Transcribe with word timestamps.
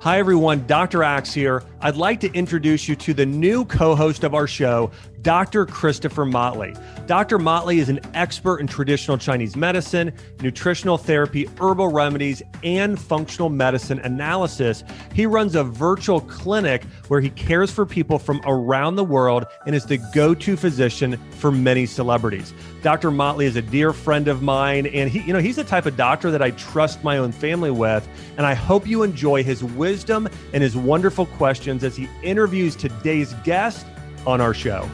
Hi, 0.00 0.18
everyone. 0.18 0.66
Dr. 0.66 1.02
Axe 1.02 1.34
here. 1.34 1.62
I'd 1.82 1.96
like 1.96 2.20
to 2.20 2.32
introduce 2.34 2.88
you 2.88 2.96
to 2.96 3.14
the 3.14 3.24
new 3.24 3.64
co 3.64 3.94
host 3.94 4.22
of 4.22 4.34
our 4.34 4.46
show, 4.46 4.90
Dr. 5.22 5.64
Christopher 5.64 6.26
Motley. 6.26 6.74
Dr. 7.06 7.38
Motley 7.38 7.78
is 7.78 7.88
an 7.88 8.00
expert 8.12 8.58
in 8.58 8.66
traditional 8.66 9.16
Chinese 9.16 9.56
medicine, 9.56 10.12
nutritional 10.42 10.98
therapy, 10.98 11.48
herbal 11.58 11.88
remedies, 11.88 12.42
and 12.62 13.00
functional 13.00 13.48
medicine 13.48 13.98
analysis. 14.00 14.84
He 15.14 15.24
runs 15.24 15.54
a 15.54 15.64
virtual 15.64 16.20
clinic 16.20 16.84
where 17.08 17.20
he 17.20 17.30
cares 17.30 17.70
for 17.70 17.86
people 17.86 18.18
from 18.18 18.42
around 18.44 18.96
the 18.96 19.04
world 19.04 19.46
and 19.66 19.74
is 19.74 19.86
the 19.86 19.98
go 20.14 20.34
to 20.34 20.56
physician 20.56 21.18
for 21.30 21.50
many 21.50 21.86
celebrities. 21.86 22.52
Dr. 22.82 23.10
Motley 23.10 23.46
is 23.46 23.56
a 23.56 23.62
dear 23.62 23.92
friend 23.92 24.28
of 24.28 24.42
mine, 24.42 24.86
and 24.86 25.10
he, 25.10 25.20
you 25.20 25.32
know, 25.32 25.38
he's 25.38 25.56
the 25.56 25.64
type 25.64 25.86
of 25.86 25.96
doctor 25.96 26.30
that 26.30 26.42
I 26.42 26.50
trust 26.52 27.02
my 27.04 27.18
own 27.18 27.32
family 27.32 27.70
with. 27.70 28.06
And 28.36 28.46
I 28.46 28.54
hope 28.54 28.86
you 28.86 29.02
enjoy 29.02 29.42
his 29.42 29.62
wisdom 29.62 30.28
and 30.54 30.62
his 30.62 30.76
wonderful 30.76 31.26
questions 31.26 31.69
as 31.70 31.96
he 31.96 32.08
interviews 32.22 32.74
today's 32.74 33.34
guest 33.44 33.86
on 34.26 34.40
our 34.40 34.52
show. 34.52 34.88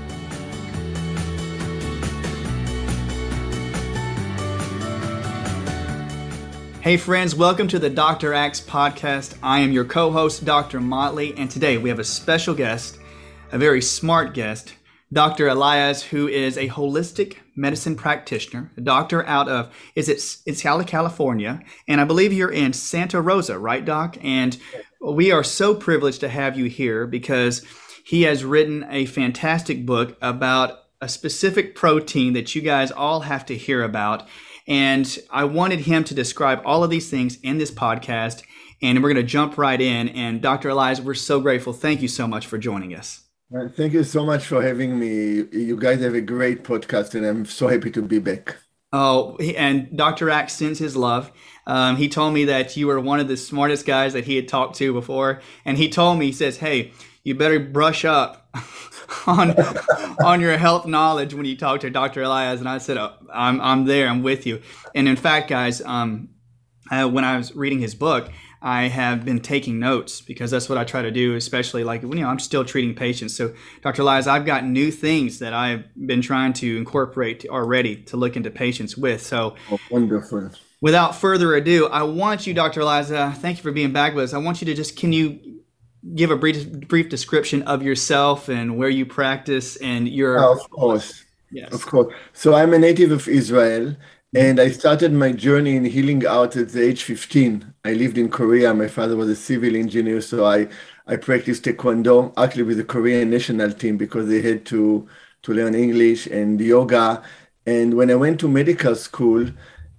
Hey, 6.87 6.97
friends, 6.97 7.35
welcome 7.35 7.66
to 7.66 7.80
the 7.80 7.91
Dr. 7.91 8.33
Axe 8.33 8.61
podcast. 8.61 9.37
I 9.43 9.59
am 9.59 9.73
your 9.73 9.85
co 9.85 10.12
host, 10.12 10.45
Dr. 10.45 10.79
Motley, 10.79 11.37
and 11.37 11.51
today 11.51 11.79
we 11.79 11.89
have 11.89 11.99
a 11.99 12.05
special 12.05 12.55
guest, 12.55 12.99
a 13.51 13.59
very 13.59 13.83
smart 13.83 14.35
guest, 14.35 14.74
Dr. 15.13 15.49
Eliaz, 15.49 16.05
who 16.05 16.29
is 16.29 16.57
a 16.57 16.69
holistic 16.69 17.38
medicine 17.57 17.97
practitioner, 17.97 18.71
a 18.77 18.80
doctor 18.80 19.27
out 19.27 19.49
of, 19.49 19.74
is 19.97 20.09
it, 20.09 20.23
it's 20.47 20.63
California, 20.63 21.61
and 21.88 22.01
I 22.01 22.05
believe 22.05 22.33
you're 22.33 22.52
in 22.52 22.73
Santa 22.73 23.21
Rosa, 23.21 23.59
right, 23.59 23.85
Doc? 23.85 24.16
And 24.23 24.57
we 25.15 25.30
are 25.33 25.45
so 25.45 25.74
privileged 25.74 26.20
to 26.20 26.28
have 26.28 26.59
you 26.59 26.66
here 26.66 27.06
because 27.06 27.65
he 28.05 28.23
has 28.23 28.45
written 28.45 28.87
a 28.90 29.07
fantastic 29.07 29.85
book 29.87 30.16
about 30.23 30.80
a 31.01 31.09
specific 31.09 31.74
protein 31.74 32.32
that 32.32 32.54
you 32.54 32.63
guys 32.63 32.90
all 32.90 33.21
have 33.21 33.45
to 33.46 33.57
hear 33.57 33.82
about 33.82 34.26
and 34.66 35.18
I 35.30 35.45
wanted 35.45 35.80
him 35.80 36.04
to 36.04 36.15
describe 36.15 36.60
all 36.65 36.82
of 36.82 36.90
these 36.90 37.09
things 37.09 37.38
in 37.43 37.59
this 37.59 37.71
podcast. 37.71 38.43
And 38.82 39.02
we're 39.02 39.13
going 39.13 39.24
to 39.24 39.30
jump 39.30 39.57
right 39.57 39.80
in. 39.80 40.09
And 40.10 40.43
Dr. 40.43 40.71
Eliaz, 40.71 41.01
we're 41.01 41.15
so 41.15 41.41
grateful. 41.41 41.73
Thank 41.73 42.02
you 42.02 42.09
so 42.09 42.26
much 42.26 42.46
for 42.46 42.59
joining 42.59 42.95
us. 42.95 43.23
Uh, 43.54 43.68
thank 43.68 43.93
you 43.93 44.02
so 44.02 44.24
much 44.26 44.45
for 44.45 44.60
having 44.60 44.98
me. 44.98 45.45
You 45.52 45.76
guys 45.79 46.01
have 46.01 46.15
a 46.15 46.20
great 46.20 46.65
podcast, 46.65 47.15
and 47.15 47.24
I'm 47.24 47.45
so 47.45 47.68
happy 47.68 47.93
to 47.93 48.02
be 48.02 48.18
back. 48.18 48.57
Oh, 48.93 49.37
and 49.37 49.96
Dr. 49.96 50.30
Axe 50.30 50.54
sends 50.54 50.80
his 50.80 50.96
love. 50.96 51.30
Um, 51.67 51.97
he 51.97 52.09
told 52.09 52.33
me 52.33 52.45
that 52.45 52.77
you 52.77 52.87
were 52.87 53.01
one 53.01 53.21
of 53.21 53.29
the 53.29 53.37
smartest 53.37 53.87
guys 53.87 54.13
that 54.13 54.25
he 54.25 54.37
had 54.37 54.49
talked 54.49 54.77
to 54.77 54.93
before. 54.93 55.41
And 55.65 55.77
he 55.77 55.89
told 55.89 56.19
me, 56.19 56.27
he 56.27 56.33
says, 56.33 56.59
Hey, 56.59 56.93
you 57.27 57.35
better 57.35 57.59
brush 57.59 58.05
up 58.05 58.49
on 59.27 59.51
on 60.25 60.41
your 60.41 60.57
health 60.57 60.87
knowledge 60.87 61.35
when 61.35 61.45
you 61.45 61.57
talk 61.57 61.81
to 61.81 61.91
Dr. 61.91 62.23
Eliaz. 62.23 62.61
And 62.61 62.69
I 62.69 62.79
said, 62.79 62.97
oh, 62.97 63.15
I'm 63.33 63.61
I'm 63.61 63.85
there. 63.85 64.09
I'm 64.09 64.22
with 64.22 64.47
you. 64.47 64.62
And 64.94 65.09
in 65.09 65.17
fact, 65.17 65.49
guys, 65.49 65.83
um, 65.83 66.28
when 66.89 67.25
I 67.25 67.37
was 67.37 67.55
reading 67.56 67.81
his 67.81 67.97
book, 67.97 68.31
I 68.62 68.89
have 68.89 69.25
been 69.25 69.41
taking 69.41 69.78
notes 69.78 70.21
because 70.21 70.50
that's 70.50 70.69
what 70.69 70.78
I 70.78 70.84
try 70.84 71.03
to 71.03 71.11
do, 71.11 71.34
especially 71.34 71.84
like 71.84 72.03
you 72.03 72.15
know 72.15 72.28
I'm 72.28 72.39
still 72.39 72.65
treating 72.65 72.94
patients. 72.94 73.37
So, 73.37 73.55
Dr. 73.83 74.03
Eliaz, 74.03 74.27
I've 74.27 74.47
got 74.47 74.65
new 74.65 74.91
things 74.91 75.41
that 75.41 75.53
I've 75.53 75.84
been 76.06 76.22
trying 76.22 76.53
to 76.55 76.77
incorporate 76.77 77.44
already 77.49 77.97
to 78.05 78.17
look 78.17 78.37
into 78.37 78.50
patients 78.50 78.97
with. 78.97 79.21
So, 79.22 79.56
oh, 79.71 79.78
wonderful. 79.91 80.50
Without 80.81 81.16
further 81.16 81.55
ado, 81.55 81.87
I 81.87 82.03
want 82.03 82.47
you, 82.47 82.53
Dr. 82.53 82.81
Eliaz, 82.81 83.09
thank 83.38 83.56
you 83.56 83.62
for 83.62 83.72
being 83.72 83.93
back 83.93 84.15
with 84.15 84.25
us. 84.25 84.34
I 84.34 84.38
want 84.38 84.60
you 84.60 84.66
to 84.66 84.75
just 84.75 84.97
can 84.97 85.12
you 85.12 85.56
give 86.15 86.31
a 86.31 86.37
brief 86.37 86.71
brief 86.88 87.09
description 87.09 87.62
of 87.62 87.82
yourself 87.82 88.49
and 88.49 88.77
where 88.77 88.88
you 88.88 89.04
practice 89.04 89.77
and 89.77 90.09
your 90.09 90.38
oh, 90.38 90.53
of 90.53 90.71
course. 90.71 91.25
Yes. 91.50 91.72
Of 91.72 91.87
course. 91.87 92.15
So 92.32 92.54
i'm 92.54 92.72
a 92.75 92.78
native 92.78 93.10
of 93.10 93.26
israel 93.28 93.97
and 94.34 94.60
i 94.60 94.69
started 94.70 95.12
my 95.12 95.32
journey 95.32 95.76
in 95.76 95.84
healing 95.84 96.26
out 96.26 96.56
at 96.56 96.70
the 96.70 96.82
age 96.82 97.03
15 97.03 97.75
i 97.84 97.93
lived 97.93 98.19
in 98.19 98.28
korea. 98.28 98.75
My 98.75 98.88
father 98.88 99.16
was 99.16 99.28
a 99.28 99.37
civil 99.37 99.75
engineer 99.75 100.20
so 100.20 100.44
i 100.44 100.69
i 101.06 101.16
practiced 101.16 101.64
taekwondo 101.64 102.32
actually 102.37 102.64
with 102.64 102.76
the 102.76 102.84
korean 102.84 103.31
national 103.31 103.72
team 103.72 103.97
because 103.97 104.28
they 104.28 104.43
had 104.43 104.64
to 104.66 105.08
to 105.43 105.54
learn 105.54 105.75
english 105.75 106.26
and 106.26 106.60
yoga. 106.60 107.22
And 107.66 107.94
when 107.94 108.10
i 108.10 108.14
went 108.14 108.38
to 108.41 108.48
medical 108.48 108.94
school 108.94 109.48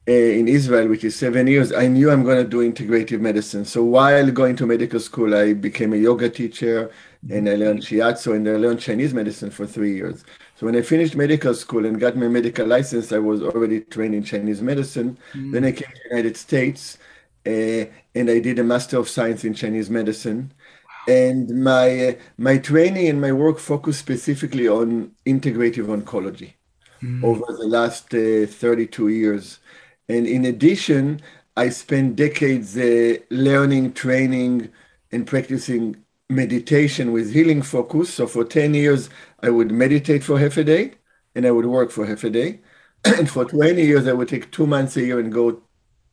in 0.08 0.48
Israel, 0.48 0.88
which 0.88 1.04
is 1.04 1.16
seven 1.18 1.48
years, 1.48 1.74
I 1.74 1.88
knew 1.88 2.10
I'm 2.10 2.24
going 2.24 2.42
to 2.42 2.50
do 2.50 2.60
integrative 2.60 3.20
medicine. 3.20 3.66
So 3.66 3.84
while 3.84 4.32
going 4.32 4.56
to 4.56 4.66
medical 4.66 5.02
school, 5.02 5.36
I 5.36 5.54
became 5.54 5.92
a 5.92 5.98
yoga 5.98 6.30
teacher 6.30 6.92
and 7.30 7.50
I 7.50 7.56
learned 7.56 7.82
shiatsu 7.82 8.36
and 8.36 8.48
I 8.48 8.54
learned 8.54 8.80
Chinese 8.80 9.14
medicine 9.14 9.50
for 9.50 9.68
three 9.68 9.96
years. 9.96 10.24
So 10.56 10.66
when 10.66 10.78
I 10.78 10.82
finished 10.82 11.16
medical 11.16 11.54
school 11.54 11.86
and 11.86 12.00
got 12.00 12.16
my 12.16 12.30
medical 12.30 12.66
license, 12.66 13.12
I 13.12 13.20
was 13.20 13.42
already 13.42 13.82
trained 13.82 14.16
in 14.16 14.24
Chinese 14.24 14.62
medicine. 14.62 15.18
Mm. 15.34 15.52
Then 15.52 15.66
I 15.66 15.72
came 15.74 15.90
to 15.90 16.02
the 16.04 16.16
United 16.16 16.38
States 16.38 16.98
uh, 17.46 17.86
and 18.16 18.30
I 18.30 18.40
did 18.40 18.60
a 18.60 18.64
Master 18.64 18.98
of 18.98 19.10
Science 19.10 19.44
in 19.44 19.54
Chinese 19.54 19.90
medicine. 19.90 20.54
Wow. 20.86 21.14
And 21.14 21.64
my 21.64 22.08
uh, 22.08 22.14
my 22.38 22.58
training 22.60 23.10
and 23.10 23.20
my 23.20 23.34
work 23.34 23.60
focused 23.60 24.00
specifically 24.00 24.70
on 24.70 25.12
integrative 25.26 25.88
oncology 25.88 26.54
mm. 27.02 27.24
over 27.24 27.46
the 27.58 27.68
last 27.68 28.14
uh, 28.14 28.48
32 28.48 29.10
years. 29.10 29.60
And 30.10 30.26
in 30.28 30.46
addition, 30.46 31.22
I 31.56 31.70
spent 31.70 32.16
decades 32.16 32.78
uh, 32.78 33.18
learning, 33.30 33.94
training, 33.94 34.70
and 35.12 35.26
practicing 35.26 36.04
meditation 36.30 37.12
with 37.12 37.34
healing 37.34 37.62
focus. 37.62 38.14
So 38.14 38.28
for 38.28 38.44
10 38.44 38.74
years, 38.74 39.10
I 39.42 39.50
would 39.50 39.72
meditate 39.72 40.24
for 40.24 40.40
half 40.40 40.58
a 40.58 40.64
day 40.64 40.94
and 41.36 41.46
I 41.46 41.52
would 41.52 41.66
work 41.66 41.92
for 41.92 42.06
half 42.06 42.24
a 42.24 42.30
day. 42.30 42.60
and 43.06 43.30
for 43.30 43.46
20 43.46 43.82
years, 43.82 44.08
I 44.08 44.14
would 44.14 44.28
take 44.28 44.52
two 44.52 44.68
months 44.68 44.98
a 44.98 45.02
year 45.02 45.20
and 45.20 45.32
go 45.32 45.62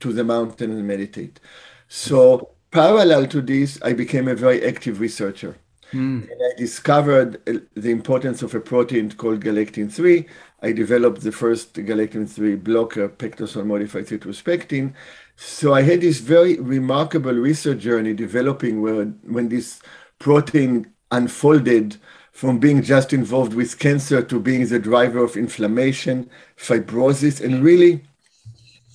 to 0.01 0.13
the 0.13 0.25
mountain 0.25 0.71
and 0.73 0.87
meditate. 0.87 1.41
So 1.89 2.51
parallel 2.71 3.27
to 3.29 3.41
this, 3.41 3.79
I 3.83 3.93
became 3.93 4.29
a 4.29 4.35
very 4.35 4.65
active 4.65 5.01
researcher. 5.01 5.57
Mm. 5.93 6.23
And 6.31 6.41
I 6.53 6.57
discovered 6.57 7.41
uh, 7.49 7.61
the 7.75 7.91
importance 7.91 8.43
of 8.43 8.55
a 8.55 8.61
protein 8.61 9.11
called 9.13 9.41
galectin 9.41 9.89
3 9.89 10.27
I 10.65 10.73
developed 10.73 11.21
the 11.21 11.31
first 11.31 11.75
galectin-3 11.75 12.65
blocker, 12.65 13.11
PectaSol 13.11 13.67
modified 13.67 14.09
citrus 14.09 14.41
pectin. 14.41 14.95
So 15.37 15.75
I 15.75 15.83
had 15.83 16.01
this 16.01 16.21
very 16.21 16.59
remarkable 16.59 17.35
research 17.35 17.81
journey 17.81 18.15
developing 18.15 18.81
where 18.81 19.05
when 19.05 19.51
this 19.51 19.83
protein 20.19 20.91
unfolded 21.11 21.99
from 22.33 22.59
being 22.59 22.83
just 22.83 23.13
involved 23.13 23.53
with 23.53 23.79
cancer 23.79 24.23
to 24.23 24.41
being 24.41 24.67
the 24.67 24.79
driver 24.79 25.23
of 25.23 25.37
inflammation, 25.37 26.31
fibrosis, 26.57 27.45
and 27.45 27.63
really 27.63 28.03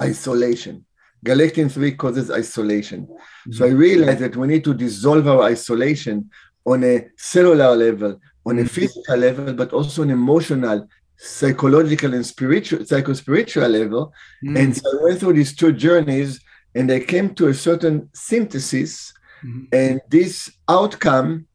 isolation. 0.02 0.84
Galectin 1.24 1.70
3 1.70 1.92
causes 1.92 2.32
isolation. 2.32 3.06
Mm-hmm. 3.06 3.52
So 3.52 3.66
I 3.66 3.70
realized 3.70 4.20
that 4.20 4.36
we 4.36 4.48
need 4.48 4.64
to 4.64 4.74
dissolve 4.74 5.28
our 5.28 5.44
isolation 5.44 6.32
on 6.66 6.84
a 6.84 7.08
cellular 7.18 7.76
level, 7.76 8.20
on 8.46 8.58
a 8.58 8.62
mm-hmm. 8.62 8.68
physical 8.68 9.18
level, 9.18 9.54
but 9.54 9.74
also 9.74 10.04
an 10.04 10.10
emotional 10.10 10.88
psychological 11.18 12.14
and 12.14 12.26
spiritual, 12.26 12.86
psycho-spiritual 12.86 13.68
level. 13.68 14.14
Mm. 14.44 14.58
And 14.58 14.78
so 14.78 14.84
I 14.90 15.04
went 15.04 15.20
through 15.20 15.34
these 15.34 15.56
two 15.56 15.74
journeys 15.74 16.40
and 16.76 16.90
I 16.92 17.02
came 17.02 17.36
to 17.36 17.48
a 17.48 17.54
certain 17.54 18.10
synthesis. 18.14 19.14
Mm. 19.44 19.68
And 19.74 20.02
this 20.10 20.50
outcome 20.70 21.46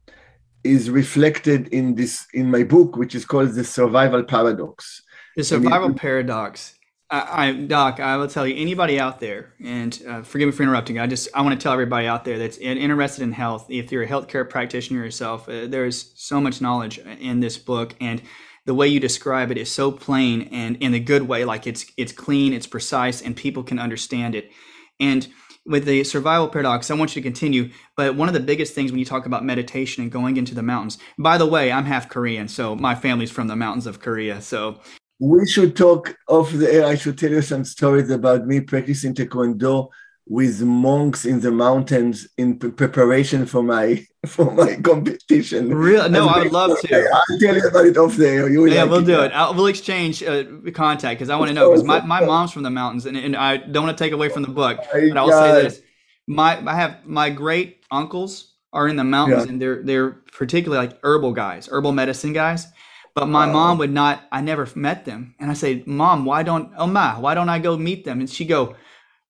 is 0.65 0.91
reflected 0.91 1.69
in 1.69 1.95
this 1.95 2.27
in 2.35 2.51
my 2.51 2.63
book, 2.63 2.97
which 2.97 3.15
is 3.15 3.25
called 3.25 3.51
the 3.53 3.65
survival 3.65 4.23
paradox. 4.23 5.03
The 5.37 5.45
survival 5.45 5.91
it, 5.91 5.97
paradox. 5.97 6.75
I, 7.15 7.49
I, 7.49 7.53
Doc, 7.53 8.01
I 8.01 8.17
will 8.17 8.29
tell 8.29 8.47
you, 8.47 8.57
anybody 8.57 8.99
out 8.99 9.21
there, 9.21 9.53
and 9.65 10.03
uh, 10.09 10.23
forgive 10.23 10.49
me 10.49 10.53
for 10.53 10.65
interrupting. 10.65 10.99
I 10.99 11.07
just 11.07 11.29
I 11.35 11.43
want 11.43 11.59
to 11.59 11.63
tell 11.63 11.73
everybody 11.73 12.07
out 12.07 12.25
there 12.25 12.39
that's 12.39 12.59
interested 12.59 13.23
in 13.23 13.33
health. 13.33 13.67
If 13.71 13.93
you're 13.93 14.03
a 14.03 14.09
healthcare 14.09 14.49
practitioner 14.49 15.05
yourself, 15.05 15.49
uh, 15.49 15.67
there 15.67 15.87
is 15.87 16.13
so 16.17 16.41
much 16.41 16.61
knowledge 16.61 16.99
in 16.99 17.41
this 17.41 17.57
book, 17.57 17.95
and 18.01 18.21
the 18.67 18.75
way 18.75 18.89
you 18.89 18.99
describe 18.99 19.51
it 19.51 19.59
is 19.59 19.71
so 19.71 19.93
plain 19.93 20.49
and 20.51 20.77
in 20.77 20.95
a 20.95 21.01
good 21.01 21.23
way 21.23 21.45
like 21.45 21.67
it's 21.67 21.85
it's 21.97 22.13
clean 22.13 22.53
it's 22.53 22.67
precise 22.67 23.21
and 23.21 23.37
people 23.37 23.63
can 23.63 23.79
understand 23.79 24.35
it 24.35 24.51
and 24.99 25.29
with 25.67 25.85
the 25.85 26.03
survival 26.05 26.49
paradox 26.49 26.91
i 26.91 26.95
want 26.95 27.15
you 27.15 27.21
to 27.21 27.27
continue 27.27 27.71
but 27.97 28.15
one 28.15 28.29
of 28.29 28.35
the 28.35 28.41
biggest 28.41 28.75
things 28.75 28.91
when 28.91 28.99
you 28.99 29.05
talk 29.05 29.27
about 29.27 29.45
meditation 29.45 30.03
and 30.03 30.11
going 30.11 30.37
into 30.37 30.55
the 30.55 30.63
mountains 30.63 30.99
by 31.19 31.37
the 31.37 31.47
way 31.47 31.71
i'm 31.71 31.85
half 31.85 32.09
korean 32.09 32.49
so 32.49 32.75
my 32.75 32.95
family's 32.95 33.31
from 33.31 33.49
the 33.49 33.57
mountains 33.57 33.87
of 33.87 34.01
korea 34.01 34.41
so 34.41 34.81
we 35.21 35.47
should 35.47 35.77
talk 35.77 36.17
off 36.29 36.51
the 36.53 36.73
air 36.73 36.87
i 36.87 36.95
should 36.95 37.17
tell 37.19 37.31
you 37.31 37.43
some 37.43 37.65
stories 37.65 38.11
about 38.11 38.47
me 38.47 38.61
practicing 38.61 39.15
taekwondo 39.15 39.89
with 40.27 40.63
monks 40.63 41.27
in 41.27 41.41
the 41.41 41.51
mountains 41.51 42.29
in 42.39 42.59
preparation 42.59 43.45
for 43.45 43.63
my 43.63 44.05
for 44.27 44.51
my 44.53 44.77
competition. 44.77 45.75
Really? 45.75 46.09
No, 46.09 46.29
I 46.29 46.39
would 46.39 46.53
love 46.53 46.81
to. 46.81 47.09
I'll 47.13 47.39
tell 47.39 47.55
you 47.55 47.69
about 47.69 47.87
it 47.87 47.97
off 47.97 48.17
there. 48.17 48.49
You 48.49 48.67
yeah, 48.67 48.83
like 48.83 48.91
we'll 48.91 49.03
do 49.03 49.21
it. 49.21 49.33
I'll, 49.33 49.55
we'll 49.55 49.67
exchange 49.67 50.23
uh, 50.23 50.45
contact 50.73 51.19
because 51.19 51.29
I 51.29 51.37
want 51.37 51.49
to 51.49 51.55
know 51.55 51.71
because 51.71 51.85
my, 51.85 52.01
my 52.01 52.21
mom's 52.25 52.53
from 52.53 52.63
the 52.63 52.71
mountains 52.71 53.07
and, 53.07 53.17
and 53.17 53.37
I 53.37 53.59
don't 53.59 53.85
want 53.85 53.97
to 53.97 54.03
take 54.03 54.13
away 54.13 54.29
from 54.29 54.43
the 54.43 54.49
book, 54.49 54.79
but 54.93 55.17
I 55.17 55.25
will 55.25 55.31
say 55.31 55.63
this. 55.63 55.81
My 56.27 56.59
I 56.67 56.75
have 56.75 57.05
my 57.05 57.29
great 57.29 57.85
uncles 57.91 58.55
are 58.73 58.89
in 58.89 58.97
the 58.97 59.05
mountains, 59.05 59.45
yeah. 59.45 59.53
and 59.53 59.61
they're 59.61 59.83
they're 59.83 60.11
particularly 60.11 60.87
like 60.87 60.99
herbal 61.03 61.33
guys, 61.33 61.69
herbal 61.69 61.93
medicine 61.93 62.33
guys. 62.33 62.67
But 63.15 63.27
my 63.27 63.47
mom 63.47 63.79
would 63.79 63.93
not. 63.93 64.25
I 64.33 64.41
never 64.41 64.69
met 64.75 65.05
them, 65.05 65.37
and 65.39 65.51
I 65.51 65.55
say, 65.55 65.85
"Mom, 65.87 66.25
why 66.25 66.43
don't 66.43 66.73
oh 66.77 66.89
my, 66.89 67.19
why 67.19 67.35
don't 67.35 67.49
I 67.49 67.61
go 67.61 67.77
meet 67.77 68.05
them?" 68.05 68.19
And 68.19 68.29
she 68.29 68.45
go, 68.45 68.75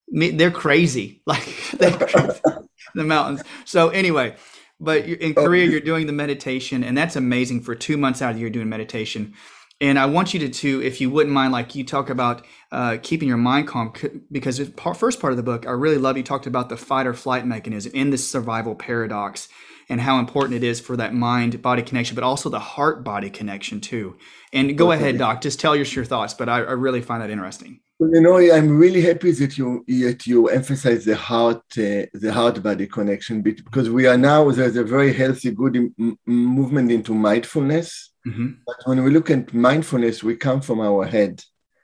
"They're 0.08 0.50
crazy, 0.50 1.22
like 1.26 1.46
they're 1.72 1.90
crazy. 1.92 2.40
the 2.94 3.04
mountains." 3.04 3.42
So 3.66 3.90
anyway, 3.90 4.36
but 4.80 5.04
in 5.04 5.34
oh. 5.36 5.44
Korea, 5.44 5.66
you're 5.66 5.80
doing 5.80 6.06
the 6.06 6.14
meditation, 6.14 6.82
and 6.82 6.96
that's 6.96 7.16
amazing. 7.16 7.60
For 7.60 7.74
two 7.74 7.98
months 7.98 8.22
out 8.22 8.30
of 8.30 8.36
the 8.36 8.40
year, 8.40 8.48
doing 8.48 8.70
meditation, 8.70 9.34
and 9.82 9.98
I 9.98 10.06
want 10.06 10.32
you 10.32 10.40
to, 10.40 10.48
to 10.48 10.82
if 10.82 11.02
you 11.02 11.10
wouldn't 11.10 11.34
mind, 11.34 11.52
like 11.52 11.74
you 11.74 11.84
talk 11.84 12.08
about 12.08 12.46
uh, 12.72 12.96
keeping 13.02 13.28
your 13.28 13.36
mind 13.36 13.68
calm, 13.68 13.92
because 14.32 14.56
the 14.56 14.94
first 14.94 15.20
part 15.20 15.34
of 15.34 15.36
the 15.36 15.42
book, 15.42 15.66
I 15.66 15.72
really 15.72 15.98
love 15.98 16.16
you 16.16 16.22
talked 16.22 16.46
about 16.46 16.70
the 16.70 16.78
fight 16.78 17.06
or 17.06 17.12
flight 17.12 17.46
mechanism 17.46 17.92
in 17.94 18.08
this 18.08 18.28
survival 18.28 18.74
paradox 18.74 19.48
and 19.88 20.00
how 20.00 20.18
important 20.18 20.56
it 20.56 20.64
is 20.64 20.80
for 20.80 20.96
that 20.96 21.14
mind 21.14 21.60
body 21.62 21.82
connection, 21.82 22.14
but 22.14 22.24
also 22.24 22.48
the 22.48 22.58
heart 22.58 23.04
body 23.04 23.30
connection 23.30 23.80
too. 23.80 24.16
And 24.52 24.78
go 24.78 24.92
ahead, 24.92 25.18
Doc, 25.18 25.40
just 25.40 25.60
tell 25.60 25.72
us 25.72 25.94
your 25.94 26.04
thoughts, 26.04 26.34
but 26.34 26.48
I, 26.48 26.58
I 26.58 26.72
really 26.72 27.00
find 27.00 27.22
that 27.22 27.30
interesting. 27.30 27.80
You 28.00 28.20
know, 28.20 28.38
I'm 28.38 28.76
really 28.76 29.02
happy 29.02 29.30
that 29.30 29.56
you 29.56 29.84
that 29.86 30.26
you 30.26 30.48
emphasize 30.48 31.04
the 31.04 31.16
heart 31.16 31.62
uh, 31.78 32.06
the 32.12 32.32
heart 32.32 32.62
body 32.62 32.86
connection 32.88 33.40
because 33.40 33.88
we 33.88 34.06
are 34.06 34.18
now 34.18 34.50
there's 34.50 34.76
a 34.76 34.82
very 34.82 35.12
healthy 35.12 35.52
good 35.52 35.76
m- 35.76 36.18
movement 36.26 36.90
into 36.90 37.14
mindfulness. 37.14 38.10
Mm-hmm. 38.26 38.48
But 38.66 38.76
when 38.86 39.04
we 39.04 39.10
look 39.10 39.30
at 39.30 39.54
mindfulness, 39.54 40.24
we 40.24 40.34
come 40.36 40.60
from 40.60 40.80
our 40.80 41.06
head, 41.06 41.42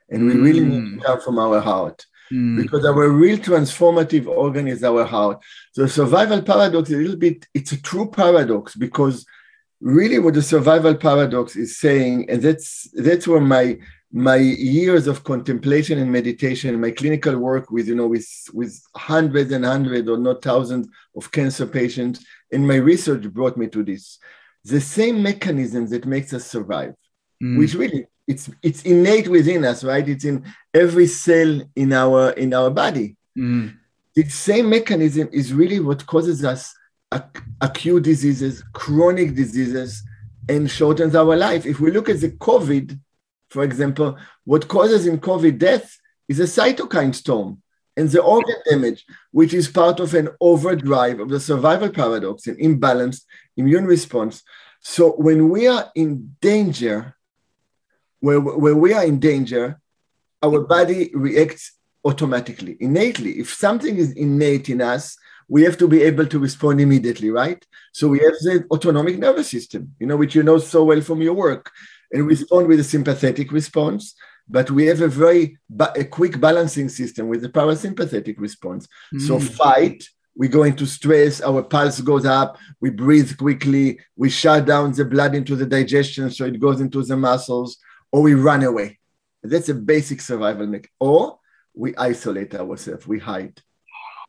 and 0.09 0.25
we 0.25 0.33
mm. 0.33 0.43
really 0.43 0.99
come 0.99 1.21
from 1.21 1.39
our 1.39 1.61
heart. 1.61 2.05
Mm. 2.31 2.61
because 2.61 2.85
our 2.85 3.09
real 3.09 3.37
transformative 3.37 4.25
organ 4.25 4.67
is 4.67 4.83
our 4.83 5.03
heart. 5.03 5.41
So 5.73 5.85
survival 5.85 6.41
paradox 6.41 6.89
is 6.89 6.95
a 6.95 7.01
little 7.01 7.17
bit, 7.17 7.45
it's 7.53 7.73
a 7.73 7.81
true 7.81 8.09
paradox 8.09 8.75
because 8.75 9.25
really 9.81 10.19
what 10.19 10.35
the 10.35 10.41
survival 10.41 10.95
paradox 10.95 11.55
is 11.55 11.77
saying, 11.77 12.29
and 12.29 12.41
that's 12.41 12.89
that's 12.93 13.27
where 13.27 13.41
my 13.41 13.77
my 14.13 14.35
years 14.35 15.07
of 15.07 15.23
contemplation 15.23 15.97
and 15.97 16.11
meditation, 16.11 16.79
my 16.79 16.91
clinical 16.91 17.37
work 17.37 17.71
with, 17.71 17.87
you 17.87 17.95
know, 17.95 18.07
with, 18.07 18.27
with 18.53 18.81
hundreds 18.95 19.53
and 19.53 19.63
hundreds 19.63 20.09
or 20.09 20.17
not 20.17 20.41
thousands 20.41 20.87
of 21.15 21.31
cancer 21.31 21.65
patients, 21.65 22.25
and 22.51 22.67
my 22.67 22.75
research 22.75 23.23
brought 23.29 23.55
me 23.55 23.67
to 23.67 23.83
this. 23.83 24.19
The 24.65 24.81
same 24.81 25.23
mechanism 25.23 25.87
that 25.87 26.05
makes 26.05 26.33
us 26.33 26.45
survive, 26.45 26.93
mm. 27.41 27.57
which 27.57 27.73
really 27.73 28.05
it's 28.27 28.49
it's 28.61 28.83
innate 28.83 29.27
within 29.27 29.65
us, 29.65 29.83
right? 29.83 30.07
It's 30.07 30.25
in 30.25 30.45
every 30.73 31.07
cell 31.07 31.61
in 31.75 31.93
our 31.93 32.31
in 32.31 32.53
our 32.53 32.69
body. 32.69 33.15
Mm. 33.37 33.77
The 34.15 34.23
same 34.29 34.69
mechanism 34.69 35.29
is 35.31 35.53
really 35.53 35.79
what 35.79 36.05
causes 36.05 36.43
us 36.43 36.73
ac- 37.13 37.43
acute 37.61 38.03
diseases, 38.03 38.63
chronic 38.73 39.35
diseases, 39.35 40.03
and 40.49 40.69
shortens 40.69 41.15
our 41.15 41.35
life. 41.35 41.65
If 41.65 41.79
we 41.79 41.91
look 41.91 42.09
at 42.09 42.21
the 42.21 42.31
COVID, 42.31 42.99
for 43.49 43.63
example, 43.63 44.17
what 44.45 44.67
causes 44.67 45.07
in 45.07 45.19
COVID 45.19 45.57
death 45.57 45.97
is 46.27 46.39
a 46.39 46.43
cytokine 46.43 47.15
storm 47.15 47.61
and 47.97 48.09
the 48.09 48.21
organ 48.21 48.55
damage, 48.69 49.05
which 49.31 49.53
is 49.53 49.67
part 49.67 49.99
of 49.99 50.13
an 50.13 50.29
overdrive 50.39 51.19
of 51.19 51.29
the 51.29 51.39
survival 51.39 51.89
paradox, 51.89 52.47
an 52.47 52.55
imbalanced 52.55 53.23
immune 53.57 53.85
response. 53.85 54.43
So 54.79 55.11
when 55.11 55.49
we 55.49 55.67
are 55.67 55.91
in 55.95 56.35
danger, 56.41 57.15
where, 58.21 58.39
where 58.39 58.75
we 58.75 58.93
are 58.93 59.03
in 59.03 59.19
danger, 59.19 59.79
our 60.41 60.61
body 60.61 61.11
reacts 61.13 61.73
automatically, 62.05 62.77
innately. 62.79 63.39
If 63.39 63.53
something 63.53 63.97
is 63.97 64.11
innate 64.13 64.69
in 64.69 64.81
us, 64.81 65.17
we 65.47 65.63
have 65.63 65.77
to 65.79 65.87
be 65.87 66.01
able 66.01 66.25
to 66.27 66.39
respond 66.39 66.79
immediately, 66.79 67.29
right? 67.29 67.63
So 67.91 68.07
we 68.07 68.19
have 68.19 68.33
the 68.41 68.65
autonomic 68.71 69.19
nervous 69.19 69.49
system, 69.49 69.93
you 69.99 70.07
know, 70.07 70.15
which 70.15 70.33
you 70.33 70.43
know 70.43 70.59
so 70.59 70.85
well 70.85 71.01
from 71.01 71.21
your 71.21 71.33
work, 71.33 71.71
and 72.11 72.25
respond 72.25 72.67
with 72.67 72.79
a 72.79 72.85
sympathetic 72.85 73.51
response. 73.51 74.15
But 74.47 74.71
we 74.71 74.85
have 74.85 75.01
a 75.01 75.07
very 75.07 75.57
ba- 75.69 75.93
a 75.95 76.05
quick 76.05 76.39
balancing 76.39 76.89
system 76.89 77.27
with 77.27 77.41
the 77.41 77.49
parasympathetic 77.49 78.39
response. 78.39 78.87
Mm. 79.13 79.21
So 79.27 79.39
fight, 79.39 80.03
we 80.35 80.47
go 80.47 80.63
into 80.63 80.85
stress, 80.85 81.41
our 81.41 81.63
pulse 81.63 81.99
goes 82.01 82.25
up, 82.25 82.57
we 82.79 82.89
breathe 82.89 83.37
quickly, 83.37 83.99
we 84.15 84.29
shut 84.29 84.65
down 84.65 84.93
the 84.93 85.05
blood 85.05 85.35
into 85.35 85.55
the 85.55 85.65
digestion 85.65 86.31
so 86.31 86.45
it 86.45 86.59
goes 86.59 86.79
into 86.79 87.03
the 87.03 87.17
muscles, 87.17 87.77
or 88.11 88.21
we 88.21 88.33
run 88.33 88.63
away. 88.63 88.99
That's 89.43 89.69
a 89.69 89.73
basic 89.73 90.21
survival 90.21 90.67
mechanism. 90.67 90.91
Or 90.99 91.39
we 91.73 91.95
isolate 91.95 92.53
ourselves, 92.53 93.07
we 93.07 93.19
hide 93.19 93.61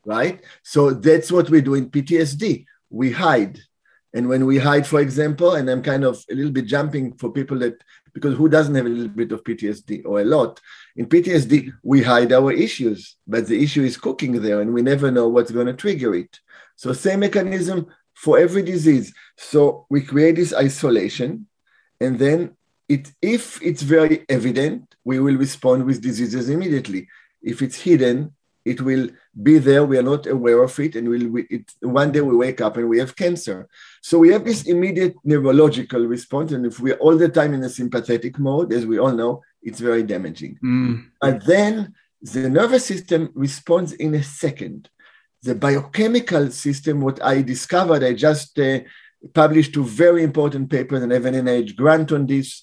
right? 0.05 0.40
So 0.62 0.90
that's 0.90 1.31
what 1.31 1.50
we 1.50 1.61
do 1.61 1.75
in 1.75 1.90
PTSD. 1.90 2.64
We 2.90 3.12
hide. 3.12 3.58
And 4.14 4.29
when 4.29 4.44
we 4.44 4.58
hide, 4.58 4.87
for 4.87 5.00
example, 5.00 5.55
and 5.55 5.69
I'm 5.70 5.82
kind 5.82 6.05
of 6.05 6.23
a 6.31 6.34
little 6.34 6.52
bit 6.52 6.67
jumping 6.67 7.14
for 7.14 7.31
people 7.31 7.58
that, 7.61 7.82
because 8.12 8.37
who 8.37 8.49
doesn't 8.49 8.75
have 8.75 8.84
a 8.84 8.90
little 8.90 9.08
bit 9.08 9.32
of 9.32 9.43
PTSD 9.43 10.02
or 10.05 10.20
a 10.20 10.25
lot? 10.25 10.61
In 10.96 11.06
PTSD, 11.06 11.73
we 11.82 12.02
hide 12.02 12.32
our 12.32 12.52
issues, 12.52 13.17
but 13.26 13.46
the 13.46 13.62
issue 13.62 13.82
is 13.82 13.96
cooking 13.96 14.43
there 14.43 14.61
and 14.61 14.75
we 14.75 14.82
never 14.82 15.11
know 15.11 15.29
what's 15.29 15.50
going 15.50 15.67
to 15.67 15.73
trigger 15.73 16.14
it. 16.14 16.40
So, 16.76 16.93
same 16.93 17.20
mechanism 17.20 17.87
for 18.14 18.38
every 18.38 18.62
disease. 18.62 19.14
So, 19.38 19.87
we 19.88 20.02
create 20.02 20.37
this 20.37 20.52
isolation, 20.52 21.46
and 22.00 22.19
then 22.19 22.56
it, 22.88 23.11
if 23.20 23.62
it's 23.62 23.82
very 23.82 24.25
evident, 24.29 24.94
we 25.05 25.19
will 25.19 25.37
respond 25.37 25.84
with 25.84 26.02
diseases 26.02 26.49
immediately. 26.49 27.08
If 27.43 27.62
it's 27.62 27.76
hidden, 27.76 28.34
it 28.64 28.81
will 28.81 29.08
be 29.43 29.58
there. 29.58 29.84
We 29.84 29.99
are 29.99 30.02
not 30.02 30.26
aware 30.26 30.62
of 30.62 30.79
it, 30.79 30.94
and 30.94 31.08
we'll, 31.08 31.29
we, 31.29 31.43
it, 31.44 31.73
one 31.81 32.12
day 32.12 32.20
we 32.20 32.37
wake 32.37 32.61
up 32.61 32.76
and 32.76 32.88
we 32.88 32.99
have 32.99 33.17
cancer. 33.17 33.69
So 34.02 34.19
we 34.19 34.31
have 34.31 34.44
this 34.44 34.64
immediate 34.64 35.17
neurological 35.25 36.05
response, 36.06 36.52
and 36.52 36.67
if 36.67 36.79
we're 36.79 36.96
all 36.96 37.17
the 37.17 37.29
time 37.29 37.55
in 37.55 37.62
a 37.64 37.69
sympathetic 37.69 38.38
mode, 38.38 38.73
as 38.73 38.87
we 38.87 38.99
all 38.99 39.12
know, 39.12 39.43
it's 39.62 39.81
very 39.81 40.02
damaging. 40.02 40.58
Mm. 40.62 41.06
But 41.20 41.44
then 41.46 41.94
the 42.20 42.49
nervous 42.49 42.87
system 42.87 43.31
responds 43.34 43.93
in 43.94 44.14
a 44.14 44.23
second. 44.23 44.88
The 45.43 45.55
biochemical 45.56 46.50
system, 46.50 47.00
what 47.00 47.23
I 47.23 47.43
discovered, 47.43 48.05
I 48.05 48.12
just 48.12 48.58
uh, 48.61 48.81
published 49.34 49.75
two 49.75 49.84
very 49.84 50.23
important 50.23 50.70
papers 50.70 51.02
and 51.02 51.11
have 51.11 51.26
an 51.26 51.34
NIH 51.34 51.75
grant 51.75 52.12
on 52.12 52.26
this. 52.26 52.62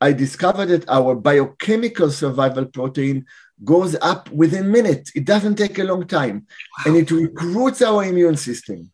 I 0.00 0.12
discovered 0.12 0.66
that 0.66 0.88
our 0.88 1.14
biochemical 1.14 2.10
survival 2.10 2.64
protein 2.64 3.26
goes 3.62 3.94
up 4.00 4.30
within 4.30 4.72
minutes. 4.72 5.12
It 5.14 5.26
doesn't 5.26 5.56
take 5.56 5.78
a 5.78 5.84
long 5.84 6.06
time. 6.06 6.46
Wow. 6.78 6.84
And 6.86 6.96
it 6.96 7.10
recruits 7.10 7.82
our 7.82 8.04
immune 8.04 8.36
system. 8.36 8.90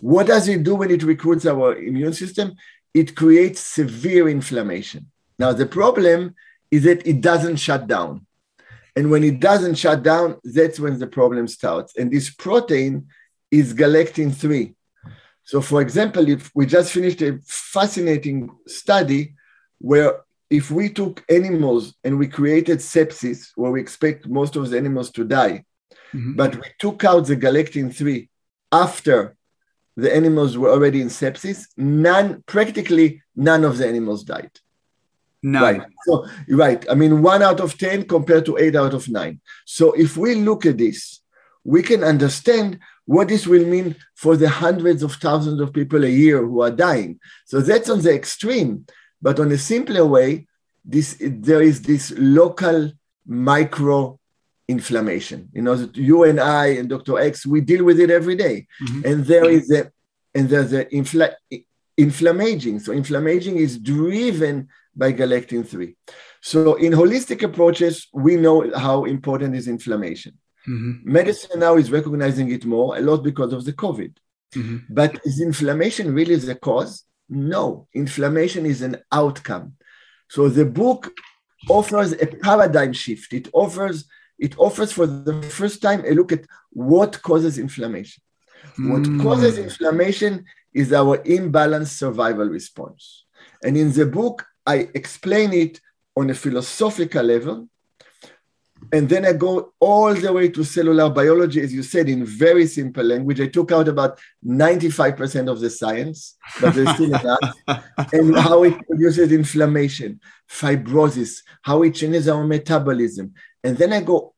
What 0.00 0.26
does 0.26 0.48
it 0.48 0.62
do 0.62 0.74
when 0.74 0.90
it 0.90 1.02
recruits 1.02 1.46
our 1.46 1.76
immune 1.76 2.12
system? 2.12 2.54
It 2.92 3.16
creates 3.16 3.60
severe 3.60 4.28
inflammation. 4.28 5.10
Now, 5.38 5.52
the 5.52 5.66
problem 5.66 6.34
is 6.70 6.84
that 6.84 7.06
it 7.06 7.20
doesn't 7.20 7.56
shut 7.56 7.86
down. 7.86 8.26
And 8.96 9.10
when 9.10 9.24
it 9.24 9.40
doesn't 9.40 9.76
shut 9.76 10.02
down, 10.02 10.38
that's 10.44 10.78
when 10.78 10.98
the 10.98 11.06
problem 11.06 11.48
starts. 11.48 11.96
And 11.96 12.10
this 12.10 12.28
protein 12.30 13.06
is 13.50 13.72
galectin 13.72 14.32
3. 14.32 14.74
So, 15.44 15.60
for 15.60 15.80
example, 15.80 16.28
if 16.28 16.50
we 16.54 16.66
just 16.66 16.92
finished 16.92 17.22
a 17.22 17.38
fascinating 17.46 18.50
study 18.66 19.34
where 19.78 20.20
if 20.50 20.70
we 20.70 20.88
took 20.88 21.24
animals 21.28 21.94
and 22.02 22.18
we 22.18 22.26
created 22.26 22.78
sepsis, 22.78 23.52
where 23.54 23.70
we 23.70 23.80
expect 23.80 24.28
most 24.28 24.56
of 24.56 24.68
the 24.68 24.76
animals 24.76 25.10
to 25.12 25.24
die, 25.24 25.64
mm-hmm. 26.12 26.34
but 26.34 26.56
we 26.56 26.66
took 26.78 27.04
out 27.04 27.26
the 27.26 27.36
galectin 27.36 27.90
3 27.90 28.28
after 28.72 29.36
the 29.96 30.14
animals 30.14 30.58
were 30.58 30.70
already 30.70 31.00
in 31.00 31.08
sepsis, 31.08 31.66
none, 31.76 32.42
practically 32.46 33.22
none 33.36 33.64
of 33.64 33.78
the 33.78 33.86
animals 33.86 34.24
died. 34.24 34.50
No. 35.42 35.62
Right. 35.62 35.82
So, 36.06 36.26
right. 36.48 36.84
I 36.90 36.94
mean, 36.94 37.22
one 37.22 37.42
out 37.42 37.60
of 37.60 37.78
10 37.78 38.04
compared 38.04 38.44
to 38.46 38.58
eight 38.58 38.76
out 38.76 38.92
of 38.92 39.08
nine. 39.08 39.40
So, 39.64 39.92
if 39.92 40.16
we 40.16 40.34
look 40.34 40.66
at 40.66 40.78
this, 40.78 41.20
we 41.64 41.82
can 41.82 42.04
understand 42.04 42.78
what 43.06 43.28
this 43.28 43.46
will 43.46 43.64
mean 43.66 43.96
for 44.14 44.36
the 44.36 44.48
hundreds 44.48 45.02
of 45.02 45.14
thousands 45.14 45.60
of 45.60 45.72
people 45.72 46.04
a 46.04 46.08
year 46.08 46.44
who 46.44 46.60
are 46.60 46.70
dying. 46.70 47.20
So, 47.46 47.60
that's 47.60 47.88
on 47.88 48.02
the 48.02 48.14
extreme. 48.14 48.86
But 49.22 49.38
on 49.38 49.52
a 49.52 49.58
simpler 49.58 50.06
way, 50.06 50.46
this 50.84 51.16
there 51.20 51.62
is 51.62 51.82
this 51.82 52.12
local 52.16 52.92
micro 53.26 54.18
inflammation. 54.68 55.48
You 55.52 55.62
know, 55.62 55.88
you 55.94 56.24
and 56.24 56.40
I 56.40 56.66
and 56.78 56.88
Dr. 56.88 57.18
Axe, 57.18 57.44
we 57.44 57.60
deal 57.60 57.84
with 57.84 58.00
it 58.00 58.10
every 58.10 58.36
day. 58.36 58.66
Mm-hmm. 58.82 59.06
And 59.06 59.24
there 59.24 59.48
is 59.48 59.70
a 59.70 59.90
and 60.34 60.48
there's 60.48 60.72
a 60.72 60.84
infl- 60.86 61.34
inflammaging. 61.96 62.78
So 62.80 62.92
inflammaging 62.92 63.56
is 63.56 63.78
driven 63.78 64.68
by 64.94 65.12
galectin 65.12 65.64
3. 65.64 65.94
So 66.40 66.74
in 66.74 66.92
holistic 66.92 67.42
approaches, 67.42 68.08
we 68.12 68.36
know 68.36 68.70
how 68.76 69.04
important 69.04 69.54
is 69.54 69.68
inflammation. 69.68 70.38
Mm-hmm. 70.66 71.12
Medicine 71.12 71.60
now 71.60 71.76
is 71.76 71.90
recognizing 71.90 72.50
it 72.50 72.64
more, 72.64 72.96
a 72.96 73.00
lot 73.00 73.22
because 73.22 73.52
of 73.52 73.64
the 73.64 73.72
COVID. 73.72 74.16
Mm-hmm. 74.54 74.78
But 74.88 75.20
is 75.24 75.40
inflammation 75.40 76.14
really 76.14 76.36
the 76.36 76.54
cause? 76.54 77.04
No, 77.30 77.86
inflammation 77.94 78.66
is 78.66 78.82
an 78.82 78.96
outcome. 79.12 79.74
So 80.28 80.48
the 80.48 80.64
book 80.64 81.12
offers 81.68 82.12
a 82.12 82.26
paradigm 82.26 82.92
shift. 82.92 83.32
It 83.32 83.48
offers 83.52 84.04
it 84.38 84.58
offers 84.58 84.90
for 84.90 85.06
the 85.06 85.42
first 85.42 85.82
time 85.82 86.02
a 86.06 86.12
look 86.12 86.32
at 86.32 86.44
what 86.70 87.20
causes 87.22 87.58
inflammation. 87.58 88.22
Mm. 88.78 88.90
What 88.90 89.06
hmm. 89.06 89.20
causes 89.20 89.58
inflammation 89.58 90.46
is 90.72 90.92
our 90.92 91.18
imbalanced 91.18 91.98
survival 91.98 92.48
response. 92.48 93.24
And 93.62 93.76
in 93.76 93.92
the 93.92 94.06
book, 94.06 94.46
I 94.66 94.88
explain 94.94 95.52
it 95.52 95.80
on 96.16 96.30
a 96.30 96.34
philosophical 96.34 97.22
level. 97.22 97.68
And 98.92 99.08
then 99.08 99.24
I 99.24 99.32
go 99.32 99.72
all 99.78 100.14
the 100.14 100.32
way 100.32 100.48
to 100.48 100.64
cellular 100.64 101.10
biology, 101.10 101.60
as 101.60 101.72
you 101.72 101.82
said, 101.82 102.08
in 102.08 102.24
very 102.24 102.66
simple 102.66 103.04
language. 103.04 103.40
I 103.40 103.46
took 103.46 103.70
out 103.72 103.88
about 103.88 104.18
95% 104.44 105.50
of 105.50 105.60
the 105.60 105.70
science, 105.70 106.36
but 106.60 106.74
there's 106.74 106.90
still 106.94 107.14
enough. 107.14 107.38
And 108.12 108.36
how 108.36 108.64
it 108.64 108.74
produces 108.86 109.32
inflammation, 109.32 110.20
fibrosis, 110.50 111.42
how 111.62 111.82
it 111.82 111.94
changes 111.94 112.28
our 112.28 112.44
metabolism. 112.44 113.34
And 113.62 113.76
then 113.76 113.92
I 113.92 114.00
go 114.00 114.34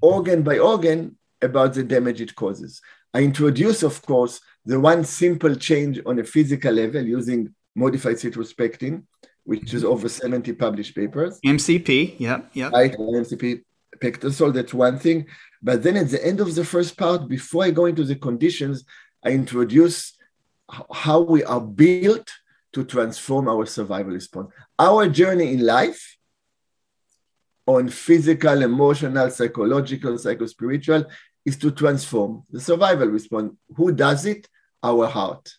organ 0.00 0.42
by 0.42 0.58
organ 0.58 1.16
about 1.42 1.74
the 1.74 1.82
damage 1.82 2.20
it 2.20 2.34
causes. 2.34 2.80
I 3.12 3.22
introduce, 3.22 3.82
of 3.82 4.02
course, 4.02 4.40
the 4.64 4.78
one 4.78 5.04
simple 5.04 5.54
change 5.56 6.00
on 6.06 6.18
a 6.18 6.24
physical 6.24 6.72
level 6.72 7.02
using 7.02 7.54
modified 7.74 8.18
citrus 8.18 8.52
pectin, 8.52 9.06
which 9.44 9.74
is 9.74 9.84
over 9.84 10.08
70 10.08 10.52
published 10.52 10.94
papers. 10.94 11.40
MCP, 11.44 12.16
yep, 12.18 12.50
yep. 12.52 12.72
Right, 12.72 12.92
MCP 12.92 13.62
PectaSol, 14.00 14.52
that's 14.52 14.74
one 14.74 14.98
thing. 14.98 15.26
But 15.62 15.82
then 15.82 15.96
at 15.96 16.10
the 16.10 16.24
end 16.24 16.40
of 16.40 16.54
the 16.54 16.64
first 16.64 16.96
part, 16.96 17.28
before 17.28 17.64
I 17.64 17.70
go 17.70 17.86
into 17.86 18.04
the 18.04 18.16
conditions, 18.16 18.84
I 19.24 19.30
introduce 19.30 20.16
how 20.92 21.20
we 21.20 21.44
are 21.44 21.60
built 21.60 22.30
to 22.72 22.84
transform 22.84 23.48
our 23.48 23.66
survival 23.66 24.12
response. 24.12 24.50
Our 24.78 25.08
journey 25.08 25.52
in 25.52 25.64
life 25.64 26.16
on 27.66 27.88
physical, 27.88 28.62
emotional, 28.62 29.30
psychological, 29.30 30.12
psychospiritual 30.12 31.06
is 31.44 31.56
to 31.56 31.70
transform 31.70 32.42
the 32.50 32.60
survival 32.60 33.08
response. 33.08 33.54
Who 33.76 33.92
does 33.92 34.26
it? 34.26 34.48
Our 34.82 35.06
heart. 35.06 35.52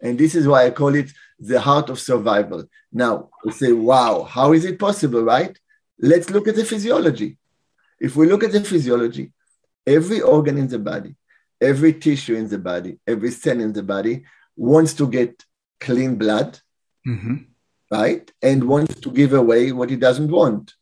And 0.00 0.18
this 0.18 0.34
is 0.34 0.46
why 0.46 0.66
I 0.66 0.70
call 0.70 0.94
it 0.94 1.10
the 1.38 1.60
heart 1.60 1.90
of 1.90 1.98
survival. 1.98 2.64
Now, 2.92 3.30
we 3.44 3.52
say, 3.52 3.72
wow, 3.72 4.22
how 4.22 4.52
is 4.52 4.64
it 4.64 4.78
possible, 4.78 5.22
right? 5.22 5.58
Let's 5.98 6.30
look 6.30 6.48
at 6.48 6.56
the 6.56 6.64
physiology. 6.64 7.38
If 8.06 8.12
we 8.16 8.24
look 8.30 8.42
at 8.44 8.52
the 8.52 8.62
physiology, 8.72 9.26
every 9.86 10.20
organ 10.20 10.56
in 10.58 10.68
the 10.74 10.82
body, 10.92 11.12
every 11.60 11.92
tissue 12.06 12.36
in 12.42 12.48
the 12.48 12.58
body, 12.58 12.92
every 13.06 13.30
cell 13.42 13.60
in 13.66 13.72
the 13.72 13.86
body 13.94 14.24
wants 14.56 14.92
to 14.94 15.04
get 15.18 15.32
clean 15.80 16.16
blood, 16.16 16.50
mm-hmm. 17.06 17.36
right? 17.90 18.24
And 18.48 18.68
wants 18.74 18.94
to 19.04 19.10
give 19.10 19.32
away 19.42 19.72
what 19.72 19.90
it 19.90 20.00
doesn't 20.06 20.30
want 20.30 20.74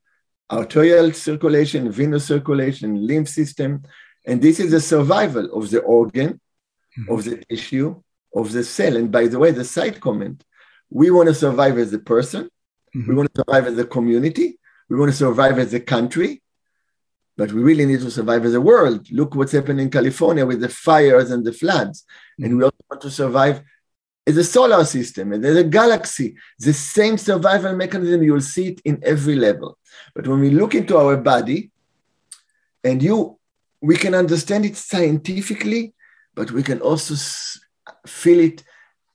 arterial 0.50 1.12
circulation, 1.12 1.90
venous 1.90 2.24
circulation, 2.26 3.06
lymph 3.06 3.28
system. 3.28 3.82
And 4.26 4.42
this 4.42 4.58
is 4.58 4.72
the 4.72 4.80
survival 4.80 5.46
of 5.58 5.70
the 5.70 5.80
organ, 5.80 6.40
mm-hmm. 6.98 7.12
of 7.12 7.24
the 7.24 7.36
tissue, 7.48 8.02
of 8.34 8.52
the 8.52 8.64
cell. 8.64 8.96
And 8.96 9.10
by 9.10 9.26
the 9.28 9.38
way, 9.38 9.50
the 9.52 9.64
side 9.64 10.00
comment 10.00 10.44
we 10.92 11.08
want 11.10 11.28
to 11.28 11.34
survive 11.34 11.78
as 11.78 11.92
a 11.92 12.00
person, 12.00 12.50
mm-hmm. 12.96 13.08
we 13.08 13.14
want 13.14 13.32
to 13.32 13.42
survive 13.42 13.66
as 13.66 13.78
a 13.78 13.84
community, 13.84 14.58
we 14.88 14.98
want 14.98 15.10
to 15.10 15.16
survive 15.16 15.56
as 15.58 15.72
a 15.72 15.78
country, 15.80 16.42
but 17.40 17.52
we 17.52 17.62
really 17.62 17.87
need 17.87 18.00
to 18.00 18.11
survive 18.11 18.44
as 18.44 18.52
a 18.52 18.61
world. 18.61 19.11
Look 19.11 19.35
what's 19.35 19.52
happening 19.52 19.87
in 19.87 19.90
California 19.90 20.44
with 20.44 20.61
the 20.61 20.68
fires 20.68 21.30
and 21.30 21.42
the 21.42 21.54
floods. 21.54 22.02
Mm-hmm. 22.02 22.44
And 22.44 22.59
we 22.59 22.64
also 22.64 22.85
want 22.90 23.00
to 23.00 23.11
survive 23.11 23.62
as 24.26 24.37
a 24.37 24.44
solar 24.44 24.85
system 24.85 25.32
and 25.32 25.42
as 25.47 25.56
a 25.56 25.64
galaxy. 25.64 26.37
The 26.59 26.75
same 26.75 27.16
survival 27.16 27.75
mechanism, 27.75 28.23
you'll 28.23 28.42
see 28.42 28.66
it 28.73 28.82
in 28.85 29.00
every 29.02 29.37
level. 29.37 29.78
But 30.14 30.28
when 30.28 30.40
we 30.40 30.50
look 30.50 30.75
into 30.75 30.99
our 30.99 31.16
body, 31.16 31.70
and 32.85 33.02
you, 33.02 33.38
we 33.80 33.97
can 33.97 34.14
understand 34.14 34.66
it 34.66 34.76
scientifically, 34.76 35.94
but 36.35 36.50
we 36.50 36.62
can 36.62 36.82
also 36.82 37.14
feel 38.06 38.40
it 38.40 38.62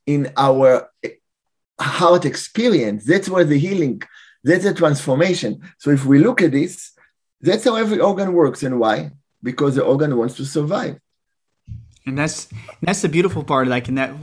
in 0.07 0.31
our 0.35 0.89
heart 1.79 2.25
experience. 2.25 3.05
That's 3.05 3.29
where 3.29 3.43
the 3.43 3.59
healing, 3.59 4.01
that's 4.43 4.63
the 4.63 4.73
transformation. 4.73 5.61
So 5.77 5.91
if 5.91 6.07
we 6.07 6.17
look 6.17 6.41
at 6.41 6.53
this, 6.53 6.94
that's 7.45 7.63
how 7.63 7.75
every 7.75 7.99
organ 7.99 8.33
works. 8.33 8.63
And 8.63 8.79
why? 8.79 9.11
Because 9.41 9.75
the 9.75 9.83
organ 9.83 10.17
wants 10.17 10.35
to 10.37 10.45
survive. 10.45 10.99
And 12.07 12.17
that's 12.17 12.47
that's 12.83 13.01
the 13.01 13.09
beautiful 13.09 13.43
part, 13.43 13.67
like 13.67 13.87
in 13.87 13.95
that 13.95 14.13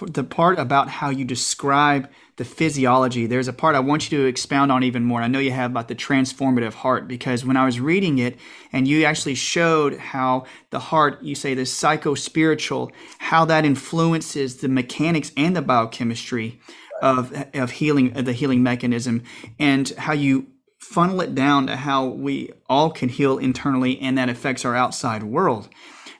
the 0.00 0.24
part 0.24 0.58
about 0.58 0.88
how 0.88 1.10
you 1.10 1.24
describe 1.24 2.08
the 2.36 2.44
physiology. 2.44 3.26
There's 3.26 3.46
a 3.46 3.52
part 3.52 3.76
I 3.76 3.80
want 3.80 4.10
you 4.10 4.18
to 4.18 4.26
expound 4.26 4.72
on 4.72 4.82
even 4.82 5.04
more. 5.04 5.22
I 5.22 5.28
know 5.28 5.38
you 5.38 5.52
have 5.52 5.70
about 5.70 5.86
the 5.86 5.94
transformative 5.94 6.72
heart 6.72 7.06
because 7.06 7.44
when 7.44 7.56
I 7.56 7.64
was 7.64 7.78
reading 7.78 8.18
it, 8.18 8.38
and 8.72 8.88
you 8.88 9.04
actually 9.04 9.36
showed 9.36 9.98
how 9.98 10.46
the 10.70 10.80
heart, 10.80 11.22
you 11.22 11.36
say 11.36 11.54
the 11.54 11.66
psycho 11.66 12.14
spiritual, 12.14 12.90
how 13.18 13.44
that 13.44 13.64
influences 13.64 14.56
the 14.56 14.68
mechanics 14.68 15.30
and 15.36 15.54
the 15.54 15.62
biochemistry 15.62 16.60
of 17.00 17.32
of 17.54 17.70
healing, 17.70 18.10
the 18.14 18.32
healing 18.32 18.64
mechanism, 18.64 19.22
and 19.60 19.90
how 19.90 20.12
you 20.12 20.48
funnel 20.88 21.20
it 21.20 21.34
down 21.34 21.66
to 21.66 21.76
how 21.76 22.06
we 22.06 22.50
all 22.68 22.90
can 22.90 23.08
heal 23.08 23.38
internally, 23.38 24.00
and 24.00 24.16
that 24.16 24.28
affects 24.28 24.64
our 24.64 24.74
outside 24.74 25.22
world. 25.22 25.68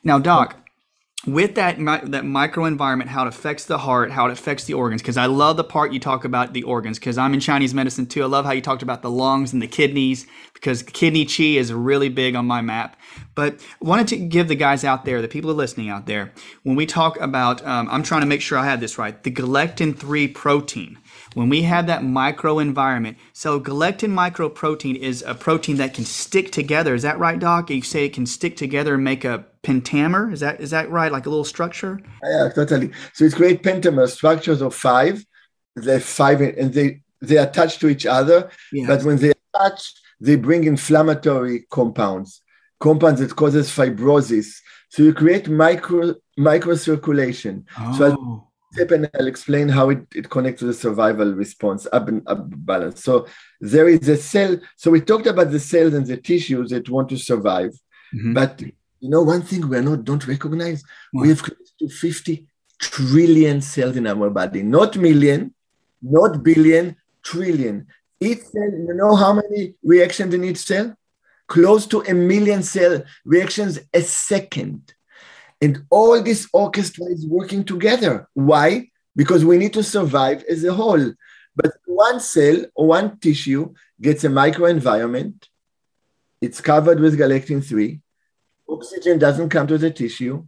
Now, 0.05 0.19
Doc 0.19 0.57
with 1.27 1.57
that 1.57 1.79
that 1.79 2.25
microenvironment, 2.25 3.07
how 3.07 3.25
it 3.25 3.29
affects 3.29 3.65
the 3.65 3.79
heart, 3.79 4.13
how 4.13 4.27
it 4.27 4.33
affects 4.33 4.65
the 4.65 4.75
organs. 4.75 5.03
Because 5.03 5.17
I 5.17 5.27
love 5.27 5.57
the 5.57 5.65
part 5.65 5.93
you 5.93 5.99
talk 5.99 6.25
about 6.25 6.53
the 6.53 6.63
organs. 6.63 6.99
Because 6.99 7.19
I'm 7.19 7.35
in 7.35 7.41
Chinese 7.41 7.75
medicine 7.75 8.07
too. 8.07 8.23
I 8.23 8.27
love 8.27 8.45
how 8.45 8.53
you 8.53 8.63
talked 8.63 8.83
about 8.83 9.03
the 9.03 9.11
lungs 9.11 9.53
and 9.53 9.61
the 9.61 9.67
kidneys. 9.67 10.27
Because 10.55 10.83
kidney 10.83 11.25
chi 11.25 11.59
is 11.59 11.73
really 11.73 12.09
big 12.09 12.35
on 12.37 12.47
my 12.47 12.61
map. 12.61 12.97
But 13.35 13.61
wanted 13.81 14.09
to 14.09 14.17
give 14.17 14.49
the 14.49 14.55
guys 14.55 14.85
out 14.85 15.05
there, 15.05 15.21
the 15.21 15.29
people 15.29 15.53
listening 15.55 15.89
out 15.89 16.07
there, 16.07 16.33
when 16.63 16.77
we 16.77 16.87
talk 16.87 17.19
about, 17.21 17.67
um, 17.67 17.89
I'm 17.91 18.03
trying 18.03 18.23
to 18.23 18.27
make 18.27 18.41
sure 18.41 18.59
I 18.59 18.65
have 18.65 18.81
this 18.81 18.97
right, 18.97 19.21
the 19.23 19.31
galectin 19.31 19.95
3 19.95 20.29
protein 20.29 20.99
when 21.35 21.49
we 21.49 21.63
have 21.63 21.87
that 21.87 22.03
microenvironment. 22.03 23.17
So 23.33 23.59
galectin 23.59 24.13
microprotein 24.13 24.97
is 24.97 25.23
a 25.27 25.35
protein 25.35 25.77
that 25.77 25.95
can 25.95 26.05
stick 26.05 26.53
together. 26.53 26.95
Is 26.95 27.03
that 27.03 27.19
right, 27.19 27.39
Doc? 27.39 27.71
You 27.71 27.83
say 27.83 28.07
it 28.07 28.13
can 28.15 28.27
stick 28.27 28.57
together 28.57 28.95
and 28.95 29.05
make 29.05 29.25
a 29.25 29.47
pentamer. 29.63 30.33
Is 30.33 30.41
that 30.41 30.61
is 30.61 30.71
that 30.71 30.91
right? 30.91 31.13
Like 31.13 31.27
a 31.27 31.31
little 31.31 31.45
structure? 31.45 32.01
Yeah, 32.23 32.49
totally. 32.55 32.93
So 33.15 33.25
it's 33.25 33.35
great 33.35 33.63
pentamer 33.63 34.09
structures 34.09 34.63
of 34.63 34.75
five. 34.75 35.25
They're 35.77 36.01
five 36.01 36.41
and 36.41 36.73
they 36.73 37.03
they 37.21 37.37
attach 37.37 37.79
to 37.81 37.89
each 37.89 38.07
other. 38.07 38.51
Yes. 38.73 38.87
But 38.87 39.05
when 39.05 39.17
they 39.17 39.33
attach, 39.55 39.93
they 40.21 40.37
bring 40.37 40.65
inflammatory 40.65 41.67
compounds, 41.71 42.43
compounds 42.81 43.21
that 43.21 43.37
causes 43.37 43.71
fibrosis. 43.71 44.57
So 44.91 45.03
you 45.03 45.13
create 45.13 45.49
micro 45.49 46.15
microcirculation. 46.39 47.65
Oh. 47.79 47.99
So 47.99 48.48
tip 48.75 48.91
and 48.91 49.11
I'll 49.19 49.27
explain 49.27 49.69
how 49.69 49.91
it, 49.91 50.07
it 50.15 50.31
connects 50.31 50.61
to 50.61 50.67
the 50.67 50.75
survival 50.75 51.35
response, 51.35 51.87
up 51.93 52.09
and 52.09 52.23
up 52.27 52.45
balance. 52.67 53.03
So 53.03 53.27
there 53.61 53.89
is 53.89 54.09
a 54.09 54.17
cell. 54.17 54.59
So 54.77 54.91
we 54.91 55.01
talked 55.01 55.27
about 55.27 55.51
the 55.51 55.61
cells 55.61 55.95
and 55.95 56.07
the 56.07 56.17
tissues 56.17 56.71
that 56.71 56.89
want 56.89 57.09
to 57.11 57.17
survive. 57.17 57.73
Mm-hmm. 58.15 58.35
But 58.35 58.63
you 59.01 59.11
know, 59.11 59.23
one 59.23 59.43
thing 59.43 59.69
we're 59.69 59.83
not 59.83 60.05
don't 60.05 60.27
recognize, 60.27 60.83
what? 61.13 61.23
we 61.23 61.29
have 61.29 61.43
close 61.43 61.73
to 61.79 61.89
50 61.89 62.47
trillion 62.81 63.61
cells 63.61 63.97
in 63.97 64.07
our 64.07 64.31
body, 64.31 64.63
not 64.63 64.97
million, 64.97 65.55
not 66.03 66.43
billion, 66.43 66.97
trillion. 67.23 67.87
Each 68.21 68.41
cell, 68.41 68.71
you 68.71 68.95
know 68.95 69.15
how 69.15 69.35
many 69.35 69.75
reactions 69.83 70.35
in 70.35 70.45
each 70.45 70.59
cell? 70.59 70.95
Close 71.47 71.87
to 71.87 72.01
a 72.03 72.13
million 72.13 72.63
cell 72.63 73.03
reactions 73.25 73.79
a 73.95 74.03
second. 74.03 74.95
And 75.61 75.85
all 75.91 76.23
this 76.23 76.49
orchestra 76.53 77.07
is 77.07 77.27
working 77.27 77.65
together. 77.65 78.29
Why? 78.35 78.91
Because 79.17 79.45
we 79.45 79.59
need 79.59 79.73
to 79.75 79.83
survive 79.83 80.45
as 80.49 80.63
a 80.65 80.73
whole. 80.73 81.13
But 81.57 81.73
one 81.87 82.21
cell 82.21 82.65
or 82.77 82.87
one 82.89 83.19
tissue 83.19 83.75
gets 84.01 84.23
a 84.23 84.29
microenvironment. 84.29 85.49
It's 86.41 86.61
covered 86.61 87.01
with 87.01 87.19
galectin 87.19 87.61
3. 87.61 88.01
Oxygen 88.69 89.19
doesn't 89.19 89.49
come 89.49 89.67
to 89.67 89.79
the 89.79 89.91
tissue. 89.91 90.47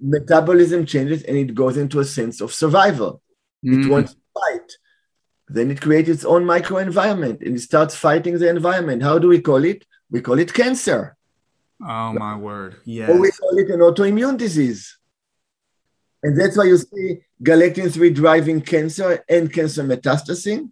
Metabolism 0.00 0.84
changes 0.84 1.22
and 1.22 1.36
it 1.36 1.54
goes 1.54 1.76
into 1.76 2.00
a 2.00 2.04
sense 2.04 2.42
of 2.42 2.52
survival. 2.52 3.22
Mm. 3.64 3.84
It 3.84 3.88
wants 3.88 4.12
to 4.12 4.20
fight. 4.34 4.72
Then 5.48 5.70
it 5.70 5.80
creates 5.80 6.10
its 6.10 6.24
own 6.26 6.44
microenvironment 6.44 7.40
and 7.40 7.56
it 7.56 7.60
starts 7.60 7.96
fighting 7.96 8.38
the 8.38 8.50
environment. 8.50 9.02
How 9.02 9.18
do 9.18 9.28
we 9.28 9.40
call 9.40 9.64
it? 9.64 9.86
We 10.10 10.20
call 10.20 10.38
it 10.38 10.52
cancer. 10.52 11.16
Oh 11.80 12.12
my 12.12 12.36
word! 12.36 12.76
Yeah. 12.84 13.10
Or 13.10 13.20
we 13.20 13.30
call 13.30 13.56
it 13.58 13.70
an 13.70 13.80
autoimmune 13.80 14.36
disease, 14.36 14.98
and 16.22 16.38
that's 16.38 16.56
why 16.56 16.64
you 16.64 16.76
see 16.76 17.20
galectin 17.42 17.90
three 17.90 18.10
driving 18.10 18.60
cancer 18.60 19.24
and 19.28 19.52
cancer 19.52 19.84
metastasis, 19.84 20.68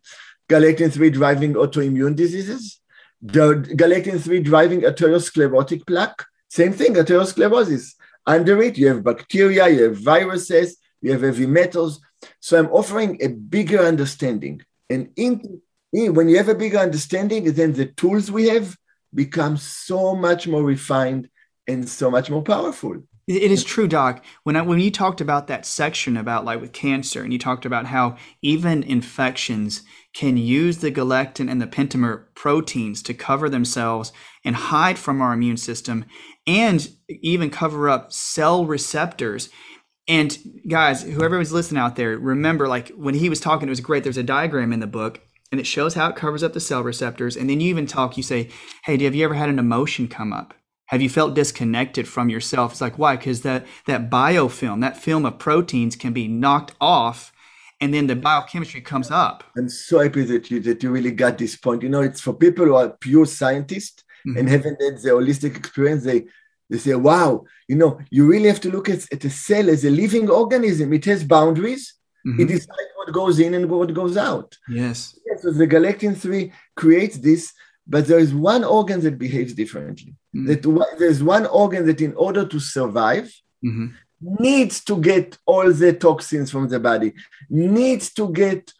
galectin 0.48 0.90
three 0.90 1.10
driving 1.10 1.54
autoimmune 1.54 2.16
diseases, 2.16 2.80
the 3.22 3.54
galectin 3.76 4.18
three 4.18 4.40
driving 4.40 4.80
atherosclerotic 4.80 5.86
plaque. 5.86 6.25
Same 6.48 6.72
thing, 6.72 6.94
atherosclerosis. 6.94 7.94
Under 8.26 8.60
it, 8.60 8.76
you 8.76 8.88
have 8.88 9.04
bacteria, 9.04 9.68
you 9.68 9.84
have 9.84 9.98
viruses, 9.98 10.76
you 11.00 11.12
have 11.12 11.22
heavy 11.22 11.46
metals. 11.46 12.00
So 12.40 12.58
I'm 12.58 12.66
offering 12.72 13.18
a 13.22 13.28
bigger 13.28 13.78
understanding, 13.78 14.62
and 14.90 15.10
in, 15.14 15.60
in 15.92 16.14
when 16.14 16.28
you 16.28 16.36
have 16.38 16.48
a 16.48 16.54
bigger 16.56 16.78
understanding, 16.78 17.52
then 17.52 17.75
the 17.75 17.86
tools 17.86 18.28
we 18.28 18.48
have 18.48 18.76
becomes 19.16 19.62
so 19.62 20.14
much 20.14 20.46
more 20.46 20.62
refined 20.62 21.28
and 21.66 21.88
so 21.88 22.11
much 22.11 22.30
more 22.30 22.42
powerful. 22.42 23.02
It 23.26 23.50
is 23.50 23.64
true, 23.64 23.88
Doc. 23.88 24.25
When 24.44 24.54
I, 24.54 24.62
when 24.62 24.78
you 24.78 24.92
talked 24.92 25.20
about 25.20 25.49
that 25.49 25.66
section 25.66 26.16
about 26.16 26.44
like 26.44 26.61
with 26.61 26.73
cancer, 26.73 27.25
and 27.25 27.32
you 27.32 27.40
talked 27.40 27.66
about 27.66 27.87
how 27.87 28.16
even 28.40 28.85
infections 28.85 29.82
can 30.14 30.37
use 30.37 30.78
the 30.78 30.92
galectin 30.92 31.49
and 31.49 31.61
the 31.61 31.66
pentamer 31.66 32.26
proteins 32.37 33.02
to 33.02 33.14
cover 33.14 33.49
themselves 33.49 34.12
and 34.44 34.54
hide 34.54 34.96
from 34.96 35.20
our 35.20 35.32
immune 35.32 35.56
system, 35.56 36.04
and 36.46 36.88
even 37.08 37.50
cover 37.50 37.88
up 37.88 38.12
cell 38.12 38.64
receptors. 38.64 39.49
And 40.06 40.38
guys, 40.68 41.02
whoever 41.02 41.37
was 41.37 41.52
listening 41.52 41.80
out 41.80 41.96
there, 41.96 42.16
remember, 42.16 42.68
like 42.68 42.90
when 42.90 43.14
he 43.14 43.28
was 43.28 43.40
talking, 43.40 43.66
it 43.66 43.70
was 43.70 43.80
great. 43.80 44.04
There's 44.04 44.16
a 44.16 44.23
diagram 44.23 44.73
in 44.73 44.78
the 44.78 44.87
book, 44.87 45.20
and 45.50 45.61
it 45.61 45.67
shows 45.67 45.95
how 45.95 46.09
it 46.09 46.17
covers 46.17 46.43
up 46.43 46.53
the 46.53 46.61
cell 46.61 46.83
receptors. 46.83 47.37
And 47.37 47.49
then 47.49 47.61
you 47.61 47.69
even 47.69 47.87
talk. 47.87 48.17
You 48.17 48.23
say, 48.23 48.50
"Hey, 48.85 48.97
do 48.97 49.05
have 49.05 49.15
you 49.15 49.25
ever 49.25 49.35
had 49.35 49.49
an 49.49 49.59
emotion 49.59 50.09
come 50.09 50.33
up?" 50.33 50.55
Have 50.91 51.03
you 51.03 51.09
felt 51.09 51.35
disconnected 51.35 52.07
from 52.07 52.29
yourself? 52.29 52.71
It's 52.73 52.81
like, 52.81 52.97
why? 52.97 53.17
Because 53.17 53.43
that, 53.43 53.67
that 53.87 54.09
biofilm, 54.09 54.83
that 54.83 54.97
film 54.97 55.26
of 55.26 55.37
proteins 55.37 55.97
can 55.97 56.12
be 56.12 56.29
knocked 56.29 56.75
off 56.81 57.33
and 57.81 57.93
then 57.93 58.07
the 58.07 58.17
biochemistry 58.17 58.81
comes 58.81 59.11
up. 59.11 59.45
I'm 59.57 59.69
so 59.69 59.99
happy 59.99 60.23
that 60.25 60.50
you, 60.50 60.61
that 60.61 60.83
you 60.83 60.91
really 60.91 61.11
got 61.11 61.38
this 61.38 61.57
point. 61.57 61.83
You 61.83 61.88
know, 61.88 62.00
it's 62.00 62.21
for 62.21 62.33
people 62.33 62.65
who 62.65 62.75
are 62.75 62.91
pure 62.91 63.26
scientists 63.26 64.03
mm-hmm. 64.26 64.38
and 64.38 64.49
haven't 64.49 64.81
had 64.81 64.99
the 64.99 65.11
holistic 65.11 65.57
experience. 65.57 66.05
They, 66.05 66.25
they 66.71 66.79
say, 66.79 66.95
wow, 66.95 67.45
you 67.69 67.76
know, 67.76 68.00
you 68.11 68.26
really 68.26 68.49
have 68.49 68.61
to 68.62 68.71
look 68.71 68.88
at, 68.88 69.12
at 69.12 69.25
a 69.25 69.31
cell 69.31 69.69
as 69.69 69.85
a 69.85 69.91
living 69.91 70.31
organism. 70.31 70.93
It 70.93 71.05
has 71.05 71.23
boundaries. 71.23 71.95
Mm-hmm. 72.26 72.40
It 72.40 72.49
decides 72.49 72.92
what 72.97 73.12
goes 73.12 73.38
in 73.38 73.54
and 73.54 73.71
what 73.71 73.95
goes 73.95 74.16
out. 74.16 74.56
Yes. 74.68 75.18
yes 75.26 75.42
so 75.42 75.50
the 75.52 75.66
galectin 75.66 76.14
3 76.14 76.52
creates 76.75 77.18
this 77.18 77.52
but 77.87 78.06
there 78.06 78.18
is 78.18 78.35
one 78.35 78.64
organ 78.64 79.00
that 79.02 79.18
behaves 79.18 79.52
differently. 79.54 80.14
Mm-hmm. 80.35 80.47
That 80.47 80.97
there's 80.99 81.23
one 81.23 81.47
organ 81.47 81.87
that, 81.87 82.00
in 82.00 82.14
order 82.14 82.45
to 82.45 82.59
survive, 82.59 83.33
mm-hmm. 83.64 83.87
needs 84.21 84.83
to 84.85 85.00
get 85.00 85.38
all 85.47 85.73
the 85.73 85.92
toxins 85.92 86.50
from 86.50 86.68
the 86.68 86.80
body, 86.80 87.14
needs 87.49 88.12
to 88.14 88.33
get 88.33 88.73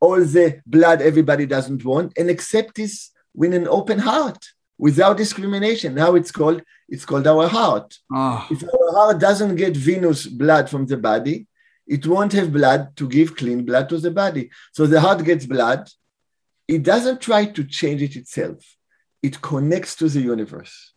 all 0.00 0.24
the 0.24 0.60
blood 0.66 1.02
everybody 1.02 1.44
doesn't 1.44 1.84
want, 1.84 2.14
and 2.16 2.30
accept 2.30 2.76
this 2.76 3.10
with 3.34 3.52
an 3.52 3.68
open 3.68 3.98
heart, 3.98 4.42
without 4.78 5.18
discrimination. 5.18 5.94
Now 5.94 6.14
it's 6.14 6.32
called 6.32 6.62
it's 6.88 7.04
called 7.04 7.26
our 7.26 7.46
heart. 7.46 7.94
Oh. 8.12 8.46
If 8.50 8.64
our 8.64 8.92
heart 8.92 9.20
doesn't 9.20 9.54
get 9.56 9.76
venous 9.76 10.26
blood 10.26 10.68
from 10.68 10.86
the 10.86 10.96
body, 10.96 11.46
it 11.90 12.06
won't 12.06 12.32
have 12.32 12.52
blood 12.52 12.96
to 12.96 13.08
give 13.08 13.36
clean 13.36 13.64
blood 13.64 13.88
to 13.88 13.98
the 13.98 14.12
body. 14.12 14.48
So 14.72 14.86
the 14.86 15.00
heart 15.00 15.24
gets 15.24 15.44
blood, 15.44 15.90
it 16.68 16.84
doesn't 16.84 17.20
try 17.20 17.46
to 17.46 17.64
change 17.64 18.00
it 18.00 18.14
itself. 18.14 18.58
It 19.20 19.42
connects 19.42 19.96
to 19.96 20.08
the 20.08 20.20
universe, 20.20 20.92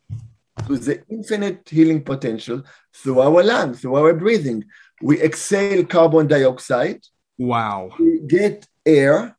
to 0.68 0.78
the 0.78 1.04
infinite 1.10 1.68
healing 1.68 2.04
potential 2.04 2.62
through 2.94 3.22
our 3.22 3.42
lungs, 3.44 3.82
through 3.82 3.96
our 3.96 4.14
breathing. 4.14 4.66
We 5.02 5.20
exhale 5.20 5.84
carbon 5.84 6.28
dioxide. 6.28 7.02
Wow. 7.40 7.90
We 8.00 8.20
get 8.28 8.68
air, 8.86 9.36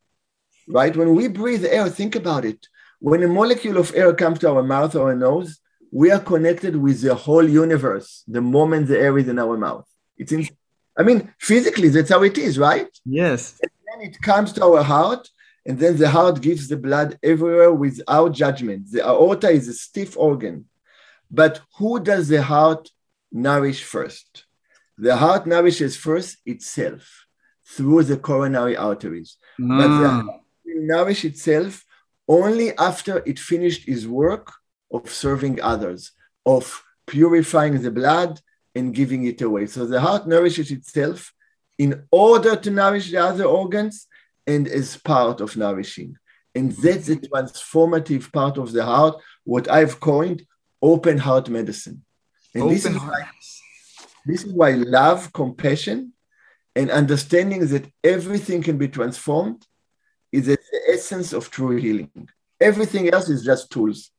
right? 0.69 0.95
When 0.97 1.15
we 1.15 1.29
breathe 1.29 1.65
air, 1.65 1.89
think 1.89 2.17
about 2.17 2.45
it. 2.45 2.67
When 2.99 3.23
a 3.23 3.29
molecule 3.29 3.79
of 3.79 3.95
air 3.95 4.13
comes 4.13 4.41
to 4.41 4.51
our 4.51 4.65
mouth 4.65 4.97
or 4.97 5.11
our 5.11 5.15
nose, 5.15 5.61
we 5.93 6.11
are 6.11 6.19
connected 6.33 6.75
with 6.75 7.01
the 7.01 7.15
whole 7.15 7.49
universe 7.49 8.25
the 8.27 8.41
moment 8.41 8.89
the 8.89 8.99
air 8.99 9.17
is 9.17 9.29
in 9.29 9.39
our 9.39 9.57
mouth. 9.57 9.87
It's 10.19 10.33
in, 10.33 10.49
I 10.97 11.03
mean, 11.03 11.33
physically, 11.39 11.89
that's 11.89 12.11
how 12.11 12.23
it 12.23 12.39
is, 12.39 12.59
right? 12.59 12.89
Yes. 13.05 13.59
And 13.63 13.71
then 13.87 14.09
it 14.09 14.21
comes 14.21 14.53
to 14.55 14.65
our 14.65 14.83
heart, 14.83 15.29
and 15.67 15.79
then 15.79 15.97
the 15.97 16.11
heart 16.11 16.41
gives 16.41 16.69
the 16.69 16.77
blood 16.77 17.19
everywhere 17.23 17.73
without 17.73 18.33
judgment. 18.33 18.93
The 18.93 19.07
aorta 19.07 19.49
is 19.51 19.69
a 19.69 19.73
stiff 19.73 20.17
organ. 20.17 20.67
But 21.31 21.61
who 21.79 22.01
does 22.01 22.29
the 22.29 22.43
heart 22.43 22.91
nourish 23.33 23.83
first? 23.83 24.45
The 24.97 25.17
heart 25.17 25.47
nourishes 25.47 25.97
first 25.97 26.37
itself 26.47 27.27
through 27.67 28.05
the 28.05 28.17
coronary 28.17 28.77
arteries. 28.77 29.37
Mm. 29.61 29.79
But 29.79 29.89
the 30.01 30.09
heart 30.09 30.41
will 30.65 30.87
nourish 30.87 31.25
itself 31.25 31.85
only 32.29 32.77
after 32.79 33.23
it 33.27 33.39
finished 33.39 33.89
its 33.89 34.07
work 34.07 34.53
of 34.93 35.11
serving 35.11 35.61
others, 35.61 36.13
of 36.47 36.85
purifying 37.07 37.83
the 37.83 37.91
blood 37.91 38.41
and 38.75 38.95
giving 38.95 39.27
it 39.27 39.41
away. 39.41 39.67
So 39.67 39.87
the 39.87 40.01
heart 40.01 40.27
nourishes 40.27 40.71
itself 40.71 41.33
in 41.79 42.05
order 42.11 42.57
to 42.57 42.71
nourish 42.71 43.11
the 43.11 43.19
other 43.19 43.45
organs 43.45 44.07
and 44.47 44.69
as 44.69 44.97
part 44.97 45.41
of 45.41 45.57
nourishing. 45.57 46.17
And 46.55 46.73
that's 46.73 47.07
the 47.07 47.17
transformative 47.17 48.33
part 48.33 48.59
of 48.59 48.73
the 48.73 48.85
heart, 48.85 49.21
what 49.45 49.71
I've 49.71 49.99
coined 49.99 50.47
open 50.81 51.19
heart 51.19 51.49
medicine. 51.49 52.05
And 52.55 52.65
open 52.65 52.75
this, 52.75 52.85
is 52.85 52.97
why, 52.97 53.23
this 54.27 54.45
is 54.45 54.53
why 54.53 54.71
love, 54.73 55.33
compassion, 55.33 56.13
and 56.77 56.91
understanding 56.91 57.67
that 57.69 57.91
everything 58.03 58.63
can 58.63 58.77
be 58.79 58.89
transformed 58.89 59.67
is 60.31 60.47
the 60.47 60.59
essence 60.89 61.33
of 61.33 61.51
true 61.51 61.77
healing. 61.77 62.29
Everything 62.61 63.09
else 63.13 63.29
is 63.29 63.45
just 63.45 63.71
tools. 63.71 64.11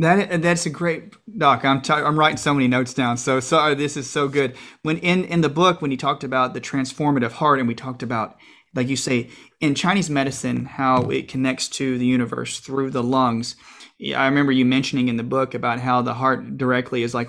That 0.00 0.40
that's 0.40 0.64
a 0.64 0.70
great 0.70 1.14
doc. 1.36 1.62
I'm 1.62 1.82
t- 1.82 1.92
I'm 1.92 2.18
writing 2.18 2.38
so 2.38 2.54
many 2.54 2.68
notes 2.68 2.94
down. 2.94 3.18
So 3.18 3.38
sorry, 3.38 3.72
oh, 3.72 3.74
this 3.74 3.98
is 3.98 4.08
so 4.08 4.28
good. 4.28 4.56
When 4.82 4.96
in 4.96 5.24
in 5.24 5.42
the 5.42 5.50
book 5.50 5.82
when 5.82 5.90
you 5.90 5.98
talked 5.98 6.24
about 6.24 6.54
the 6.54 6.60
transformative 6.60 7.32
heart 7.32 7.58
and 7.58 7.68
we 7.68 7.74
talked 7.74 8.02
about 8.02 8.36
like 8.74 8.88
you 8.88 8.96
say 8.96 9.28
in 9.60 9.74
Chinese 9.74 10.08
medicine, 10.08 10.64
how 10.64 11.10
it 11.10 11.28
connects 11.28 11.68
to 11.68 11.98
the 11.98 12.06
universe 12.06 12.60
through 12.60 12.90
the 12.90 13.02
lungs. 13.02 13.56
I 14.16 14.24
remember 14.24 14.52
you 14.52 14.64
mentioning 14.64 15.08
in 15.08 15.18
the 15.18 15.22
book 15.22 15.52
about 15.52 15.80
how 15.80 16.00
the 16.00 16.14
heart 16.14 16.56
directly 16.56 17.02
is 17.02 17.12
like 17.12 17.28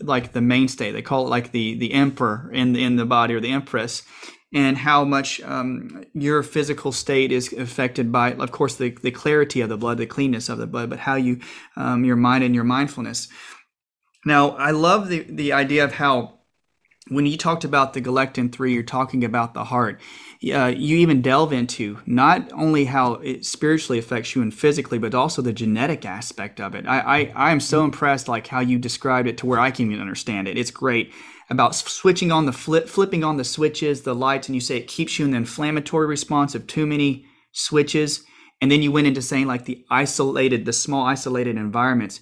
like 0.00 0.32
the 0.32 0.40
mainstay. 0.40 0.92
They 0.92 1.02
call 1.02 1.26
it 1.26 1.30
like 1.30 1.50
the 1.50 1.74
the 1.74 1.92
emperor 1.92 2.48
in 2.52 2.76
in 2.76 2.94
the 2.94 3.04
body 3.06 3.34
or 3.34 3.40
the 3.40 3.50
empress, 3.50 4.04
and 4.52 4.76
how 4.76 5.04
much 5.04 5.40
um, 5.42 6.04
your 6.12 6.42
physical 6.42 6.92
state 6.92 7.32
is 7.32 7.52
affected 7.52 8.12
by, 8.12 8.34
of 8.34 8.52
course, 8.52 8.76
the 8.76 8.90
the 8.90 9.10
clarity 9.10 9.60
of 9.60 9.68
the 9.68 9.76
blood, 9.76 9.98
the 9.98 10.06
cleanness 10.06 10.48
of 10.48 10.58
the 10.58 10.66
blood, 10.66 10.90
but 10.90 11.00
how 11.00 11.14
you 11.14 11.40
um, 11.76 12.04
your 12.04 12.16
mind 12.16 12.44
and 12.44 12.54
your 12.54 12.64
mindfulness. 12.64 13.28
Now, 14.24 14.50
I 14.50 14.70
love 14.70 15.08
the 15.08 15.20
the 15.28 15.52
idea 15.52 15.84
of 15.84 15.92
how 15.92 16.40
when 17.08 17.26
you 17.26 17.36
talked 17.36 17.64
about 17.64 17.92
the 17.92 18.00
galectin 18.00 18.48
3 18.48 18.72
you're 18.72 18.82
talking 18.82 19.24
about 19.24 19.54
the 19.54 19.64
heart. 19.64 20.00
Uh, 20.52 20.66
you 20.76 20.96
even 20.96 21.22
delve 21.22 21.52
into 21.52 21.98
not 22.04 22.50
only 22.52 22.84
how 22.86 23.14
it 23.14 23.44
spiritually 23.44 23.98
affects 23.98 24.34
you 24.34 24.42
and 24.42 24.54
physically 24.54 24.98
but 24.98 25.14
also 25.14 25.42
the 25.42 25.52
genetic 25.52 26.04
aspect 26.04 26.60
of 26.60 26.74
it. 26.74 26.86
I 26.86 27.00
i, 27.00 27.32
I 27.48 27.50
am 27.52 27.60
so 27.60 27.84
impressed 27.84 28.28
like 28.28 28.46
how 28.46 28.60
you 28.60 28.78
described 28.78 29.28
it 29.28 29.38
to 29.38 29.46
where 29.46 29.60
i 29.60 29.70
can 29.70 29.86
even 29.86 30.00
understand 30.00 30.48
it. 30.48 30.58
It's 30.58 30.70
great 30.70 31.12
about 31.50 31.74
switching 31.74 32.32
on 32.32 32.46
the 32.46 32.52
flip 32.52 32.88
flipping 32.88 33.24
on 33.24 33.36
the 33.36 33.44
switches 33.44 34.02
the 34.02 34.14
lights 34.14 34.48
and 34.48 34.54
you 34.54 34.60
say 34.60 34.76
it 34.76 34.86
keeps 34.86 35.18
you 35.18 35.24
in 35.24 35.32
the 35.32 35.36
inflammatory 35.36 36.06
response 36.06 36.54
of 36.54 36.66
too 36.66 36.86
many 36.86 37.26
switches. 37.52 38.24
And 38.60 38.70
then 38.70 38.80
you 38.80 38.92
went 38.92 39.08
into 39.08 39.22
saying 39.22 39.46
like 39.46 39.64
the 39.64 39.84
isolated 39.90 40.64
the 40.64 40.72
small 40.72 41.04
isolated 41.04 41.56
environments. 41.56 42.20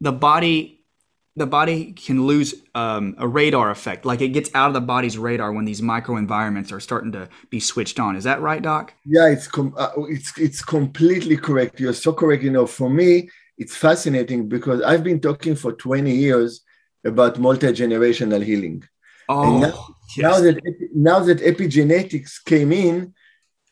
The 0.00 0.12
body 0.12 0.75
the 1.36 1.46
body 1.46 1.92
can 1.92 2.26
lose 2.26 2.54
um, 2.74 3.14
a 3.18 3.28
radar 3.28 3.70
effect, 3.70 4.06
like 4.06 4.22
it 4.22 4.28
gets 4.28 4.50
out 4.54 4.68
of 4.68 4.74
the 4.74 4.80
body's 4.80 5.18
radar 5.18 5.52
when 5.52 5.66
these 5.66 5.82
microenvironments 5.82 6.72
are 6.72 6.80
starting 6.80 7.12
to 7.12 7.28
be 7.50 7.60
switched 7.60 8.00
on. 8.00 8.16
Is 8.16 8.24
that 8.24 8.40
right, 8.40 8.62
Doc? 8.62 8.94
Yeah, 9.04 9.28
it's 9.28 9.46
com- 9.46 9.74
uh, 9.76 9.90
it's 10.08 10.36
it's 10.38 10.62
completely 10.62 11.36
correct. 11.36 11.78
You're 11.78 11.92
so 11.92 12.12
correct. 12.14 12.42
You 12.42 12.50
know, 12.50 12.66
for 12.66 12.88
me, 12.88 13.28
it's 13.58 13.76
fascinating 13.76 14.48
because 14.48 14.80
I've 14.80 15.04
been 15.04 15.20
talking 15.20 15.56
for 15.56 15.72
20 15.72 16.10
years 16.10 16.62
about 17.04 17.38
multi 17.38 17.68
generational 17.68 18.42
healing. 18.42 18.84
Oh, 19.28 19.42
and 19.42 19.60
now, 19.60 19.86
yes. 20.16 20.22
now 20.22 20.40
that 20.40 20.88
now 20.94 21.20
that 21.20 21.40
epigenetics 21.40 22.42
came 22.46 22.72
in, 22.72 23.12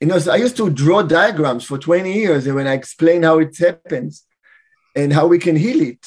you 0.02 0.08
know, 0.08 0.18
so 0.18 0.32
I 0.32 0.36
used 0.36 0.58
to 0.58 0.68
draw 0.68 1.00
diagrams 1.00 1.64
for 1.64 1.78
20 1.78 2.12
years, 2.12 2.46
and 2.46 2.56
when 2.56 2.66
I 2.66 2.74
explain 2.74 3.22
how 3.22 3.38
it 3.38 3.56
happens 3.56 4.24
and 4.94 5.14
how 5.14 5.26
we 5.26 5.38
can 5.38 5.56
heal 5.56 5.80
it 5.80 6.06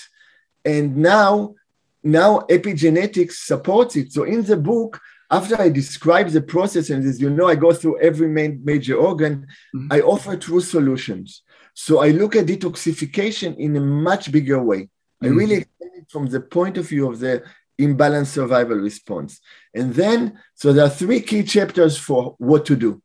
and 0.67 0.97
now 0.97 1.55
now 2.03 2.39
epigenetics 2.49 3.35
supports 3.51 3.95
it. 3.95 4.11
So 4.13 4.23
in 4.23 4.43
the 4.43 4.57
book 4.57 4.99
after 5.29 5.55
i 5.61 5.67
describe 5.69 6.29
the 6.29 6.45
process 6.53 6.89
and 6.89 7.05
as 7.05 7.19
you 7.19 7.29
know 7.29 7.47
i 7.47 7.55
go 7.65 7.73
through 7.73 7.99
every 7.99 8.29
main 8.29 8.53
major 8.63 8.95
organ 8.95 9.45
mm-hmm. 9.75 9.91
i 9.91 9.99
offer 10.01 10.35
true 10.35 10.61
solutions. 10.61 11.43
So 11.73 11.91
i 12.01 12.09
look 12.21 12.35
at 12.35 12.45
detoxification 12.45 13.57
in 13.57 13.75
a 13.75 13.81
much 13.81 14.31
bigger 14.31 14.61
way. 14.71 14.81
Mm-hmm. 14.83 15.25
i 15.25 15.29
really 15.39 15.57
explain 15.61 15.91
it 16.01 16.09
from 16.13 16.25
the 16.27 16.41
point 16.57 16.75
of 16.77 16.85
view 16.91 17.09
of 17.11 17.19
the 17.19 17.43
imbalanced 17.79 18.33
survival 18.39 18.77
response. 18.89 19.31
And 19.73 19.93
then 20.01 20.39
so 20.55 20.73
there 20.73 20.85
are 20.85 20.99
three 21.01 21.21
key 21.29 21.43
chapters 21.43 21.95
for 22.07 22.35
what 22.49 22.65
to 22.69 22.75
do 22.75 23.01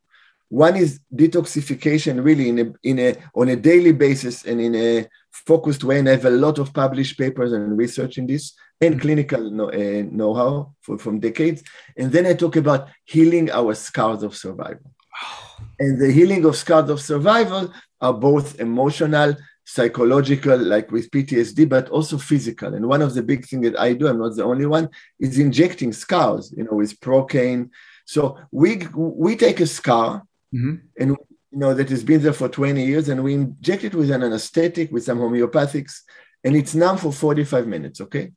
one 0.53 0.75
is 0.75 0.99
detoxification 1.11 2.23
really 2.23 2.47
in 2.49 2.59
a, 2.59 2.73
in 2.83 2.99
a 2.99 3.15
on 3.33 3.49
a 3.49 3.55
daily 3.55 3.91
basis 3.91 4.45
and 4.45 4.61
in 4.61 4.75
a 4.75 5.07
focused 5.31 5.83
way 5.83 5.97
and 5.97 6.07
I 6.07 6.11
have 6.11 6.25
a 6.25 6.29
lot 6.45 6.59
of 6.59 6.71
published 6.71 7.17
papers 7.17 7.53
and 7.53 7.75
research 7.75 8.19
in 8.19 8.27
this 8.27 8.53
and 8.79 9.01
clinical 9.01 9.49
know, 9.49 9.71
uh, 9.71 10.03
know-how 10.11 10.75
for, 10.81 10.99
from 10.99 11.19
decades. 11.19 11.63
And 11.97 12.11
then 12.11 12.27
I 12.27 12.35
talk 12.35 12.55
about 12.55 12.89
healing 13.05 13.49
our 13.49 13.73
scars 13.73 14.21
of 14.21 14.35
survival. 14.35 14.91
And 15.79 15.99
the 15.99 16.11
healing 16.11 16.45
of 16.45 16.55
scars 16.55 16.89
of 16.89 17.01
survival 17.01 17.73
are 17.99 18.13
both 18.13 18.59
emotional, 18.59 19.35
psychological, 19.65 20.57
like 20.57 20.91
with 20.91 21.09
PTSD, 21.09 21.67
but 21.67 21.89
also 21.89 22.17
physical. 22.19 22.75
And 22.75 22.85
one 22.87 23.01
of 23.01 23.15
the 23.15 23.23
big 23.23 23.45
things 23.47 23.63
that 23.63 23.79
I 23.79 23.93
do, 23.93 24.07
I'm 24.07 24.19
not 24.19 24.35
the 24.35 24.43
only 24.43 24.67
one, 24.67 24.89
is 25.19 25.39
injecting 25.39 25.93
scars, 25.93 26.53
you 26.55 26.63
know, 26.65 26.75
with 26.75 26.99
procaine. 26.99 27.69
So 28.05 28.37
we 28.51 28.87
we 28.93 29.35
take 29.35 29.59
a 29.61 29.67
scar 29.67 30.23
mm-hmm. 30.53 30.75
and 30.97 31.09
you 31.09 31.59
know 31.59 31.73
that 31.73 31.89
has 31.89 32.03
been 32.03 32.21
there 32.21 32.33
for 32.33 32.49
20 32.49 32.83
years, 32.83 33.09
and 33.09 33.23
we 33.23 33.33
inject 33.33 33.83
it 33.83 33.95
with 33.95 34.11
an 34.11 34.23
anesthetic, 34.23 34.91
with 34.91 35.03
some 35.03 35.19
homeopathics, 35.19 36.01
and 36.43 36.55
it's 36.55 36.75
numb 36.75 36.97
for 36.97 37.11
45 37.11 37.67
minutes. 37.67 38.01
Okay, 38.01 38.31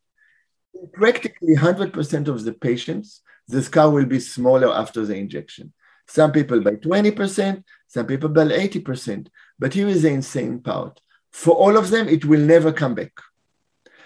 practically 0.93 1.57
100% 1.57 2.29
of 2.29 2.45
the 2.45 2.53
patients, 2.53 3.23
the 3.49 3.63
scar 3.63 3.91
will 3.91 4.07
be 4.07 4.21
smaller 4.21 4.73
after 4.73 5.05
the 5.05 5.17
injection. 5.17 5.73
Some 6.09 6.31
people 6.31 6.61
by 6.61 6.77
20%, 6.77 7.65
some 7.89 8.07
people 8.07 8.29
by 8.29 8.45
80%. 8.45 9.27
But 9.59 9.75
here 9.75 9.89
is 9.89 10.03
the 10.03 10.11
insane 10.11 10.61
part 10.61 11.01
for 11.37 11.55
all 11.55 11.77
of 11.77 11.91
them, 11.91 12.09
it 12.09 12.25
will 12.25 12.41
never 12.41 12.73
come 12.73 12.95
back. 12.95 13.13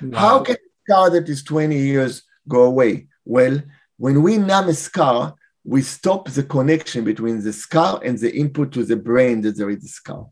Wow. 0.03 0.19
How 0.19 0.39
can 0.41 0.57
a 0.57 0.69
scar 0.85 1.11
that 1.11 1.29
is 1.29 1.45
20 1.45 1.79
years 1.79 2.25
go 2.49 2.65
away? 2.65 3.07
Well, 3.25 3.63
when 3.99 4.23
we 4.23 4.37
numb 4.37 4.69
a 4.69 4.75
scar, 4.75 5.37
we 5.65 5.83
stop 5.83 6.29
the 6.31 6.43
connection 6.43 7.05
between 7.05 7.43
the 7.43 7.53
scar 7.53 8.01
and 8.05 8.19
the 8.19 8.35
input 8.35 8.73
to 8.73 8.85
the 8.85 8.97
brain 8.97 9.43
that 9.43 9.57
there 9.57 9.71
is 9.71 9.85
a 9.85 9.89
scar. 9.89 10.27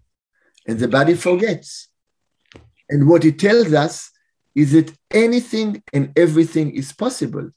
And 0.66 0.78
the 0.78 0.88
body 0.88 1.14
forgets. 1.14 1.88
And 2.88 3.08
what 3.08 3.24
it 3.24 3.38
tells 3.38 3.72
us 3.72 4.10
is 4.54 4.72
that 4.72 4.92
anything 5.10 5.82
and 5.92 6.12
everything 6.16 6.74
is 6.74 6.92
possible. 6.92 7.50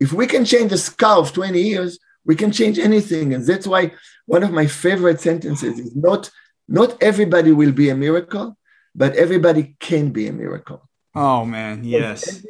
If 0.00 0.12
we 0.12 0.26
can 0.26 0.44
change 0.44 0.70
the 0.70 0.78
scar 0.78 1.18
of 1.18 1.32
20 1.32 1.60
years, 1.60 1.98
we 2.24 2.34
can 2.34 2.50
change 2.50 2.78
anything. 2.78 3.34
And 3.34 3.46
that's 3.46 3.66
why 3.66 3.92
one 4.26 4.42
of 4.42 4.50
my 4.50 4.66
favorite 4.66 5.20
sentences 5.20 5.78
is 5.78 5.94
not, 5.94 6.30
not 6.66 7.00
everybody 7.02 7.52
will 7.52 7.72
be 7.72 7.90
a 7.90 7.94
miracle, 7.94 8.56
but 8.94 9.14
everybody 9.16 9.76
can 9.78 10.10
be 10.10 10.26
a 10.26 10.32
miracle. 10.32 10.88
Oh 11.14 11.44
man, 11.44 11.84
yes. 11.84 12.44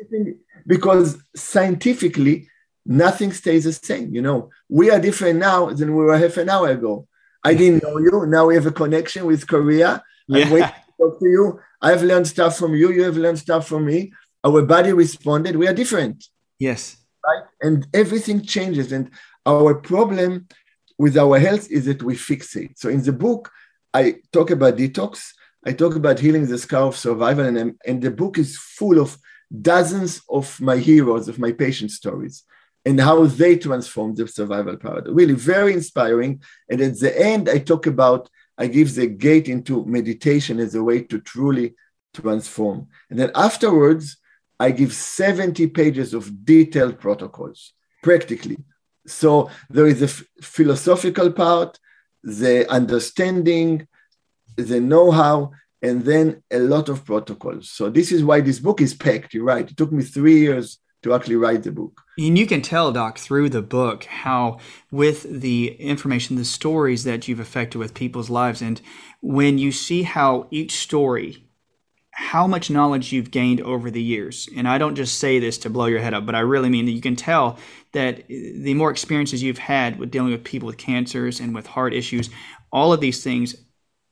Because 0.66 1.18
scientifically, 1.36 2.48
nothing 2.86 3.32
stays 3.32 3.64
the 3.64 3.72
same. 3.72 4.14
You 4.14 4.22
know, 4.22 4.50
we 4.68 4.90
are 4.90 5.00
different 5.00 5.38
now 5.38 5.70
than 5.70 5.94
we 5.94 6.04
were 6.04 6.18
half 6.18 6.36
an 6.36 6.48
hour 6.48 6.68
ago. 6.70 7.06
I 7.42 7.54
didn't 7.54 7.82
know 7.82 7.98
you. 7.98 8.26
Now 8.26 8.46
we 8.46 8.54
have 8.54 8.66
a 8.66 8.72
connection 8.72 9.26
with 9.26 9.46
Korea. 9.46 10.02
I'm 10.32 10.50
waiting 10.50 10.68
to 10.68 10.92
talk 10.98 11.18
to 11.20 11.28
you. 11.28 11.60
I've 11.80 12.02
learned 12.02 12.26
stuff 12.26 12.56
from 12.56 12.74
you. 12.74 12.90
You 12.90 13.04
have 13.04 13.16
learned 13.16 13.38
stuff 13.38 13.68
from 13.68 13.84
me. 13.86 14.12
Our 14.42 14.62
body 14.62 14.92
responded. 14.92 15.56
We 15.56 15.68
are 15.68 15.74
different. 15.74 16.24
Yes. 16.58 16.96
Right. 17.26 17.44
And 17.60 17.86
everything 17.92 18.42
changes. 18.42 18.92
And 18.92 19.10
our 19.44 19.74
problem 19.74 20.48
with 20.98 21.16
our 21.18 21.38
health 21.38 21.70
is 21.70 21.84
that 21.86 22.02
we 22.02 22.14
fix 22.16 22.56
it. 22.56 22.78
So 22.78 22.88
in 22.88 23.02
the 23.02 23.12
book, 23.12 23.50
I 23.92 24.16
talk 24.32 24.50
about 24.50 24.76
detox. 24.76 25.32
I 25.66 25.72
talk 25.72 25.94
about 25.96 26.18
healing 26.18 26.46
the 26.46 26.58
scar 26.58 26.82
of 26.82 26.96
survival, 26.96 27.46
and, 27.46 27.78
and 27.86 28.02
the 28.02 28.10
book 28.10 28.38
is 28.38 28.58
full 28.58 28.98
of 29.00 29.16
dozens 29.62 30.20
of 30.28 30.60
my 30.60 30.76
heroes, 30.76 31.26
of 31.26 31.38
my 31.38 31.52
patient 31.52 31.90
stories, 31.90 32.44
and 32.84 33.00
how 33.00 33.24
they 33.24 33.56
transformed 33.56 34.16
the 34.16 34.28
survival 34.28 34.76
paradigm. 34.76 35.14
Really, 35.14 35.34
very 35.34 35.72
inspiring. 35.72 36.42
And 36.68 36.80
at 36.80 36.98
the 36.98 37.18
end, 37.18 37.48
I 37.48 37.58
talk 37.58 37.86
about, 37.86 38.28
I 38.58 38.66
give 38.66 38.94
the 38.94 39.06
gate 39.06 39.48
into 39.48 39.84
meditation 39.86 40.60
as 40.60 40.74
a 40.74 40.82
way 40.82 41.02
to 41.04 41.20
truly 41.20 41.74
transform. 42.12 42.88
And 43.10 43.18
then 43.18 43.30
afterwards, 43.34 44.18
I 44.60 44.70
give 44.70 44.92
70 44.92 45.66
pages 45.68 46.14
of 46.14 46.44
detailed 46.44 47.00
protocols, 47.00 47.72
practically. 48.02 48.58
So 49.06 49.50
there 49.68 49.86
is 49.86 50.00
a 50.02 50.06
f- 50.06 50.24
philosophical 50.40 51.32
part, 51.32 51.78
the 52.22 52.70
understanding, 52.70 53.88
the 54.56 54.80
know-how, 54.80 55.50
and 55.82 56.04
then 56.04 56.42
a 56.50 56.58
lot 56.58 56.88
of 56.88 57.04
protocols. 57.04 57.70
So 57.70 57.90
this 57.90 58.12
is 58.12 58.24
why 58.24 58.40
this 58.40 58.58
book 58.58 58.80
is 58.80 58.94
packed. 58.94 59.34
You're 59.34 59.44
right. 59.44 59.68
It 59.68 59.76
took 59.76 59.92
me 59.92 60.02
three 60.02 60.38
years 60.38 60.78
to 61.04 61.14
actually 61.14 61.36
write 61.36 61.62
the 61.62 61.72
book. 61.72 62.02
And 62.18 62.36
you 62.36 62.46
can 62.46 62.62
tell, 62.62 62.92
Doc, 62.92 63.18
through 63.18 63.50
the 63.50 63.62
book 63.62 64.04
how, 64.04 64.58
with 64.90 65.22
the 65.22 65.76
information, 65.78 66.36
the 66.36 66.44
stories 66.44 67.04
that 67.04 67.28
you've 67.28 67.40
affected 67.40 67.78
with 67.78 67.94
people's 67.94 68.30
lives, 68.30 68.60
and 68.60 68.80
when 69.20 69.58
you 69.58 69.72
see 69.72 70.02
how 70.02 70.48
each 70.50 70.72
story, 70.76 71.44
how 72.10 72.46
much 72.46 72.70
knowledge 72.70 73.12
you've 73.12 73.32
gained 73.32 73.60
over 73.62 73.90
the 73.90 74.02
years. 74.02 74.48
And 74.56 74.68
I 74.68 74.78
don't 74.78 74.94
just 74.94 75.18
say 75.18 75.40
this 75.40 75.58
to 75.58 75.70
blow 75.70 75.86
your 75.86 76.00
head 76.00 76.14
up, 76.14 76.24
but 76.24 76.36
I 76.36 76.40
really 76.40 76.68
mean 76.68 76.86
that 76.86 76.92
you 76.92 77.00
can 77.00 77.16
tell 77.16 77.58
that 77.92 78.26
the 78.28 78.74
more 78.74 78.90
experiences 78.90 79.42
you've 79.42 79.58
had 79.58 79.98
with 79.98 80.12
dealing 80.12 80.30
with 80.30 80.44
people 80.44 80.66
with 80.66 80.78
cancers 80.78 81.40
and 81.40 81.54
with 81.54 81.66
heart 81.66 81.92
issues, 81.92 82.30
all 82.72 82.92
of 82.92 83.00
these 83.00 83.24
things 83.24 83.56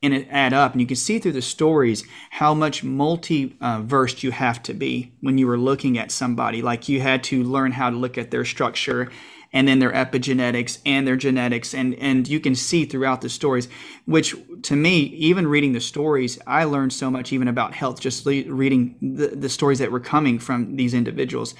and 0.03 0.12
it 0.12 0.27
add 0.31 0.53
up. 0.53 0.73
And 0.73 0.81
you 0.81 0.87
can 0.87 0.97
see 0.97 1.19
through 1.19 1.33
the 1.33 1.43
stories 1.43 2.05
how 2.31 2.55
much 2.55 2.83
multi-versed 2.83 4.23
you 4.23 4.33
have 4.33 4.62
to 4.65 4.75
be 4.75 5.12
when 5.21 5.38
you 5.38 5.47
were 5.47 5.59
looking 5.59 5.99
at 5.99 6.11
somebody. 6.11 6.62
Like 6.62 6.88
you 6.88 7.01
had 7.01 7.23
to 7.25 7.43
learn 7.43 7.73
how 7.73 7.91
to 7.91 7.97
look 7.97 8.19
at 8.19 8.31
their 8.31 8.45
structure 8.45 9.11
and 9.53 9.69
then 9.69 9.79
their 9.79 9.93
epigenetics 9.93 10.79
and 10.87 11.07
their 11.07 11.17
genetics 11.17 11.75
and 11.75 11.95
and 11.97 12.29
you 12.29 12.41
can 12.41 12.55
see 12.55 12.85
throughout 12.85 13.21
the 13.21 13.29
stories 13.29 13.69
which 14.07 14.35
to 14.62 14.77
me 14.77 14.99
even 15.01 15.47
reading 15.47 15.73
the 15.73 15.81
stories 15.81 16.38
i 16.47 16.65
learned 16.65 16.93
so 16.93 17.11
much 17.11 17.33
even 17.33 17.49
about 17.49 17.75
health 17.75 18.01
just 18.01 18.27
reading 18.27 18.97
the, 19.03 19.29
the 19.29 19.49
stories 19.49 19.79
that 19.79 19.91
were 19.91 20.01
coming 20.01 20.38
from 20.38 20.77
these 20.77 20.95
individuals. 20.95 21.55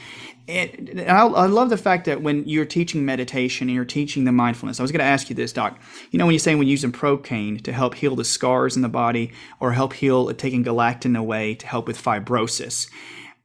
And 0.49 1.05
I, 1.09 1.25
I 1.25 1.47
love 1.47 1.71
the 1.71 1.77
fact 1.77 2.05
that 2.07 2.23
when 2.23 2.47
you're 2.49 2.65
teaching 2.65 3.05
meditation 3.05 3.69
and 3.69 3.75
you're 3.75 3.85
teaching 3.85 4.25
the 4.25 4.33
mindfulness 4.33 4.81
i 4.81 4.83
was 4.83 4.93
going 4.93 5.01
to 5.01 5.05
ask 5.05 5.31
you 5.31 5.37
this 5.37 5.53
doc. 5.53 5.79
You 6.11 6.19
know 6.19 6.27
when 6.27 6.35
you're 6.35 6.41
saying 6.41 6.59
when 6.59 6.69
using 6.69 6.93
procaine 6.93 7.63
to 7.63 7.73
help 7.73 7.95
heal 7.95 8.17
the 8.17 8.25
scars 8.25 8.77
in 8.77 8.83
the 8.83 8.89
body 8.89 9.33
or 9.61 9.73
help 9.73 9.93
heal 9.95 10.33
taking 10.35 10.63
galectin 10.63 11.17
away 11.17 11.55
to 11.55 11.67
help 11.67 11.87
with 11.87 12.03
fibrosis 12.03 12.91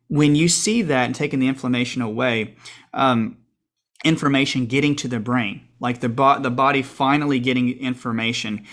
when 0.09 0.35
you 0.35 0.47
see 0.47 0.81
that 0.81 1.05
and 1.05 1.15
taking 1.15 1.39
the 1.39 1.47
inflammation 1.47 2.01
away 2.01 2.55
um, 2.93 3.37
information 4.03 4.65
getting 4.65 4.95
to 4.97 5.07
the 5.07 5.19
brain, 5.19 5.67
like 5.79 5.99
the 5.99 6.09
bo- 6.09 6.39
the 6.39 6.51
body 6.51 6.81
finally 6.81 7.39
getting 7.39 7.77
information. 7.79 8.65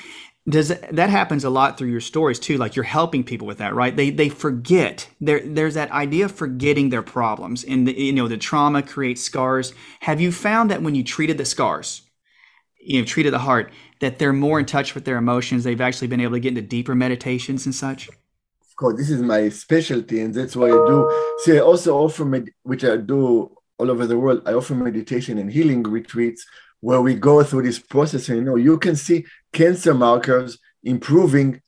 Does 0.47 0.69
that 0.69 1.09
happens 1.09 1.43
a 1.45 1.51
lot 1.51 1.79
through 1.79 1.89
your 1.89 2.03
stories 2.03 2.39
too? 2.39 2.59
Like 2.59 2.77
you're 2.77 2.85
helping 2.85 3.25
people 3.25 3.47
with 3.47 3.59
that, 3.59 3.75
right? 3.75 3.97
They 3.97 4.11
they 4.11 4.29
forget. 4.29 5.09
There 5.21 5.41
there's 5.41 5.75
that 5.75 5.91
idea 5.91 6.27
of 6.27 6.33
forgetting 6.33 6.91
their 6.91 7.03
problems, 7.03 7.65
and 7.65 7.89
the, 7.89 7.99
you 7.99 8.13
know 8.13 8.29
the 8.29 8.37
trauma 8.37 8.83
creates 8.83 9.23
scars. 9.23 9.73
Have 10.01 10.21
you 10.21 10.31
found 10.31 10.71
that 10.71 10.83
when 10.83 10.95
you 10.95 11.03
treated 11.03 11.39
the 11.39 11.47
scars, 11.47 12.03
you 12.79 13.01
know, 13.01 13.07
treated 13.07 13.33
the 13.33 13.39
heart, 13.39 13.73
that 14.01 14.19
they're 14.19 14.35
more 14.35 14.61
in 14.61 14.67
touch 14.67 14.95
with 14.95 15.07
their 15.07 15.17
emotions? 15.17 15.65
They've 15.65 15.81
actually 15.81 16.09
been 16.09 16.21
able 16.21 16.35
to 16.35 16.41
get 16.41 16.51
into 16.51 16.63
deeper 16.63 16.95
meditations 16.95 17.65
and 17.65 17.75
such. 17.75 18.09
Of 18.09 18.77
course, 18.77 18.99
this 18.99 19.09
is 19.09 19.23
my 19.23 19.49
specialty, 19.49 20.21
and 20.21 20.35
that's 20.35 20.57
why 20.57 20.67
I 20.67 20.87
do. 20.87 21.35
See, 21.39 21.57
I 21.57 21.61
also 21.61 21.97
offer, 21.97 22.25
med- 22.25 22.51
which 22.65 22.85
I 22.85 22.97
do 22.97 23.54
all 23.79 23.91
over 23.91 24.07
the 24.07 24.19
world. 24.19 24.43
I 24.47 24.53
offer 24.53 24.75
meditation 24.75 25.39
and 25.39 25.51
healing 25.51 25.83
retreats 25.83 26.47
where 26.81 27.01
we 27.01 27.15
go 27.15 27.43
through 27.43 27.63
this 27.63 27.79
process. 27.79 28.29
And 28.29 28.39
you 28.39 28.45
know, 28.45 28.57
you 28.57 28.79
can 28.79 28.97
see 28.97 29.25
cancer 29.53 29.95
markers 29.95 30.59
improving 30.83 31.61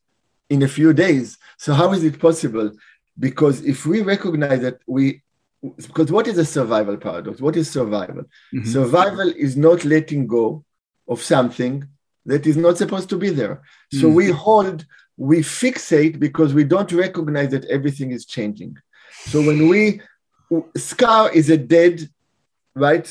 in 0.51 0.63
a 0.63 0.69
few 0.69 0.93
days. 0.93 1.39
So 1.59 1.73
how 1.73 1.93
is 1.93 2.05
it 2.05 2.19
possible? 2.19 2.71
Because 3.19 3.65
if 3.65 3.87
we 3.87 4.03
recognize 4.03 4.61
that 4.61 4.79
we 4.87 5.23
because 5.77 6.13
what 6.13 6.29
is 6.29 6.39
a 6.39 6.45
survival 6.45 6.97
paradox? 6.97 7.41
What 7.41 7.57
is 7.57 7.71
survival? 7.71 8.25
Mm-hmm. 8.55 8.65
Survival 8.65 9.31
is 9.31 9.57
not 9.57 9.85
letting 9.85 10.27
go 10.27 10.65
of 11.09 11.23
something 11.23 11.89
that 12.27 12.47
is 12.47 12.57
not 12.57 12.77
supposed 12.77 13.09
to 13.11 13.19
be 13.19 13.31
there. 13.31 13.63
So 13.93 14.07
mm-hmm. 14.07 14.15
we 14.15 14.31
hold, 14.31 14.85
we 15.17 15.39
fixate 15.39 16.19
because 16.19 16.53
we 16.55 16.65
don't 16.65 16.93
recognize 16.93 17.51
that 17.51 17.65
everything 17.67 18.11
is 18.11 18.27
changing. 18.27 18.77
So 19.25 19.41
when 19.43 19.69
we 19.69 20.03
scar 20.77 21.33
is 21.33 21.51
a 21.51 21.57
dead 21.57 22.09
right 22.75 23.07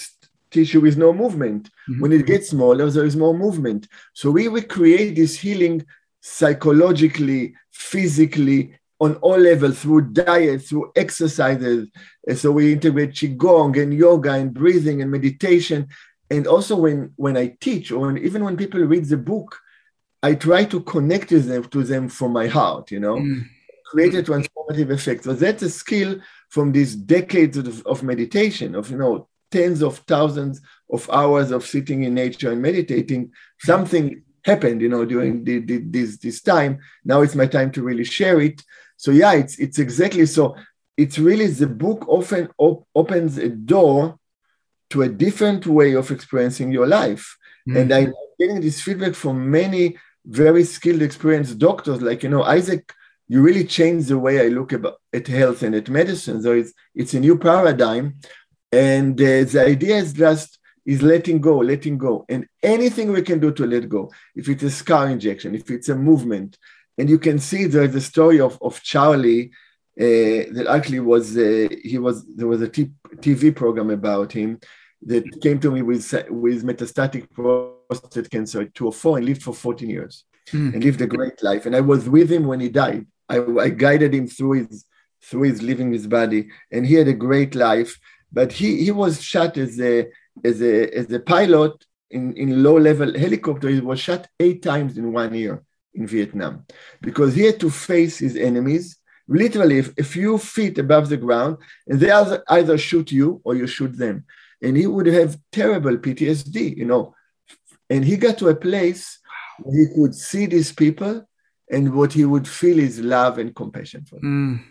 tissue 0.51 0.81
with 0.81 0.97
no 0.97 1.11
movement. 1.13 1.69
Mm-hmm. 1.89 2.01
When 2.01 2.11
it 2.11 2.25
gets 2.25 2.49
smaller, 2.49 2.89
there 2.89 3.05
is 3.05 3.15
more 3.15 3.33
movement. 3.33 3.87
So 4.13 4.31
we 4.31 4.47
recreate 4.47 5.15
this 5.15 5.35
healing 5.35 5.85
psychologically, 6.21 7.55
physically, 7.71 8.77
on 8.99 9.15
all 9.15 9.37
levels 9.37 9.81
through 9.81 10.13
diet, 10.13 10.61
through 10.63 10.91
exercises. 10.95 11.89
So 12.35 12.51
we 12.51 12.73
integrate 12.73 13.11
qigong 13.11 13.81
and 13.81 13.93
yoga 13.93 14.31
and 14.31 14.53
breathing 14.53 15.01
and 15.01 15.11
meditation. 15.11 15.87
And 16.31 16.47
also 16.47 16.77
when 16.77 17.11
when 17.17 17.37
I 17.37 17.55
teach, 17.59 17.91
or 17.91 18.07
when, 18.07 18.17
even 18.17 18.43
when 18.43 18.57
people 18.57 18.79
read 18.79 19.05
the 19.05 19.17
book, 19.17 19.59
I 20.23 20.33
try 20.33 20.65
to 20.65 20.79
connect 20.81 21.29
to 21.29 21.39
them 21.39 21.65
to 21.65 21.83
them 21.83 22.09
from 22.09 22.31
my 22.31 22.47
heart. 22.47 22.89
You 22.91 23.01
know, 23.01 23.17
mm. 23.17 23.43
create 23.85 24.15
a 24.15 24.23
transformative 24.23 24.89
effect. 24.91 25.25
So 25.25 25.33
that's 25.33 25.63
a 25.63 25.69
skill 25.69 26.19
from 26.49 26.71
these 26.71 26.95
decades 26.95 27.57
of, 27.57 27.85
of 27.85 28.03
meditation, 28.03 28.75
of 28.75 28.89
you 28.89 28.97
know, 28.97 29.27
tens 29.51 29.81
of 29.81 29.99
thousands 29.99 30.61
of 30.91 31.09
hours 31.09 31.51
of 31.51 31.65
sitting 31.65 32.03
in 32.03 32.13
nature 32.13 32.51
and 32.51 32.61
meditating, 32.61 33.31
something 33.59 34.21
happened, 34.43 34.81
you 34.81 34.89
know, 34.89 35.05
during 35.05 35.43
the, 35.43 35.59
the, 35.59 35.77
this 35.77 36.17
this 36.17 36.41
time. 36.41 36.79
Now 37.03 37.21
it's 37.21 37.35
my 37.35 37.47
time 37.47 37.71
to 37.71 37.83
really 37.83 38.03
share 38.03 38.39
it. 38.41 38.61
So 38.97 39.11
yeah, 39.11 39.33
it's 39.33 39.57
it's 39.59 39.79
exactly 39.79 40.25
so. 40.25 40.55
It's 40.97 41.19
really 41.19 41.47
the 41.47 41.67
book 41.67 42.05
often 42.07 42.49
op- 42.57 42.87
opens 42.95 43.37
a 43.37 43.49
door 43.49 44.17
to 44.91 45.01
a 45.01 45.09
different 45.09 45.65
way 45.65 45.93
of 45.93 46.11
experiencing 46.11 46.71
your 46.71 46.87
life, 46.87 47.37
mm-hmm. 47.67 47.77
and 47.77 47.93
I'm 47.93 48.13
getting 48.39 48.61
this 48.61 48.81
feedback 48.81 49.15
from 49.15 49.49
many 49.49 49.97
very 50.25 50.63
skilled, 50.63 51.01
experienced 51.01 51.59
doctors, 51.59 52.01
like 52.01 52.23
you 52.23 52.29
know 52.29 52.43
Isaac 52.43 52.93
you 53.27 53.41
really 53.41 53.65
change 53.65 54.05
the 54.05 54.19
way 54.19 54.45
I 54.45 54.49
look 54.49 54.73
about, 54.73 55.01
at 55.13 55.27
health 55.27 55.63
and 55.63 55.75
at 55.75 55.89
medicine. 55.89 56.41
So 56.41 56.53
it's, 56.53 56.73
it's 56.93 57.13
a 57.13 57.19
new 57.19 57.37
paradigm. 57.37 58.15
And 58.71 59.19
uh, 59.19 59.43
the 59.45 59.63
idea 59.65 59.97
is 59.97 60.13
just 60.13 60.59
is 60.85 61.01
letting 61.01 61.41
go, 61.41 61.57
letting 61.57 61.97
go. 61.97 62.25
And 62.29 62.47
anything 62.61 63.11
we 63.11 63.23
can 63.23 63.39
do 63.39 63.51
to 63.51 63.65
let 63.65 63.89
go, 63.89 64.11
if 64.35 64.47
it's 64.47 64.63
a 64.63 64.69
scar 64.69 65.09
injection, 65.09 65.55
if 65.55 65.69
it's 65.71 65.89
a 65.89 65.95
movement. 65.95 66.57
And 66.97 67.09
you 67.09 67.17
can 67.17 67.39
see 67.39 67.65
there's 67.65 67.95
a 67.95 68.01
story 68.01 68.39
of, 68.39 68.57
of 68.61 68.81
Charlie 68.83 69.51
uh, 69.99 70.51
that 70.53 70.67
actually 70.69 70.99
was, 70.99 71.35
uh, 71.35 71.67
he 71.83 71.97
was, 71.97 72.25
there 72.27 72.47
was 72.47 72.61
a 72.61 72.69
t- 72.69 72.91
TV 73.17 73.55
program 73.55 73.89
about 73.89 74.31
him 74.31 74.59
that 75.01 75.23
came 75.41 75.59
to 75.59 75.71
me 75.71 75.81
with, 75.81 76.13
with 76.29 76.63
metastatic 76.63 77.31
prostate 77.31 78.29
cancer 78.29 78.61
at 78.61 78.73
204 78.75 79.17
and 79.17 79.25
lived 79.25 79.43
for 79.43 79.53
14 79.53 79.89
years 79.89 80.25
mm. 80.51 80.73
and 80.73 80.83
lived 80.83 81.01
a 81.01 81.07
great 81.07 81.41
life. 81.43 81.65
And 81.65 81.75
I 81.75 81.81
was 81.81 82.07
with 82.07 82.31
him 82.31 82.45
when 82.45 82.59
he 82.59 82.69
died. 82.69 83.07
I, 83.29 83.37
I 83.59 83.69
guided 83.69 84.13
him 84.13 84.27
through 84.27 84.65
his 84.65 84.85
through 85.23 85.43
his 85.43 85.61
leaving 85.61 85.91
his 85.91 86.07
body, 86.07 86.49
and 86.71 86.85
he 86.85 86.95
had 86.95 87.07
a 87.07 87.13
great 87.13 87.55
life. 87.55 87.99
But 88.31 88.51
he 88.51 88.83
he 88.83 88.91
was 88.91 89.21
shot 89.21 89.57
as 89.57 89.79
a 89.79 90.07
as 90.43 90.61
a 90.61 90.89
as 90.95 91.11
a 91.11 91.19
pilot 91.19 91.73
in, 92.11 92.35
in 92.37 92.63
low 92.63 92.77
level 92.77 93.17
helicopter. 93.17 93.69
He 93.69 93.79
was 93.79 93.99
shot 93.99 94.27
eight 94.39 94.61
times 94.61 94.97
in 94.97 95.11
one 95.11 95.33
year 95.33 95.63
in 95.93 96.05
Vietnam 96.07 96.65
because 97.01 97.33
he 97.33 97.43
had 97.43 97.59
to 97.61 97.69
face 97.69 98.17
his 98.19 98.35
enemies 98.35 98.97
literally 99.27 99.79
a 99.79 100.03
few 100.03 100.37
feet 100.37 100.77
above 100.77 101.09
the 101.09 101.17
ground, 101.17 101.57
and 101.87 101.99
they 101.99 102.11
either, 102.11 102.77
shoot 102.77 103.11
you 103.11 103.41
or 103.43 103.55
you 103.55 103.67
shoot 103.67 103.97
them. 103.97 104.25
And 104.61 104.77
he 104.77 104.87
would 104.87 105.07
have 105.07 105.37
terrible 105.51 105.97
PTSD, 105.97 106.77
you 106.77 106.85
know. 106.85 107.15
And 107.89 108.03
he 108.03 108.17
got 108.17 108.37
to 108.39 108.49
a 108.49 108.55
place 108.55 109.19
where 109.59 109.77
he 109.77 109.93
could 109.93 110.15
see 110.15 110.45
these 110.45 110.71
people 110.71 111.27
and 111.69 111.93
what 111.93 112.13
he 112.13 112.25
would 112.25 112.47
feel 112.47 112.79
is 112.79 112.99
love 112.99 113.37
and 113.37 113.55
compassion 113.55 114.05
for 114.05 114.15
them. 114.15 114.63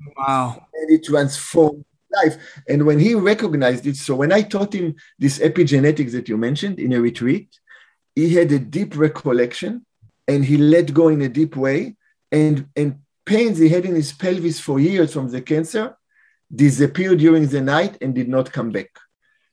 Mm. 0.00 0.14
Wow. 0.16 0.66
And 0.74 0.90
it 0.90 1.04
transformed 1.04 1.84
life. 2.12 2.36
And 2.68 2.84
when 2.86 2.98
he 2.98 3.14
recognized 3.14 3.86
it, 3.86 3.96
so 3.96 4.14
when 4.16 4.32
I 4.32 4.42
taught 4.42 4.74
him 4.74 4.96
this 5.18 5.38
epigenetics 5.38 6.12
that 6.12 6.28
you 6.28 6.36
mentioned 6.36 6.78
in 6.78 6.92
a 6.92 7.00
retreat, 7.00 7.58
he 8.14 8.34
had 8.34 8.52
a 8.52 8.58
deep 8.58 8.96
recollection 8.96 9.84
and 10.28 10.44
he 10.44 10.56
let 10.56 10.94
go 10.94 11.08
in 11.08 11.22
a 11.22 11.28
deep 11.28 11.56
way. 11.56 11.96
And, 12.30 12.68
and 12.76 13.00
pains 13.24 13.58
he 13.58 13.68
had 13.68 13.84
in 13.84 13.94
his 13.94 14.12
pelvis 14.12 14.60
for 14.60 14.78
years 14.78 15.12
from 15.12 15.28
the 15.30 15.40
cancer 15.40 15.96
disappeared 16.54 17.18
during 17.18 17.46
the 17.46 17.60
night 17.60 17.98
and 18.00 18.14
did 18.14 18.28
not 18.28 18.52
come 18.52 18.70
back 18.70 18.90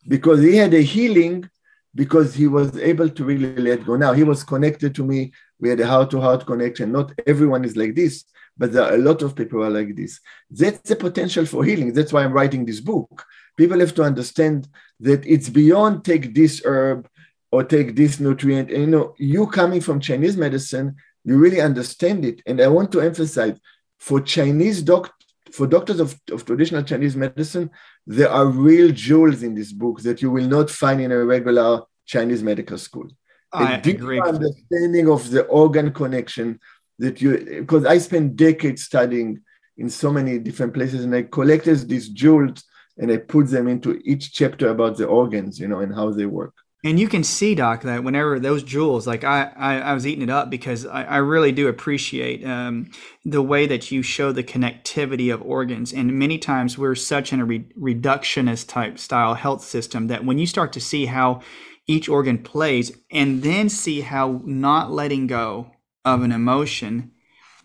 because 0.07 0.41
he 0.41 0.55
had 0.55 0.73
a 0.73 0.81
healing 0.81 1.49
because 1.93 2.33
he 2.33 2.47
was 2.47 2.77
able 2.77 3.09
to 3.09 3.23
really 3.23 3.55
let 3.55 3.85
go. 3.85 3.95
Now 3.95 4.13
he 4.13 4.23
was 4.23 4.43
connected 4.43 4.95
to 4.95 5.05
me. 5.05 5.33
We 5.59 5.69
had 5.69 5.79
a 5.79 5.87
heart-to-heart 5.87 6.45
connection. 6.45 6.91
Not 6.91 7.11
everyone 7.27 7.65
is 7.65 7.75
like 7.75 7.95
this, 7.95 8.23
but 8.57 8.71
there 8.71 8.83
are 8.83 8.95
a 8.95 8.97
lot 8.97 9.21
of 9.21 9.35
people 9.35 9.63
are 9.63 9.69
like 9.69 9.95
this. 9.95 10.19
That's 10.49 10.89
the 10.89 10.95
potential 10.95 11.45
for 11.45 11.63
healing. 11.63 11.93
That's 11.93 12.13
why 12.13 12.23
I'm 12.23 12.33
writing 12.33 12.65
this 12.65 12.79
book. 12.79 13.25
People 13.57 13.79
have 13.79 13.93
to 13.95 14.03
understand 14.03 14.67
that 15.01 15.25
it's 15.25 15.49
beyond 15.49 16.05
take 16.05 16.33
this 16.33 16.61
herb 16.65 17.07
or 17.51 17.63
take 17.63 17.95
this 17.95 18.19
nutrient. 18.19 18.71
And 18.71 18.81
you 18.81 18.87
know, 18.87 19.15
you 19.17 19.47
coming 19.47 19.81
from 19.81 19.99
Chinese 19.99 20.37
medicine, 20.37 20.95
you 21.23 21.37
really 21.37 21.61
understand 21.61 22.25
it. 22.25 22.41
And 22.45 22.61
I 22.61 22.67
want 22.67 22.91
to 22.93 23.01
emphasize 23.01 23.59
for 23.99 24.21
Chinese 24.21 24.81
doc 24.81 25.13
for 25.53 25.67
doctors 25.67 25.99
of, 25.99 26.19
of 26.31 26.45
traditional 26.45 26.83
Chinese 26.83 27.15
medicine, 27.15 27.69
there 28.05 28.29
are 28.29 28.45
real 28.45 28.91
jewels 28.91 29.43
in 29.43 29.53
this 29.53 29.71
book 29.71 30.01
that 30.01 30.21
you 30.21 30.31
will 30.31 30.47
not 30.47 30.69
find 30.69 31.01
in 31.01 31.11
a 31.11 31.25
regular 31.25 31.81
Chinese 32.05 32.43
medical 32.43 32.77
school. 32.77 33.07
I 33.53 33.73
a 33.73 33.81
deep 33.81 33.97
agree. 33.97 34.19
understanding 34.19 35.09
of 35.09 35.29
the 35.29 35.43
organ 35.45 35.91
connection 35.91 36.59
that 36.99 37.21
you 37.21 37.59
because 37.61 37.85
I 37.85 37.97
spent 37.97 38.35
decades 38.35 38.83
studying 38.83 39.41
in 39.77 39.89
so 39.89 40.11
many 40.11 40.39
different 40.39 40.73
places 40.73 41.03
and 41.03 41.13
I 41.13 41.23
collected 41.23 41.89
these 41.89 42.09
jewels 42.09 42.63
and 42.97 43.11
I 43.11 43.17
put 43.17 43.47
them 43.47 43.67
into 43.67 43.99
each 44.05 44.33
chapter 44.33 44.69
about 44.69 44.97
the 44.97 45.07
organs, 45.07 45.59
you 45.59 45.67
know, 45.67 45.79
and 45.79 45.93
how 45.93 46.11
they 46.11 46.25
work. 46.25 46.53
And 46.83 46.99
you 46.99 47.07
can 47.07 47.23
see, 47.23 47.53
Doc, 47.53 47.83
that 47.83 48.03
whenever 48.03 48.39
those 48.39 48.63
jewels, 48.63 49.05
like 49.05 49.23
I, 49.23 49.51
I, 49.55 49.79
I 49.79 49.93
was 49.93 50.07
eating 50.07 50.23
it 50.23 50.31
up 50.31 50.49
because 50.49 50.85
I, 50.85 51.03
I 51.03 51.17
really 51.17 51.51
do 51.51 51.67
appreciate 51.67 52.43
um, 52.43 52.89
the 53.23 53.43
way 53.43 53.67
that 53.67 53.91
you 53.91 54.01
show 54.01 54.31
the 54.31 54.43
connectivity 54.43 55.31
of 55.31 55.43
organs. 55.43 55.93
And 55.93 56.17
many 56.17 56.39
times 56.39 56.79
we're 56.79 56.95
such 56.95 57.33
in 57.33 57.39
a 57.39 57.45
re- 57.45 57.69
reductionist 57.79 58.67
type 58.67 58.97
style 58.97 59.35
health 59.35 59.63
system 59.63 60.07
that 60.07 60.25
when 60.25 60.39
you 60.39 60.47
start 60.47 60.73
to 60.73 60.81
see 60.81 61.05
how 61.05 61.41
each 61.85 62.09
organ 62.09 62.39
plays 62.39 62.91
and 63.11 63.43
then 63.43 63.69
see 63.69 64.01
how 64.01 64.41
not 64.43 64.91
letting 64.91 65.27
go 65.27 65.69
of 66.03 66.23
an 66.23 66.31
emotion 66.31 67.11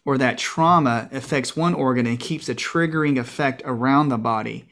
or 0.04 0.18
that 0.18 0.36
trauma 0.36 1.08
affects 1.10 1.56
one 1.56 1.74
organ 1.74 2.06
and 2.06 2.20
keeps 2.20 2.50
a 2.50 2.54
triggering 2.54 3.18
effect 3.18 3.62
around 3.64 4.10
the 4.10 4.18
body 4.18 4.68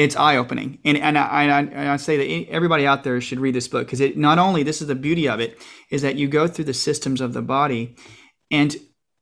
it's 0.00 0.16
eye 0.16 0.36
opening. 0.36 0.78
And 0.84 0.96
and 0.96 1.18
I, 1.18 1.48
I, 1.48 1.92
I 1.92 1.96
say 1.96 2.16
that 2.16 2.50
everybody 2.50 2.86
out 2.86 3.04
there 3.04 3.20
should 3.20 3.40
read 3.40 3.54
this 3.54 3.68
book 3.68 3.86
because 3.86 4.00
it 4.00 4.16
not 4.16 4.38
only 4.38 4.62
this 4.62 4.80
is 4.80 4.88
the 4.88 4.94
beauty 4.94 5.28
of 5.28 5.40
it 5.40 5.60
is 5.90 6.02
that 6.02 6.16
you 6.16 6.28
go 6.28 6.46
through 6.46 6.64
the 6.64 6.74
systems 6.74 7.20
of 7.20 7.32
the 7.32 7.42
body, 7.42 7.96
and 8.50 8.76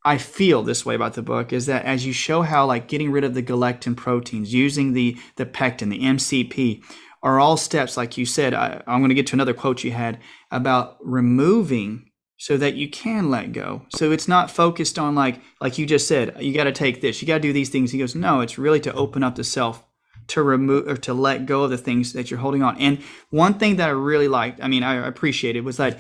I 0.05 0.19
feel 0.19 0.63
this 0.63 0.87
way 0.87 0.95
about 0.95 1.15
the 1.15 1.23
book 1.23 1.53
is 1.53 1.67
that 1.67 1.85
as 1.85 2.07
you 2.07 2.13
show 2.13 2.43
how 2.43 2.67
like 2.67 2.89
getting 2.89 3.11
rid 3.11 3.25
of 3.25 3.35
the 3.35 3.43
galectin 3.43 3.95
proteins, 3.95 4.55
using 4.55 4.93
the 4.93 5.17
the 5.37 5.47
pectin, 5.47 5.89
the 5.89 6.01
MCP, 6.01 6.83
are 7.23 7.41
all 7.41 7.57
steps 7.57 7.97
like 7.97 8.17
you 8.17 8.25
said. 8.25 8.55
I, 8.55 8.83
I'm 8.87 9.01
going 9.01 9.09
to 9.09 9.15
get 9.15 9.27
to 9.29 9.37
another 9.37 9.55
quote 9.55 9.83
you 9.83 9.91
had 9.91 10.21
about 10.51 10.97
removing 11.01 12.11
so 12.41 12.57
that 12.57 12.77
you 12.77 12.89
can 12.89 13.31
let 13.31 13.51
go. 13.51 13.83
So 13.97 14.13
it's 14.13 14.29
not 14.29 14.49
focused 14.49 14.97
on 14.97 15.17
like 15.17 15.41
like 15.61 15.77
you 15.77 15.87
just 15.87 16.07
said, 16.07 16.37
you 16.41 16.55
got 16.55 16.65
to 16.65 16.73
take 16.73 17.01
this, 17.01 17.21
you 17.21 17.27
got 17.27 17.35
to 17.35 17.41
do 17.41 17.53
these 17.53 17.71
things. 17.71 17.91
He 17.91 17.99
goes, 17.99 18.15
no, 18.15 18.41
it's 18.41 18.59
really 18.59 18.81
to 18.81 18.93
open 18.93 19.25
up 19.25 19.35
the 19.35 19.43
self 19.43 19.83
to 20.29 20.43
remove 20.43 20.87
or 20.87 20.97
to 20.97 21.15
let 21.15 21.47
go 21.47 21.65
of 21.65 21.71
the 21.71 21.79
things 21.79 22.13
that 22.13 22.31
you're 22.31 22.41
holding 22.41 22.63
on. 22.63 22.79
And 22.79 23.03
one 23.31 23.55
thing 23.55 23.77
that 23.77 23.89
I 23.89 23.93
really 23.93 24.29
liked, 24.29 24.63
I 24.63 24.69
mean, 24.69 24.83
I 24.83 25.07
appreciated 25.07 25.65
was 25.65 25.79
that 25.79 25.99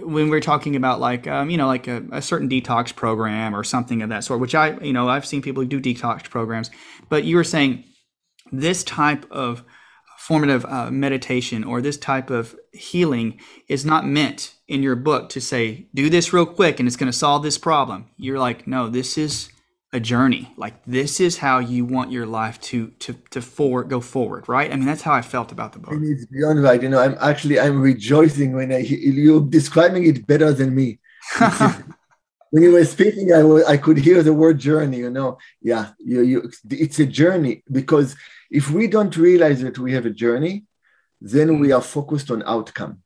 when 0.00 0.30
we 0.30 0.36
are 0.36 0.40
talking 0.40 0.74
about 0.76 1.00
like 1.00 1.26
um, 1.26 1.50
you 1.50 1.58
know 1.58 1.66
like 1.66 1.86
a, 1.86 2.02
a, 2.12 2.22
certain 2.22 2.48
detox 2.48 2.94
program 2.94 3.54
or 3.54 3.62
something 3.62 4.00
of 4.00 4.08
that 4.08 4.24
sort 4.24 4.40
which 4.40 4.54
i 4.54 4.78
you 4.80 4.92
know 4.92 5.08
i've 5.08 5.26
seen 5.26 5.42
people 5.42 5.64
do 5.64 5.80
detox 5.80 6.24
programs 6.30 6.70
but 7.10 7.24
you 7.24 7.36
were 7.36 7.44
saying 7.44 7.84
this 8.50 8.82
type 8.84 9.26
of 9.30 9.62
formative 10.18 10.64
uh, 10.64 10.90
meditation 10.90 11.62
or 11.62 11.82
this 11.82 11.98
type 11.98 12.30
of 12.30 12.56
healing 12.72 13.38
is 13.68 13.84
not 13.84 14.06
meant 14.06 14.54
in 14.66 14.82
your 14.82 14.96
book 14.96 15.28
to 15.28 15.40
say 15.40 15.86
do 15.94 16.08
this 16.08 16.32
real 16.32 16.46
quick 16.46 16.78
and 16.78 16.86
it's 16.86 16.96
going 16.96 17.10
to 17.10 17.18
solve 17.18 17.42
this 17.42 17.58
problem 17.58 18.08
you're 18.16 18.38
like 18.38 18.66
no 18.66 18.88
this 18.88 19.18
is 19.18 19.51
a 19.92 20.00
journey. 20.00 20.52
Like 20.56 20.82
this 20.86 21.20
is 21.20 21.38
how 21.38 21.58
you 21.58 21.84
want 21.84 22.10
your 22.10 22.26
life 22.26 22.60
to 22.62 22.88
to 23.00 23.14
to 23.30 23.42
forward 23.42 23.88
go 23.88 24.00
forward, 24.00 24.48
right? 24.48 24.72
I 24.72 24.76
mean, 24.76 24.86
that's 24.86 25.02
how 25.02 25.12
I 25.12 25.22
felt 25.22 25.52
about 25.52 25.72
the 25.72 25.78
book. 25.78 25.94
It's 26.00 26.26
beyond 26.26 26.62
right. 26.62 26.82
You 26.82 26.88
know, 26.88 26.98
I'm 26.98 27.16
actually 27.20 27.60
I'm 27.60 27.80
rejoicing 27.80 28.54
when 28.54 28.72
I 28.72 28.78
you're 28.78 29.42
describing 29.42 30.06
it 30.06 30.26
better 30.26 30.52
than 30.52 30.74
me. 30.74 30.98
when 32.50 32.62
you 32.62 32.72
were 32.72 32.84
speaking, 32.84 33.32
I, 33.32 33.42
was, 33.42 33.64
I 33.64 33.76
could 33.76 33.98
hear 33.98 34.22
the 34.22 34.32
word 34.32 34.58
journey. 34.58 34.98
You 34.98 35.10
know, 35.10 35.38
yeah, 35.60 35.90
you, 35.98 36.22
you 36.22 36.50
it's 36.70 36.98
a 36.98 37.06
journey 37.06 37.62
because 37.70 38.16
if 38.50 38.70
we 38.70 38.86
don't 38.86 39.16
realize 39.16 39.60
that 39.60 39.78
we 39.78 39.92
have 39.92 40.06
a 40.06 40.10
journey, 40.10 40.64
then 41.20 41.60
we 41.60 41.70
are 41.72 41.82
focused 41.82 42.30
on 42.30 42.42
outcome, 42.46 43.02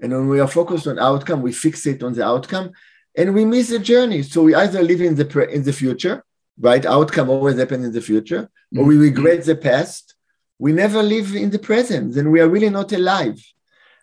and 0.00 0.12
when 0.12 0.28
we 0.28 0.40
are 0.40 0.48
focused 0.48 0.86
on 0.86 0.98
outcome, 0.98 1.40
we 1.40 1.52
fixate 1.52 2.02
on 2.02 2.12
the 2.12 2.24
outcome, 2.24 2.72
and 3.16 3.34
we 3.34 3.44
miss 3.44 3.68
the 3.68 3.78
journey. 3.78 4.22
So 4.22 4.42
we 4.42 4.54
either 4.54 4.82
live 4.82 5.00
in 5.00 5.14
the 5.14 5.24
pre- 5.24 5.52
in 5.52 5.62
the 5.62 5.72
future, 5.72 6.24
right? 6.60 6.84
Outcome 6.84 7.30
always 7.30 7.58
happens 7.58 7.84
in 7.84 7.92
the 7.92 8.00
future, 8.00 8.42
mm-hmm. 8.42 8.78
or 8.78 8.84
we 8.84 8.94
mm-hmm. 8.94 9.02
regret 9.02 9.44
the 9.44 9.56
past. 9.56 10.14
We 10.58 10.72
never 10.72 11.02
live 11.02 11.34
in 11.36 11.50
the 11.50 11.58
present, 11.58 12.14
then 12.14 12.30
we 12.32 12.40
are 12.40 12.48
really 12.48 12.70
not 12.70 12.92
alive. 12.92 13.40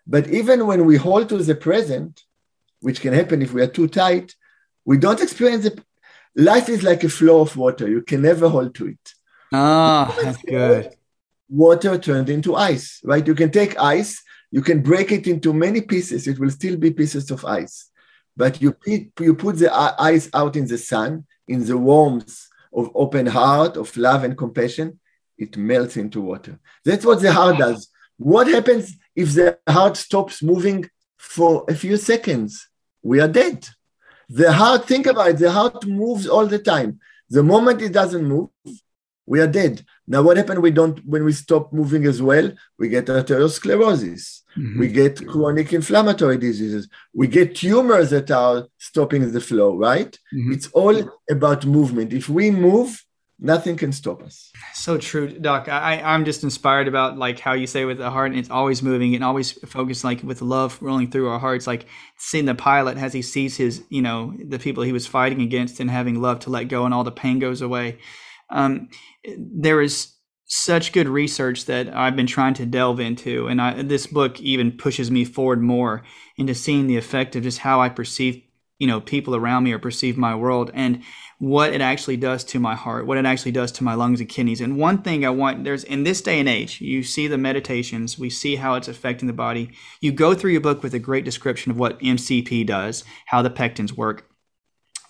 But 0.08 0.28
even 0.30 0.68
when 0.68 0.86
we 0.86 0.96
hold 0.96 1.30
to 1.30 1.38
the 1.38 1.56
present, 1.56 2.24
which 2.80 3.02
can 3.02 3.14
happen 3.14 3.42
if 3.42 3.54
we 3.54 3.62
are 3.62 3.68
too 3.68 3.88
tight, 3.88 4.36
we 4.86 4.98
don't 4.98 5.22
experience 5.22 5.66
it. 5.66 5.80
Life 6.36 6.70
is 6.70 6.84
like 6.84 7.04
a 7.04 7.10
flow 7.10 7.42
of 7.42 7.58
water. 7.58 7.90
You 7.90 8.02
can 8.02 8.22
never 8.22 8.48
hold 8.48 8.76
to 8.76 8.88
it. 8.88 9.14
Ah, 9.52 10.14
oh, 10.18 10.22
that's 10.24 10.42
good. 10.44 10.96
Water 11.50 11.98
turned 11.98 12.30
into 12.30 12.56
ice, 12.56 13.02
right? 13.04 13.26
You 13.26 13.36
can 13.36 13.52
take 13.52 13.80
ice, 13.80 14.24
you 14.52 14.62
can 14.62 14.82
break 14.82 15.12
it 15.12 15.28
into 15.28 15.54
many 15.54 15.82
pieces. 15.82 16.28
It 16.28 16.40
will 16.40 16.52
still 16.52 16.78
be 16.78 16.92
pieces 16.92 17.32
of 17.32 17.44
ice. 17.46 17.90
But 18.38 18.62
you, 18.62 18.76
you 19.20 19.36
put 19.36 19.58
the 19.58 19.74
eyes 19.74 20.30
out 20.34 20.56
in 20.56 20.68
the 20.68 20.78
sun, 20.78 21.26
in 21.48 21.66
the 21.66 21.78
warmth 21.78 22.48
of 22.74 22.92
open 22.94 23.26
heart, 23.26 23.78
of 23.78 23.96
love 23.96 24.24
and 24.24 24.38
compassion, 24.38 25.00
it 25.38 25.58
melts 25.58 25.98
into 25.98 26.22
water. 26.22 26.60
That's 26.84 27.06
what 27.06 27.22
the 27.22 27.32
heart 27.32 27.58
does. 27.58 27.90
What 28.18 28.48
happens 28.48 28.94
if 29.16 29.34
the 29.34 29.58
heart 29.68 29.98
stops 29.98 30.42
moving 30.42 30.90
for 31.18 31.66
a 31.68 31.76
few 31.76 31.98
seconds? 31.98 32.68
We 33.02 33.20
are 33.20 33.28
dead. 33.28 33.68
The 34.30 34.52
heart, 34.52 34.88
think 34.88 35.06
about 35.06 35.30
it, 35.30 35.38
the 35.38 35.52
heart 35.52 35.86
moves 35.86 36.28
all 36.28 36.48
the 36.48 36.60
time. 36.60 37.00
The 37.30 37.44
moment 37.44 37.82
it 37.82 37.92
doesn't 37.94 38.26
move, 38.26 38.50
we 39.26 39.40
are 39.42 39.48
dead. 39.48 39.86
Now, 40.08 40.22
what 40.22 40.38
happens 40.38 40.60
we 40.60 40.72
don't 40.72 41.00
when 41.06 41.24
we 41.24 41.34
stop 41.34 41.74
moving 41.74 42.06
as 42.06 42.22
well? 42.22 42.52
We 42.78 42.90
get 42.90 43.08
arteriosclerosis. 43.08 44.42
Mm-hmm. 44.58 44.80
We 44.80 44.88
get 44.88 45.28
chronic 45.28 45.74
inflammatory 45.74 46.38
diseases. 46.38 46.88
We 47.14 47.28
get 47.28 47.56
tumors 47.56 48.12
that 48.12 48.32
are 48.32 48.68
stopping 48.78 49.32
the 49.32 49.42
flow, 49.42 49.76
right? 49.76 50.18
Mm-hmm. 50.34 50.54
It's 50.54 50.68
all 50.68 51.12
about 51.30 51.66
movement. 51.66 52.14
If 52.14 52.30
we 52.30 52.52
move, 52.52 53.04
nothing 53.40 53.76
can 53.76 53.92
stop 53.92 54.24
us. 54.24 54.52
So 54.74 54.98
true, 54.98 55.28
Doc. 55.28 55.68
I, 55.68 56.00
I'm 56.02 56.24
just 56.24 56.44
inspired 56.44 56.88
about 56.88 57.18
like 57.18 57.40
how 57.40 57.54
you 57.54 57.68
say 57.68 57.84
with 57.84 57.98
the 57.98 58.12
heart, 58.12 58.32
and 58.32 58.40
it's 58.40 58.50
always 58.50 58.82
moving 58.82 59.16
and 59.16 59.24
always 59.24 59.52
focused 59.52 60.04
like 60.04 60.24
with 60.24 60.42
love 60.42 60.78
rolling 60.82 61.10
through 61.10 61.30
our 61.30 61.40
hearts. 61.40 61.68
Like 61.68 61.88
seeing 62.18 62.46
the 62.46 62.56
pilot 62.56 62.98
as 62.98 63.12
he 63.12 63.22
sees 63.22 63.58
his, 63.58 63.84
you 63.90 64.02
know, 64.02 64.34
the 64.42 64.60
people 64.60 64.84
he 64.84 64.94
was 64.94 65.08
fighting 65.08 65.42
against 65.42 65.80
and 65.80 65.90
having 65.90 66.22
love 66.22 66.40
to 66.42 66.50
let 66.50 66.66
go 66.66 66.86
and 66.86 66.94
all 66.94 67.04
the 67.04 67.12
pain 67.12 67.40
goes 67.40 67.62
away. 67.62 67.98
Um, 68.50 68.90
there 69.38 69.82
is 69.82 70.14
such 70.48 70.92
good 70.92 71.08
research 71.08 71.66
that 71.66 71.94
I've 71.96 72.16
been 72.16 72.28
trying 72.28 72.54
to 72.56 72.66
delve 72.66 73.00
into, 73.00 73.48
and 73.48 73.62
I, 73.62 73.82
this 73.82 74.08
book 74.08 74.40
even 74.40 74.72
pushes 74.72 75.10
me 75.10 75.26
forward 75.26 75.62
more 75.62 76.04
into 76.38 76.54
seeing 76.54 76.88
the 76.88 76.98
effect 76.98 77.36
of 77.36 77.44
just 77.44 77.60
how 77.60 77.82
I 77.82 77.90
perceive, 77.90 78.44
you 78.78 78.86
know, 78.86 79.02
people 79.02 79.36
around 79.36 79.64
me 79.64 79.72
or 79.72 79.80
perceive 79.80 80.18
my 80.18 80.36
world, 80.36 80.70
and 80.74 81.02
what 81.40 81.74
it 81.74 81.82
actually 81.82 82.18
does 82.18 82.44
to 82.46 82.60
my 82.60 82.76
heart, 82.76 83.08
what 83.08 83.18
it 83.18 83.26
actually 83.26 83.52
does 83.52 83.72
to 83.74 83.84
my 83.84 83.94
lungs 83.96 84.20
and 84.20 84.30
kidneys. 84.30 84.62
And 84.62 84.78
one 84.78 85.02
thing 85.02 85.26
I 85.26 85.32
want 85.32 85.64
there's 85.64 85.84
in 85.84 86.04
this 86.04 86.22
day 86.22 86.40
and 86.40 86.48
age, 86.48 86.80
you 86.80 87.04
see 87.04 87.28
the 87.28 87.38
meditations, 87.38 88.18
we 88.20 88.30
see 88.30 88.56
how 88.56 88.76
it's 88.76 88.88
affecting 88.88 89.28
the 89.28 89.34
body. 89.34 89.72
You 90.00 90.12
go 90.12 90.34
through 90.36 90.52
your 90.52 90.62
book 90.62 90.84
with 90.84 90.94
a 90.94 91.00
great 91.00 91.26
description 91.26 91.72
of 91.72 91.80
what 91.80 92.00
MCP 92.00 92.66
does, 92.68 93.04
how 93.26 93.42
the 93.42 93.50
pectins 93.50 93.94
work, 93.94 94.30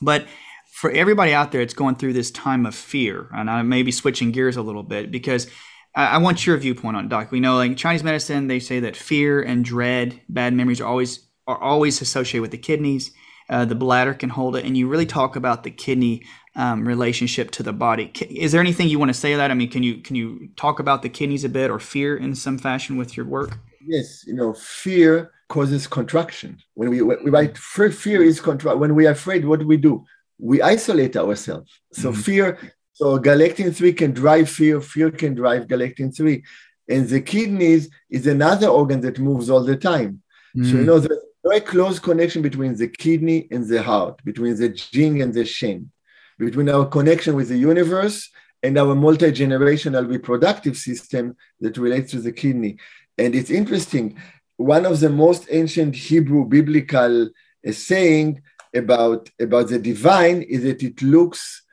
but 0.01 0.25
for 0.75 0.91
everybody 0.91 1.33
out 1.33 1.53
there 1.53 1.61
that's 1.61 1.73
going 1.73 1.95
through 1.95 2.11
this 2.11 2.29
time 2.31 2.65
of 2.65 2.75
fear, 2.75 3.29
and 3.33 3.49
I 3.49 3.61
may 3.61 3.81
be 3.81 3.93
switching 3.93 4.33
gears 4.33 4.57
a 4.57 4.61
little 4.61 4.83
bit 4.83 5.09
because 5.09 5.47
I, 5.95 6.07
I 6.07 6.17
want 6.17 6.45
your 6.45 6.57
viewpoint 6.57 6.97
on 6.97 7.05
it, 7.05 7.09
Doc. 7.09 7.31
We 7.31 7.39
know, 7.39 7.55
like 7.55 7.77
Chinese 7.77 8.03
medicine, 8.03 8.47
they 8.47 8.59
say 8.59 8.81
that 8.81 8.97
fear 8.97 9.41
and 9.41 9.63
dread, 9.63 10.19
bad 10.27 10.53
memories 10.53 10.81
are 10.81 10.87
always 10.87 11.25
are 11.47 11.57
always 11.57 12.01
associated 12.01 12.41
with 12.41 12.51
the 12.51 12.57
kidneys. 12.57 13.11
Uh, 13.49 13.63
the 13.63 13.73
bladder 13.73 14.13
can 14.13 14.29
hold 14.29 14.57
it, 14.57 14.65
and 14.65 14.75
you 14.75 14.89
really 14.89 15.05
talk 15.05 15.37
about 15.37 15.63
the 15.63 15.71
kidney 15.71 16.25
um, 16.57 16.85
relationship 16.85 17.51
to 17.51 17.63
the 17.63 17.71
body. 17.71 18.11
Is 18.29 18.51
there 18.51 18.59
anything 18.59 18.89
you 18.89 18.99
want 18.99 19.09
to 19.09 19.17
say 19.17 19.33
that? 19.33 19.51
I 19.51 19.53
mean, 19.53 19.71
can 19.71 19.81
you 19.81 20.01
can 20.01 20.17
you 20.17 20.49
talk 20.57 20.79
about 20.79 21.03
the 21.03 21.09
kidneys 21.09 21.45
a 21.45 21.49
bit 21.49 21.71
or 21.71 21.79
fear 21.79 22.17
in 22.17 22.35
some 22.35 22.57
fashion 22.57 22.97
with 22.97 23.15
your 23.15 23.25
work? 23.25 23.59
Yes, 23.87 24.27
you 24.27 24.33
know, 24.33 24.53
fear 24.53 25.31
causes 25.47 25.87
contraction. 25.87 26.57
When 26.73 26.89
we, 26.89 27.01
we 27.01 27.29
write 27.29 27.57
fear 27.57 28.21
is 28.21 28.41
contract. 28.41 28.79
When 28.79 28.93
we 28.93 29.07
are 29.07 29.11
afraid, 29.11 29.45
what 29.45 29.59
do 29.59 29.67
we 29.67 29.77
do? 29.77 30.03
We 30.37 30.61
isolate 30.61 31.15
ourselves. 31.15 31.71
So 31.93 32.11
mm-hmm. 32.11 32.21
fear, 32.21 32.73
so 32.93 33.17
galectin 33.17 33.71
3 33.73 33.93
can 33.93 34.11
drive 34.11 34.49
fear, 34.49 34.81
fear 34.81 35.11
can 35.11 35.33
drive 35.35 35.67
galectin 35.67 36.11
3. 36.11 36.43
And 36.89 37.07
the 37.09 37.21
kidneys 37.21 37.89
is 38.09 38.27
another 38.27 38.67
organ 38.67 39.01
that 39.01 39.19
moves 39.19 39.49
all 39.49 39.63
the 39.63 39.77
time. 39.77 40.21
Mm-hmm. 40.55 40.63
So 40.63 40.77
you 40.77 40.83
mm. 40.83 40.85
know 40.85 40.99
there's 40.99 41.17
a 41.17 41.49
very 41.49 41.61
close 41.61 41.99
connection 41.99 42.41
between 42.41 42.75
the 42.75 42.87
kidney 42.87 43.47
and 43.51 43.67
the 43.67 43.81
heart, 43.81 44.23
between 44.23 44.55
the 44.55 44.69
jing 44.69 45.21
and 45.21 45.33
the 45.33 45.45
shen, 45.45 45.91
between 46.37 46.69
our 46.69 46.85
connection 46.85 47.35
with 47.35 47.49
the 47.49 47.57
universe 47.57 48.29
and 48.63 48.77
our 48.77 48.95
multi-generational 48.95 50.09
reproductive 50.09 50.77
system 50.77 51.35
that 51.59 51.77
relates 51.77 52.11
to 52.11 52.19
the 52.19 52.31
kidney. 52.31 52.77
And 53.17 53.35
it's 53.35 53.51
interesting. 53.51 54.17
One 54.57 54.85
of 54.85 54.99
the 54.99 55.09
most 55.09 55.47
ancient 55.51 55.95
Hebrew 55.95 56.45
biblical 56.45 57.29
uh, 57.67 57.71
saying 57.71 58.41
about 58.75 59.29
about 59.39 59.69
the 59.69 59.79
divine 59.79 60.41
is 60.41 60.63
that 60.63 60.83
it 60.83 61.01
looks 61.01 61.63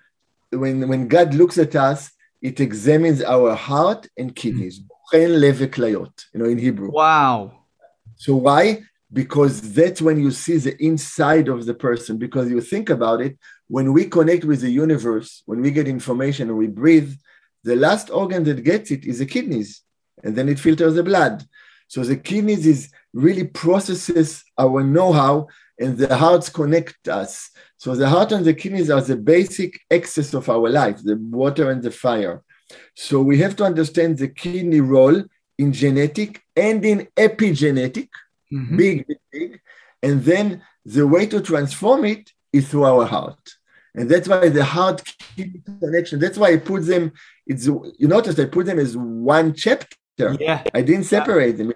when 0.51 0.89
when 0.89 1.09
God 1.09 1.35
looks 1.35 1.59
at 1.59 1.75
us, 1.77 2.11
it 2.41 2.61
examines 2.61 3.23
our 3.23 3.55
heart 3.55 4.09
and 4.17 4.35
kidneys. 4.35 4.79
Hmm. 4.79 4.87
You 5.13 6.39
know, 6.41 6.45
in 6.47 6.59
Hebrew. 6.59 6.91
Wow. 6.91 7.65
So 8.17 8.37
why? 8.37 8.83
Because 9.13 9.75
that's 9.75 10.01
when 10.01 10.19
you 10.19 10.31
see 10.31 10.57
the 10.57 10.83
inside 10.83 11.49
of 11.49 11.67
the 11.67 11.75
person. 11.75 12.17
Because 12.17 12.51
you 12.51 12.61
think 12.63 12.89
about 12.89 13.21
it, 13.21 13.37
when 13.69 13.93
we 13.93 14.07
connect 14.07 14.45
with 14.45 14.63
the 14.63 14.71
universe, 14.71 15.43
when 15.45 15.61
we 15.61 15.71
get 15.71 15.87
information 15.87 16.49
and 16.49 16.57
we 16.57 16.67
breathe, 16.67 17.13
the 17.65 17.77
last 17.77 18.11
organ 18.11 18.45
that 18.45 18.65
gets 18.65 18.91
it 18.91 19.05
is 19.05 19.19
the 19.19 19.27
kidneys, 19.27 19.83
and 20.25 20.35
then 20.35 20.49
it 20.49 20.59
filters 20.59 20.95
the 20.95 21.03
blood. 21.03 21.45
So 21.89 22.03
the 22.03 22.17
kidneys 22.17 22.67
is 22.67 22.91
really 23.13 23.45
processes 23.45 24.45
our 24.59 24.83
know-how 24.83 25.49
and 25.79 25.97
the 25.97 26.17
hearts 26.17 26.49
connect 26.49 27.09
us. 27.09 27.51
So 27.77 27.95
the 27.95 28.09
heart 28.09 28.33
and 28.33 28.45
the 28.45 28.55
kidneys 28.55 28.91
are 28.91 29.01
the 29.01 29.17
basic 29.17 29.81
excess 29.91 30.35
of 30.35 30.49
our 30.49 30.69
life, 30.69 31.01
the 31.03 31.17
water 31.17 31.71
and 31.71 31.83
the 31.83 31.91
fire. 31.91 32.43
So 32.95 33.21
we 33.21 33.39
have 33.39 33.57
to 33.57 33.65
understand 33.65 34.19
the 34.19 34.29
kidney 34.29 34.81
role 34.81 35.23
in 35.59 35.73
genetic 35.73 36.43
and 36.57 36.85
in 36.85 37.09
epigenetic, 37.17 38.09
mm-hmm. 38.53 38.77
big, 38.77 39.07
big, 39.07 39.19
big. 39.33 39.61
And 40.03 40.23
then 40.25 40.63
the 40.85 41.07
way 41.07 41.27
to 41.27 41.41
transform 41.41 42.05
it 42.05 42.31
is 42.53 42.69
through 42.69 42.85
our 42.85 43.07
heart. 43.07 43.55
And 43.95 44.09
that's 44.09 44.29
why 44.29 44.49
the 44.49 44.65
heart 44.65 45.03
kidney 45.37 45.63
connection, 45.81 46.19
that's 46.19 46.39
why 46.39 46.53
I 46.53 46.57
put 46.57 46.87
them, 46.87 47.13
it's 47.47 47.67
you 47.67 48.09
notice 48.09 48.39
I 48.39 48.47
put 48.47 48.67
them 48.67 48.79
as 48.79 48.97
one 48.97 49.55
chapter. 49.55 49.89
Yeah. 50.19 50.63
I 50.73 50.83
didn't 50.83 51.05
separate 51.05 51.57
yeah. 51.57 51.65
them. 51.65 51.75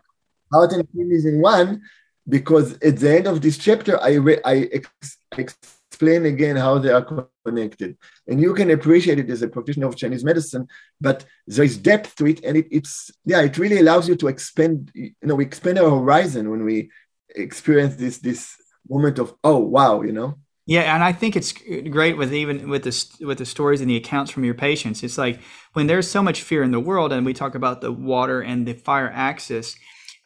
Heart 0.52 0.72
and 0.72 0.88
kidneys 0.92 1.26
in 1.26 1.40
one, 1.40 1.82
because 2.28 2.74
at 2.74 2.96
the 2.98 3.16
end 3.16 3.26
of 3.26 3.40
this 3.40 3.58
chapter, 3.58 4.00
I, 4.02 4.14
re- 4.14 4.40
I 4.44 4.68
ex- 4.72 5.18
explain 5.36 6.26
again 6.26 6.56
how 6.56 6.78
they 6.78 6.90
are 6.90 7.28
connected. 7.44 7.96
And 8.26 8.40
you 8.40 8.54
can 8.54 8.70
appreciate 8.70 9.18
it 9.18 9.30
as 9.30 9.42
a 9.42 9.48
practitioner 9.48 9.86
of 9.86 9.96
Chinese 9.96 10.24
medicine, 10.24 10.66
but 11.00 11.24
there 11.46 11.64
is 11.64 11.76
depth 11.78 12.16
to 12.16 12.26
it. 12.26 12.44
And 12.44 12.56
it, 12.56 12.66
it's, 12.70 13.10
yeah, 13.24 13.42
it 13.42 13.58
really 13.58 13.78
allows 13.78 14.08
you 14.08 14.16
to 14.16 14.28
expand, 14.28 14.90
you 14.94 15.12
know, 15.22 15.36
we 15.36 15.44
expand 15.44 15.78
our 15.78 15.90
horizon 15.90 16.50
when 16.50 16.64
we 16.64 16.90
experience 17.34 17.96
this, 17.96 18.18
this 18.18 18.56
moment 18.88 19.18
of, 19.18 19.34
oh, 19.44 19.58
wow, 19.58 20.02
you 20.02 20.12
know? 20.12 20.34
Yeah, 20.68 20.92
and 20.92 21.04
I 21.04 21.12
think 21.12 21.36
it's 21.36 21.52
great 21.52 22.16
with 22.16 22.34
even 22.34 22.68
with 22.68 22.82
the 22.82 23.24
with 23.24 23.38
the 23.38 23.46
stories 23.46 23.80
and 23.80 23.88
the 23.88 23.96
accounts 23.96 24.32
from 24.32 24.44
your 24.44 24.54
patients. 24.54 25.04
It's 25.04 25.16
like 25.16 25.38
when 25.74 25.86
there's 25.86 26.10
so 26.10 26.24
much 26.24 26.42
fear 26.42 26.64
in 26.64 26.72
the 26.72 26.80
world, 26.80 27.12
and 27.12 27.24
we 27.24 27.34
talk 27.34 27.54
about 27.54 27.80
the 27.80 27.92
water 27.92 28.40
and 28.40 28.66
the 28.66 28.74
fire 28.74 29.08
axis 29.14 29.76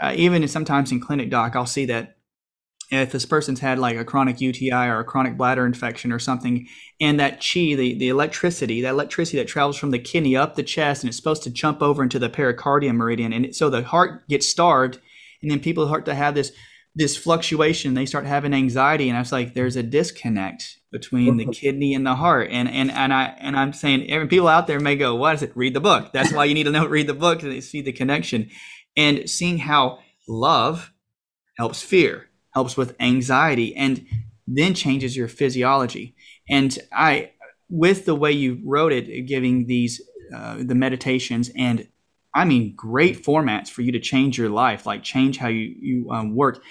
uh, 0.01 0.15
even 0.17 0.47
sometimes 0.49 0.93
in 0.93 1.01
clinic 1.01 1.31
doc, 1.31 1.55
I'll 1.55 1.67
see 1.67 1.87
that 1.87 2.17
if 2.91 3.13
this 3.13 3.27
person's 3.27 3.61
had 3.61 3.79
like 3.79 3.97
a 3.97 4.05
chronic 4.05 4.41
UTI 4.41 4.73
or 4.73 4.99
a 4.99 5.05
chronic 5.05 5.37
bladder 5.37 5.65
infection 5.65 6.11
or 6.11 6.19
something, 6.19 6.67
and 7.01 7.21
that 7.21 7.41
chi, 7.41 7.75
the, 7.75 7.95
the 7.97 8.09
electricity, 8.09 8.81
that 8.83 8.91
electricity 8.91 9.39
that 9.39 9.47
travels 9.47 9.77
from 9.77 9.93
the 9.93 9.99
kidney 9.99 10.37
up 10.37 10.57
the 10.57 10.63
chest 10.63 11.03
and 11.03 11.09
it's 11.09 11.17
supposed 11.17 11.45
to 11.45 11.51
jump 11.51 11.83
over 11.83 12.03
into 12.03 12.19
the 12.19 12.29
pericardium 12.29 12.97
meridian. 12.97 13.33
And 13.33 13.47
it, 13.47 13.55
so 13.55 13.71
the 13.71 13.85
heart 13.85 14.27
gets 14.29 14.49
starved, 14.49 14.99
and 15.41 15.51
then 15.51 15.61
people 15.61 15.87
start 15.87 16.05
to 16.07 16.15
have 16.15 16.35
this 16.35 16.53
this 16.97 17.17
fluctuation. 17.17 17.95
They 17.95 18.07
start 18.07 18.27
having 18.27 18.53
anxiety, 18.53 19.09
and 19.09 19.17
I 19.17 19.21
was 19.21 19.31
like, 19.31 19.55
there's 19.55 19.77
a 19.77 19.83
disconnect 19.85 20.79
between 20.91 21.37
the 21.37 21.47
kidney 21.53 21.95
and 21.95 22.05
the 22.05 22.17
heart. 22.17 22.49
And 22.51 22.69
and 22.69 22.91
and 22.91 23.15
I 23.15 23.37
and 23.39 23.57
I'm 23.57 23.73
saying, 23.73 24.29
people 24.29 24.49
out 24.49 24.67
there 24.67 24.81
may 24.81 24.97
go, 24.97 25.15
what 25.15 25.37
is 25.37 25.43
it? 25.43 25.53
Read 25.55 25.75
the 25.75 25.81
book. 25.81 26.13
That's 26.13 26.33
why 26.33 26.47
you 26.47 26.55
need 26.55 26.65
to 26.65 26.73
know 26.73 26.87
read 26.87 27.07
the 27.07 27.15
book 27.15 27.41
to 27.41 27.61
see 27.61 27.83
the 27.83 27.93
connection 27.93 28.51
and 28.97 29.29
seeing 29.29 29.59
how 29.59 30.01
love 30.29 30.93
helps 31.57 31.83
fear, 31.83 32.29
helps 32.55 32.77
with 32.77 32.97
anxiety, 33.01 33.75
and 33.77 34.07
then 34.47 34.75
changes 34.75 35.17
your 35.17 35.29
physiology. 35.29 36.15
And 36.49 36.77
I, 36.93 37.33
with 37.69 38.05
the 38.05 38.15
way 38.15 38.33
you 38.33 38.61
wrote 38.65 38.93
it, 38.93 39.27
giving 39.27 39.67
these 39.67 40.01
uh, 40.35 40.59
the 40.61 40.75
meditations 40.75 41.51
and 41.57 41.89
I 42.33 42.45
mean, 42.45 42.75
great 42.77 43.25
formats 43.25 43.69
for 43.69 43.83
you 43.83 43.93
to 43.93 44.01
change 44.01 44.39
your 44.39 44.51
life, 44.51 44.87
like 44.87 45.03
change 45.03 45.37
how 45.37 45.49
you 45.49 45.75
you 45.81 46.11
um, 46.11 46.35
work. 46.35 46.63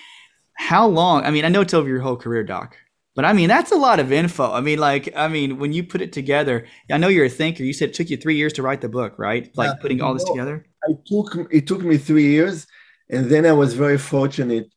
How 0.58 0.88
long? 0.88 1.25
I 1.25 1.32
mean, 1.32 1.45
I 1.45 1.49
know 1.49 1.62
it's 1.62 1.73
over 1.73 1.88
your 1.88 1.99
whole 1.99 2.15
career, 2.15 2.43
Doc, 2.43 2.77
but 3.19 3.25
I 3.25 3.34
mean 3.34 3.49
that's 3.49 3.73
a 3.73 3.75
lot 3.75 3.99
of 3.99 4.13
info. 4.13 4.49
I 4.49 4.62
mean, 4.62 4.79
like, 4.79 5.12
I 5.13 5.27
mean, 5.27 5.60
when 5.60 5.73
you 5.73 5.84
put 5.84 5.99
it 5.99 6.13
together, 6.13 6.65
I 6.89 6.97
know 6.97 7.10
you're 7.10 7.25
a 7.25 7.36
thinker. 7.41 7.63
You 7.65 7.73
said 7.73 7.89
it 7.89 7.95
took 7.95 8.10
you 8.10 8.15
three 8.15 8.38
years 8.38 8.53
to 8.53 8.62
write 8.63 8.79
the 8.79 8.88
book, 8.88 9.19
right? 9.19 9.51
Like 9.58 9.71
yeah, 9.71 9.82
putting 9.82 10.01
all 10.01 10.13
this 10.13 10.23
together. 10.23 10.65
I 10.88 10.93
took 11.05 11.29
it 11.51 11.67
took 11.67 11.82
me 11.82 11.97
three 11.97 12.29
years, 12.38 12.65
and 13.10 13.29
then 13.29 13.45
I 13.45 13.51
was 13.51 13.73
very 13.73 13.97
fortunate. 13.97 14.67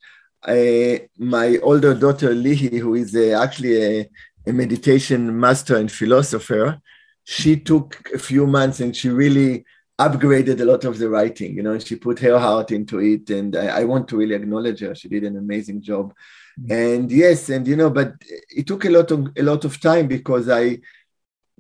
I, 0.42 1.07
my 1.16 1.59
older 1.62 1.94
daughter 1.94 2.31
Lihi, 2.35 2.81
who 2.81 2.96
is 2.96 3.14
a, 3.14 3.33
actually 3.44 3.76
a, 3.81 4.11
a 4.48 4.52
meditation 4.52 5.38
master 5.38 5.76
and 5.76 5.92
philosopher, 5.92 6.81
she 7.22 7.55
took 7.61 8.11
a 8.12 8.18
few 8.18 8.48
months 8.48 8.81
and 8.81 8.96
she 8.96 9.08
really 9.08 9.64
upgraded 10.00 10.60
a 10.60 10.64
lot 10.64 10.85
of 10.85 10.98
the 10.98 11.08
writing. 11.08 11.54
You 11.54 11.62
know, 11.62 11.79
she 11.79 11.94
put 11.94 12.19
her 12.19 12.40
heart 12.40 12.73
into 12.73 12.98
it, 12.98 13.31
and 13.31 13.54
I, 13.54 13.83
I 13.83 13.85
want 13.85 14.08
to 14.08 14.16
really 14.16 14.35
acknowledge 14.35 14.81
her. 14.81 14.96
She 14.96 15.08
did 15.08 15.23
an 15.23 15.37
amazing 15.37 15.81
job. 15.81 16.12
Mm-hmm. 16.61 16.73
And 16.73 17.13
yes, 17.13 17.48
and 17.48 17.67
you 17.67 17.77
know, 17.77 17.90
but 17.90 18.15
it 18.50 18.67
took 18.67 18.85
a 18.85 18.90
lot 18.90 19.11
of 19.11 19.29
a 19.37 19.42
lot 19.42 19.65
of 19.65 19.81
time 19.81 20.07
because 20.07 20.48
I 20.48 20.79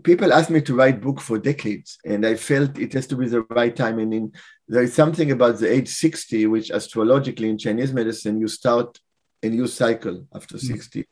people 0.02 0.32
asked 0.32 0.50
me 0.50 0.60
to 0.60 0.74
write 0.74 1.00
book 1.00 1.20
for 1.20 1.38
decades 1.38 1.98
and 2.04 2.26
i 2.26 2.34
felt 2.34 2.76
it 2.78 2.92
has 2.92 3.06
to 3.06 3.14
be 3.14 3.28
the 3.28 3.42
right 3.50 3.76
time 3.76 3.98
and 4.00 4.12
in, 4.12 4.32
there 4.66 4.82
is 4.82 4.94
something 4.94 5.30
about 5.30 5.58
the 5.58 5.70
age 5.70 5.86
60 5.86 6.46
which 6.46 6.70
astrologically 6.70 7.48
in 7.48 7.58
chinese 7.58 7.92
medicine 7.92 8.40
you 8.40 8.48
start 8.48 8.98
a 9.44 9.48
new 9.48 9.68
cycle 9.68 10.26
after 10.34 10.56
mm. 10.56 10.60
60 10.60 11.06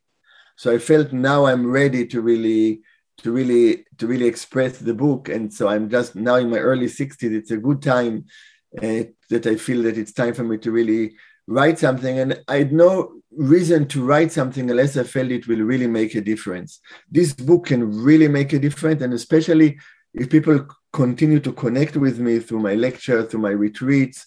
so 0.56 0.72
i 0.72 0.78
felt 0.78 1.12
now 1.12 1.44
i'm 1.44 1.70
ready 1.70 2.04
to 2.06 2.20
really 2.20 2.80
to 3.22 3.32
really 3.32 3.84
to 3.98 4.06
really 4.06 4.26
express 4.26 4.78
the 4.78 4.94
book. 4.94 5.28
And 5.28 5.52
so 5.52 5.68
I'm 5.68 5.88
just 5.88 6.16
now 6.16 6.36
in 6.36 6.50
my 6.50 6.58
early 6.58 6.86
60s. 6.86 7.22
It's 7.22 7.50
a 7.50 7.56
good 7.56 7.82
time 7.82 8.26
uh, 8.78 9.04
that 9.28 9.46
I 9.46 9.56
feel 9.56 9.82
that 9.82 9.98
it's 9.98 10.12
time 10.12 10.34
for 10.34 10.44
me 10.44 10.58
to 10.58 10.70
really 10.70 11.16
write 11.50 11.78
something. 11.78 12.18
And 12.20 12.40
I 12.48 12.56
had 12.58 12.72
no 12.72 13.20
reason 13.36 13.86
to 13.88 14.04
write 14.04 14.32
something 14.32 14.70
unless 14.70 14.96
I 14.96 15.02
felt 15.02 15.30
it 15.30 15.48
will 15.48 15.62
really 15.72 15.86
make 15.86 16.14
a 16.14 16.20
difference. 16.20 16.80
This 17.10 17.32
book 17.34 17.66
can 17.66 18.02
really 18.08 18.28
make 18.28 18.52
a 18.52 18.58
difference, 18.58 19.02
and 19.02 19.12
especially 19.12 19.78
if 20.14 20.30
people 20.30 20.66
continue 20.92 21.40
to 21.40 21.52
connect 21.52 21.96
with 21.96 22.18
me 22.18 22.38
through 22.38 22.60
my 22.60 22.74
lecture, 22.74 23.22
through 23.22 23.40
my 23.40 23.50
retreats, 23.50 24.26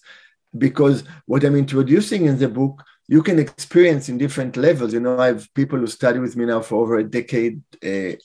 because 0.56 1.04
what 1.26 1.44
I'm 1.44 1.56
introducing 1.56 2.26
in 2.26 2.38
the 2.38 2.48
book, 2.48 2.82
you 3.08 3.22
can 3.22 3.38
experience 3.38 4.08
in 4.08 4.16
different 4.18 4.56
levels. 4.56 4.94
You 4.94 5.00
know, 5.00 5.18
I 5.18 5.26
have 5.26 5.52
people 5.54 5.78
who 5.78 5.86
study 5.86 6.18
with 6.18 6.36
me 6.36 6.46
now 6.46 6.60
for 6.60 6.76
over 6.82 6.98
a 6.98 7.04
decade, 7.04 7.62
uh, 7.84 8.16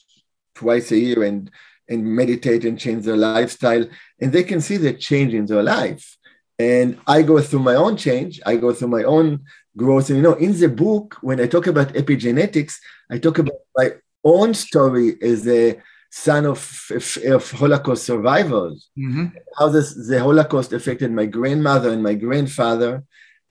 twice 0.56 0.91
a 0.91 0.97
year, 0.97 1.24
and 1.24 1.50
and 1.91 2.06
meditate 2.06 2.66
and 2.66 2.80
change 2.80 3.04
their 3.04 3.18
lifestyle, 3.18 3.84
and 4.22 4.32
they 4.32 4.43
can 4.43 4.62
see 4.62 4.78
the 4.78 4.93
change 4.93 5.34
in 5.34 5.45
their 5.47 5.64
life. 5.64 6.18
And 6.60 6.99
I 7.07 7.22
go 7.22 7.39
through 7.41 7.60
my 7.60 7.76
own 7.76 7.95
change. 7.95 8.41
I 8.45 8.57
go 8.57 8.74
through 8.74 8.89
my 8.89 9.03
own 9.03 9.45
growth. 9.78 10.10
And 10.10 10.18
you 10.18 10.24
know, 10.24 10.34
in 10.34 10.60
the 10.60 10.68
book, 10.68 11.18
when 11.22 11.39
I 11.39 11.47
talk 11.47 11.68
about 11.68 11.93
epigenetics, 11.93 12.76
I 13.10 13.18
talk 13.18 13.39
about 13.39 13.62
my 13.76 13.91
own 14.24 14.53
story 14.53 15.16
as 15.22 15.47
a 15.47 15.80
son 16.12 16.45
of, 16.45 16.91
of, 17.26 17.51
Holocaust 17.51 18.03
survivors, 18.03 18.89
mm-hmm. 18.97 19.28
how 19.57 19.70
this, 19.70 19.93
the 20.07 20.20
Holocaust 20.20 20.74
affected 20.74 21.12
my 21.12 21.26
grandmother 21.26 21.91
and 21.91 22.03
my 22.03 22.16
grandfather, 22.16 23.03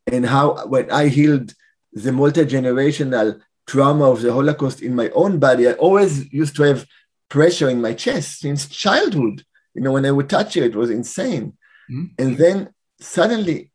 and 0.06 0.26
how 0.26 0.66
when 0.66 0.90
I 0.90 1.08
healed 1.08 1.54
the 1.92 2.12
multi-generational 2.12 3.40
trauma 3.66 4.10
of 4.10 4.22
the 4.22 4.32
Holocaust 4.32 4.82
in 4.82 4.94
my 4.94 5.08
own 5.10 5.38
body, 5.38 5.68
I 5.68 5.72
always 5.74 6.30
used 6.32 6.56
to 6.56 6.64
have 6.64 6.86
pressure 7.28 7.68
in 7.68 7.80
my 7.80 7.94
chest 7.94 8.40
since 8.40 8.66
childhood. 8.66 9.44
You 9.74 9.82
know, 9.82 9.92
when 9.92 10.06
I 10.06 10.10
would 10.10 10.28
touch 10.28 10.56
it, 10.56 10.64
it 10.64 10.74
was 10.74 10.90
insane. 10.90 11.56
Mm-hmm. 11.90 12.04
And 12.18 12.36
then 12.36 12.74
suddenly, 13.00 13.70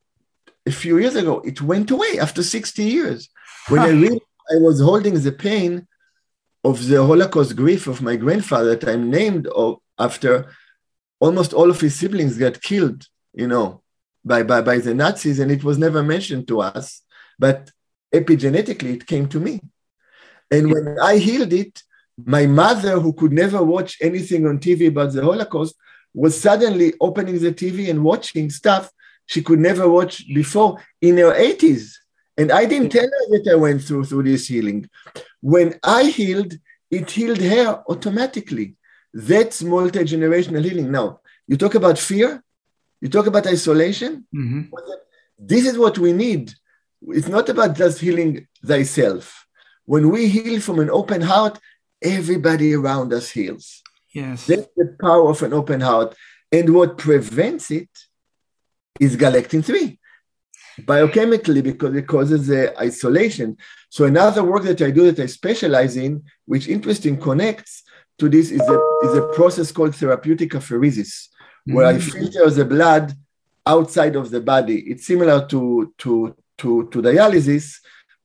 a 0.66 0.72
few 0.72 0.98
years 0.98 1.16
ago, 1.16 1.42
it 1.42 1.62
went 1.62 1.92
away 1.92 2.20
after 2.20 2.44
60 2.44 2.84
years. 2.84 3.30
When 3.70 3.82
I 3.82 3.90
realized 3.90 4.22
I 4.52 4.58
was 4.58 4.82
holding 4.82 5.20
the 5.20 5.32
pain 5.32 5.88
of 6.64 6.88
the 6.88 7.06
Holocaust 7.06 7.56
grief 7.56 7.88
of 7.88 8.02
my 8.02 8.16
grandfather 8.16 8.76
that 8.76 8.90
I'm 8.90 9.10
named 9.10 9.48
after, 10.00 10.54
almost 11.20 11.54
all 11.54 11.70
of 11.70 11.82
his 11.82 11.96
siblings 11.96 12.38
got 12.38 12.62
killed, 12.62 13.08
you 13.34 13.48
know, 13.48 13.82
by, 14.24 14.44
by, 14.44 14.62
by 14.62 14.78
the 14.78 14.94
Nazis, 14.94 15.40
and 15.40 15.52
it 15.52 15.64
was 15.64 15.78
never 15.78 16.04
mentioned 16.04 16.48
to 16.48 16.62
us. 16.62 17.02
But 17.38 17.72
epigenetically, 18.14 18.96
it 18.96 19.08
came 19.08 19.28
to 19.30 19.40
me. 19.40 19.60
And 20.52 20.72
when 20.72 20.98
I 21.02 21.18
healed 21.18 21.52
it, 21.52 21.82
my 22.24 22.46
mother, 22.46 23.00
who 23.00 23.12
could 23.14 23.34
never 23.34 23.64
watch 23.64 23.98
anything 24.00 24.46
on 24.46 24.60
TV 24.60 24.88
about 24.88 25.14
the 25.14 25.24
Holocaust, 25.24 25.76
was 26.14 26.40
suddenly 26.40 26.94
opening 27.02 27.40
the 27.40 27.52
TV 27.52 27.90
and 27.90 28.04
watching 28.04 28.50
stuff 28.50 28.92
she 29.34 29.42
could 29.42 29.60
never 29.60 29.90
watch 29.90 30.28
before 30.28 30.78
in 31.02 31.18
her 31.18 31.34
80s. 31.34 31.96
And 32.38 32.52
I 32.52 32.66
didn't 32.66 32.92
tell 32.92 33.10
her 33.18 33.26
that 33.32 33.50
I 33.52 33.56
went 33.56 33.82
through 33.84 34.06
through 34.06 34.24
this 34.24 34.46
healing. 34.48 34.88
When 35.42 35.80
I 35.84 36.04
healed, 36.04 36.54
it 36.92 37.10
healed 37.10 37.42
her 37.42 37.84
automatically. 37.90 38.76
That's 39.12 39.64
multi-generational 39.64 40.64
healing. 40.64 40.92
Now, 40.92 41.22
you 41.48 41.58
talk 41.58 41.74
about 41.74 41.98
fear, 41.98 42.44
you 43.02 43.10
talk 43.10 43.26
about 43.26 43.48
isolation. 43.48 44.28
Mm-hmm. 44.36 44.62
This 45.40 45.66
is 45.66 45.80
what 45.80 45.98
we 45.98 46.14
need. 46.14 46.54
It's 47.08 47.28
not 47.28 47.50
about 47.50 47.76
just 47.76 48.00
healing 48.00 48.48
thyself. 48.64 49.48
When 49.86 50.12
we 50.12 50.28
heal 50.28 50.62
from 50.62 50.78
an 50.80 50.92
open 50.92 51.22
heart, 51.22 51.60
everybody 52.04 52.76
around 52.76 53.12
us 53.14 53.32
heals. 53.32 53.82
Yes. 54.14 54.46
That's 54.46 54.68
the 54.78 54.96
power 55.02 55.28
of 55.28 55.42
an 55.42 55.54
open 55.54 55.82
heart. 55.82 56.16
And 56.52 56.76
what 56.76 57.00
prevents 57.00 57.72
it 57.72 57.90
is 59.00 59.16
galectin 59.16 59.62
3 59.62 60.00
biochemically 60.82 61.64
because 61.64 61.96
it 61.96 62.08
causes 62.08 62.48
the 62.48 62.78
isolation. 62.80 63.58
So 63.90 64.06
another 64.06 64.44
work 64.44 64.64
that 64.64 64.82
I 64.82 64.92
do 64.92 65.12
that 65.12 65.22
I 65.22 65.28
specialize 65.28 65.98
in, 65.98 66.24
which 66.46 66.68
interesting 66.68 67.20
connects 67.20 67.84
to 68.20 68.30
this, 68.30 68.52
is 68.52 68.62
a, 68.62 68.80
is 69.04 69.18
a 69.18 69.30
process 69.36 69.72
called 69.72 69.96
therapeutic 69.96 70.52
apheresis, 70.52 71.28
where 71.66 71.88
mm-hmm. 71.94 71.98
I 71.98 72.22
mm. 72.22 72.32
filter 72.32 72.50
the 72.50 72.66
blood 72.66 73.14
outside 73.66 74.16
of 74.16 74.30
the 74.30 74.42
body. 74.42 74.80
It's 74.80 75.06
similar 75.06 75.46
to, 75.48 75.94
to, 76.00 76.36
to, 76.60 76.90
to 76.90 77.02
dialysis, 77.02 77.76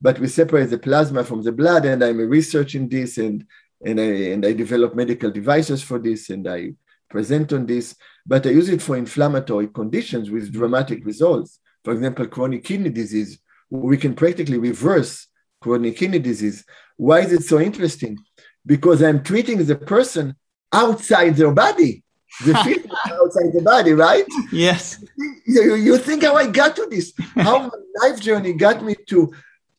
but 0.01 0.19
we 0.19 0.27
separate 0.27 0.69
the 0.69 0.79
plasma 0.79 1.23
from 1.23 1.43
the 1.43 1.51
blood, 1.51 1.85
and 1.85 2.03
I'm 2.03 2.17
researching 2.17 2.87
this 2.89 3.17
and 3.17 3.45
and 3.85 3.97
I 3.97 4.03
and 4.03 4.45
I 4.45 4.51
develop 4.51 4.93
medical 4.93 5.31
devices 5.31 5.81
for 5.81 5.99
this, 5.99 6.29
and 6.29 6.45
I 6.47 6.73
present 7.09 7.53
on 7.53 7.65
this, 7.65 7.95
but 8.25 8.45
I 8.45 8.51
use 8.51 8.69
it 8.69 8.81
for 8.81 8.95
inflammatory 8.95 9.67
conditions 9.67 10.29
with 10.29 10.53
dramatic 10.53 11.05
results. 11.05 11.59
For 11.83 11.93
example, 11.93 12.27
chronic 12.27 12.63
kidney 12.63 12.89
disease, 12.89 13.39
we 13.69 13.97
can 13.97 14.15
practically 14.15 14.57
reverse 14.57 15.27
chronic 15.61 15.97
kidney 15.97 16.19
disease. 16.19 16.65
Why 16.97 17.21
is 17.21 17.33
it 17.33 17.43
so 17.43 17.59
interesting? 17.59 18.17
Because 18.65 19.01
I'm 19.01 19.23
treating 19.23 19.63
the 19.63 19.75
person 19.75 20.35
outside 20.71 21.35
their 21.35 21.51
body, 21.51 22.03
the 22.45 22.53
feeling 22.63 22.91
outside 23.05 23.53
the 23.53 23.61
body, 23.63 23.93
right? 23.93 24.25
Yes. 24.51 25.03
You, 25.45 25.75
you 25.75 25.97
think 25.97 26.23
how 26.23 26.35
I 26.35 26.47
got 26.47 26.75
to 26.75 26.87
this? 26.89 27.13
How 27.35 27.59
my 27.59 27.69
life 28.01 28.21
journey 28.21 28.53
got 28.53 28.83
me 28.83 28.95
to 29.07 29.31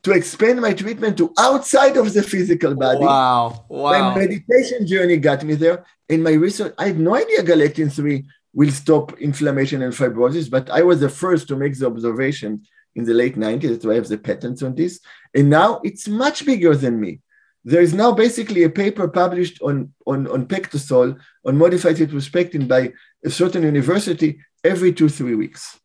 to 0.03 0.13
expand 0.13 0.61
my 0.61 0.73
treatment 0.73 1.19
to 1.19 1.33
outside 1.39 1.97
of 1.97 2.13
the 2.13 2.23
physical 2.23 2.75
body. 2.75 3.05
Wow. 3.05 3.67
Wow. 3.69 3.91
My 3.91 4.19
meditation 4.19 4.87
journey 4.87 5.19
got 5.19 5.45
me 5.45 5.55
there. 5.55 5.85
In 6.09 6.23
my 6.23 6.33
research, 6.33 6.75
I 6.79 6.89
had 6.89 6.99
no 6.99 7.15
idea 7.15 7.43
galectin 7.43 7.91
3 7.91 8.25
will 8.53 8.71
stop 8.71 9.19
inflammation 9.21 9.83
and 9.83 9.93
fibrosis, 9.93 10.51
but 10.51 10.71
I 10.71 10.83
was 10.83 11.01
the 11.01 11.09
first 11.09 11.49
to 11.49 11.57
make 11.57 11.79
the 11.79 11.87
observation 11.87 12.63
in 12.97 13.05
the 13.05 13.15
late 13.15 13.37
90s. 13.37 13.69
That's 13.69 13.85
why 13.85 13.93
I 13.93 13.97
have 13.97 14.09
the 14.09 14.19
patents 14.19 14.63
on 14.63 14.75
this. 14.75 15.01
And 15.35 15.51
now 15.51 15.81
it's 15.85 16.09
much 16.09 16.45
bigger 16.45 16.75
than 16.75 17.01
me. 17.01 17.21
There 17.65 17.83
is 17.83 17.95
now 17.95 18.13
basically 18.13 18.65
a 18.65 18.71
paper 18.71 19.07
published 19.07 19.61
on, 19.63 19.93
on, 20.07 20.27
on 20.29 20.47
PectaSol, 20.47 21.19
on 21.45 21.59
modified 21.59 21.99
citrus 21.99 22.29
pectin 22.29 22.67
by 22.67 22.93
a 23.25 23.31
certain 23.31 23.63
university 23.63 24.41
every 24.65 24.93
two, 24.93 25.09
three 25.09 25.35
weeks. 25.35 25.79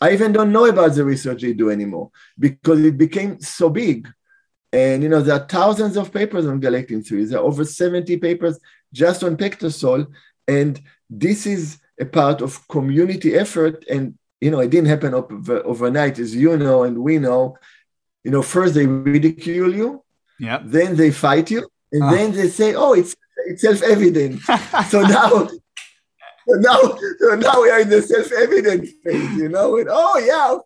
I 0.00 0.12
even 0.12 0.32
don't 0.32 0.52
know 0.52 0.66
about 0.66 0.94
the 0.94 1.04
research 1.04 1.42
they 1.42 1.52
do 1.52 1.70
anymore 1.70 2.10
because 2.38 2.80
it 2.80 2.96
became 2.96 3.40
so 3.40 3.68
big. 3.68 4.08
And 4.72 5.02
you 5.02 5.08
know, 5.08 5.20
there 5.20 5.36
are 5.36 5.46
thousands 5.46 5.96
of 5.96 6.12
papers 6.12 6.46
on 6.46 6.60
galectin 6.60 7.02
3. 7.02 7.24
There 7.24 7.38
are 7.38 7.44
over 7.44 7.64
70 7.64 8.16
papers 8.18 8.58
just 8.92 9.22
on 9.22 9.36
PectaSol. 9.36 10.06
And 10.48 10.80
this 11.08 11.46
is 11.46 11.78
a 12.00 12.06
part 12.06 12.40
of 12.40 12.66
community 12.68 13.34
effort. 13.34 13.84
And 13.90 14.16
you 14.40 14.50
know, 14.50 14.60
it 14.60 14.70
didn't 14.70 14.88
happen 14.88 15.14
over, 15.14 15.64
overnight, 15.66 16.18
as 16.18 16.34
you 16.34 16.56
know, 16.56 16.84
and 16.84 16.98
we 16.98 17.18
know. 17.18 17.56
You 18.24 18.30
know, 18.30 18.42
first 18.42 18.74
they 18.74 18.86
ridicule 18.86 19.74
you, 19.74 20.04
yeah, 20.38 20.60
then 20.62 20.96
they 20.96 21.10
fight 21.10 21.50
you, 21.50 21.68
and 21.92 22.02
uh. 22.02 22.10
then 22.10 22.32
they 22.32 22.48
say, 22.48 22.74
"Oh, 22.74 22.92
it's 22.92 23.16
it's 23.46 23.62
self-evident." 23.62 24.40
so 24.90 25.02
now 25.02 25.48
now, 26.58 26.80
now 27.36 27.62
we 27.62 27.70
are 27.70 27.80
in 27.80 27.88
the 27.88 28.02
self-evident 28.02 28.88
phase, 29.04 29.36
you 29.36 29.48
know. 29.48 29.76
And 29.76 29.88
oh 29.90 30.18
yeah, 30.18 30.58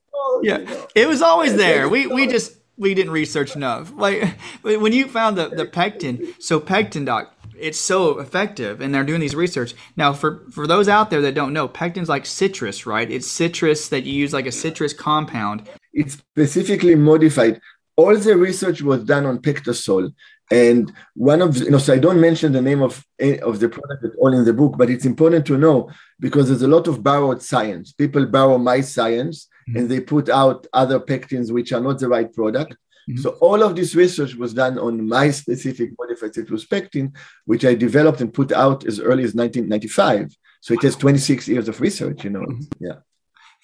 yeah, 0.42 0.58
you 0.58 0.64
know. 0.64 0.86
it 0.94 1.08
was 1.08 1.22
always 1.22 1.56
there. 1.56 1.88
We 1.88 2.06
we 2.06 2.26
just 2.26 2.56
we 2.76 2.94
didn't 2.94 3.12
research 3.12 3.54
enough. 3.54 3.92
Like 3.94 4.34
when 4.62 4.92
you 4.92 5.08
found 5.08 5.36
the 5.36 5.48
the 5.48 5.66
pectin, 5.66 6.34
so 6.38 6.58
pectin 6.58 7.04
doc, 7.04 7.34
it's 7.58 7.78
so 7.78 8.18
effective, 8.18 8.80
and 8.80 8.94
they're 8.94 9.04
doing 9.04 9.20
these 9.20 9.34
research 9.34 9.74
now. 9.96 10.12
For 10.12 10.46
for 10.50 10.66
those 10.66 10.88
out 10.88 11.10
there 11.10 11.20
that 11.20 11.34
don't 11.34 11.52
know, 11.52 11.68
pectin's 11.68 12.08
like 12.08 12.26
citrus, 12.26 12.86
right? 12.86 13.10
It's 13.10 13.26
citrus 13.26 13.88
that 13.88 14.04
you 14.04 14.14
use 14.14 14.32
like 14.32 14.46
a 14.46 14.52
citrus 14.52 14.92
compound. 14.92 15.68
It's 15.92 16.14
specifically 16.14 16.94
modified. 16.94 17.60
All 17.96 18.16
the 18.16 18.36
research 18.36 18.82
was 18.82 19.04
done 19.04 19.24
on 19.24 19.38
PectaSol, 19.38 20.12
and 20.50 20.92
one 21.14 21.40
of 21.40 21.56
you 21.56 21.70
know, 21.70 21.78
so 21.78 21.94
I 21.94 21.98
don't 21.98 22.20
mention 22.20 22.52
the 22.52 22.60
name 22.60 22.82
of 22.82 23.04
of 23.42 23.60
the 23.60 23.68
product 23.68 24.04
at 24.04 24.10
all 24.18 24.32
in 24.34 24.44
the 24.44 24.52
book, 24.52 24.74
but 24.76 24.90
it's 24.90 25.06
important 25.06 25.46
to 25.46 25.58
know 25.58 25.90
because 26.20 26.48
there's 26.48 26.62
a 26.62 26.68
lot 26.68 26.86
of 26.86 27.02
borrowed 27.02 27.42
science. 27.42 27.92
People 27.92 28.26
borrow 28.26 28.58
my 28.58 28.80
science 28.80 29.48
mm-hmm. 29.68 29.78
and 29.78 29.90
they 29.90 30.00
put 30.00 30.28
out 30.28 30.66
other 30.72 31.00
pectins 31.00 31.50
which 31.50 31.72
are 31.72 31.80
not 31.80 31.98
the 31.98 32.08
right 32.08 32.32
product. 32.32 32.76
Mm-hmm. 33.08 33.20
So 33.20 33.30
all 33.40 33.62
of 33.62 33.76
this 33.76 33.94
research 33.94 34.34
was 34.34 34.54
done 34.54 34.78
on 34.78 35.06
my 35.08 35.30
specific 35.30 35.90
modified 35.98 36.34
citrus 36.34 36.66
pectin, 36.66 37.12
which 37.46 37.64
I 37.64 37.74
developed 37.74 38.20
and 38.20 38.32
put 38.32 38.52
out 38.52 38.86
as 38.86 39.00
early 39.00 39.24
as 39.24 39.34
1995. 39.34 40.34
So 40.60 40.74
it 40.74 40.82
has 40.82 40.96
26 40.96 41.48
years 41.48 41.68
of 41.68 41.80
research, 41.80 42.24
you 42.24 42.30
know. 42.30 42.40
Mm-hmm. 42.40 42.84
Yeah. 42.84 42.96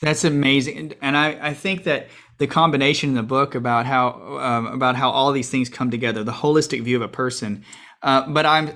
That's 0.03 0.25
amazing, 0.25 0.95
and 1.03 1.15
I, 1.15 1.49
I 1.49 1.55
think 1.55 1.85
that 1.85 2.09
the 2.41 2.47
combination 2.47 3.11
in 3.11 3.15
the 3.15 3.23
book 3.23 3.55
about 3.55 3.85
how 3.85 4.13
um, 4.41 4.67
about 4.69 4.97
how 4.97 5.11
all 5.11 5.31
these 5.31 5.51
things 5.51 5.69
come 5.69 5.91
together, 5.91 6.25
the 6.25 6.33
holistic 6.33 6.83
view 6.83 6.97
of 6.97 7.03
a 7.03 7.09
person. 7.09 7.63
Uh, 8.03 8.27
but 8.31 8.47
I'm 8.47 8.73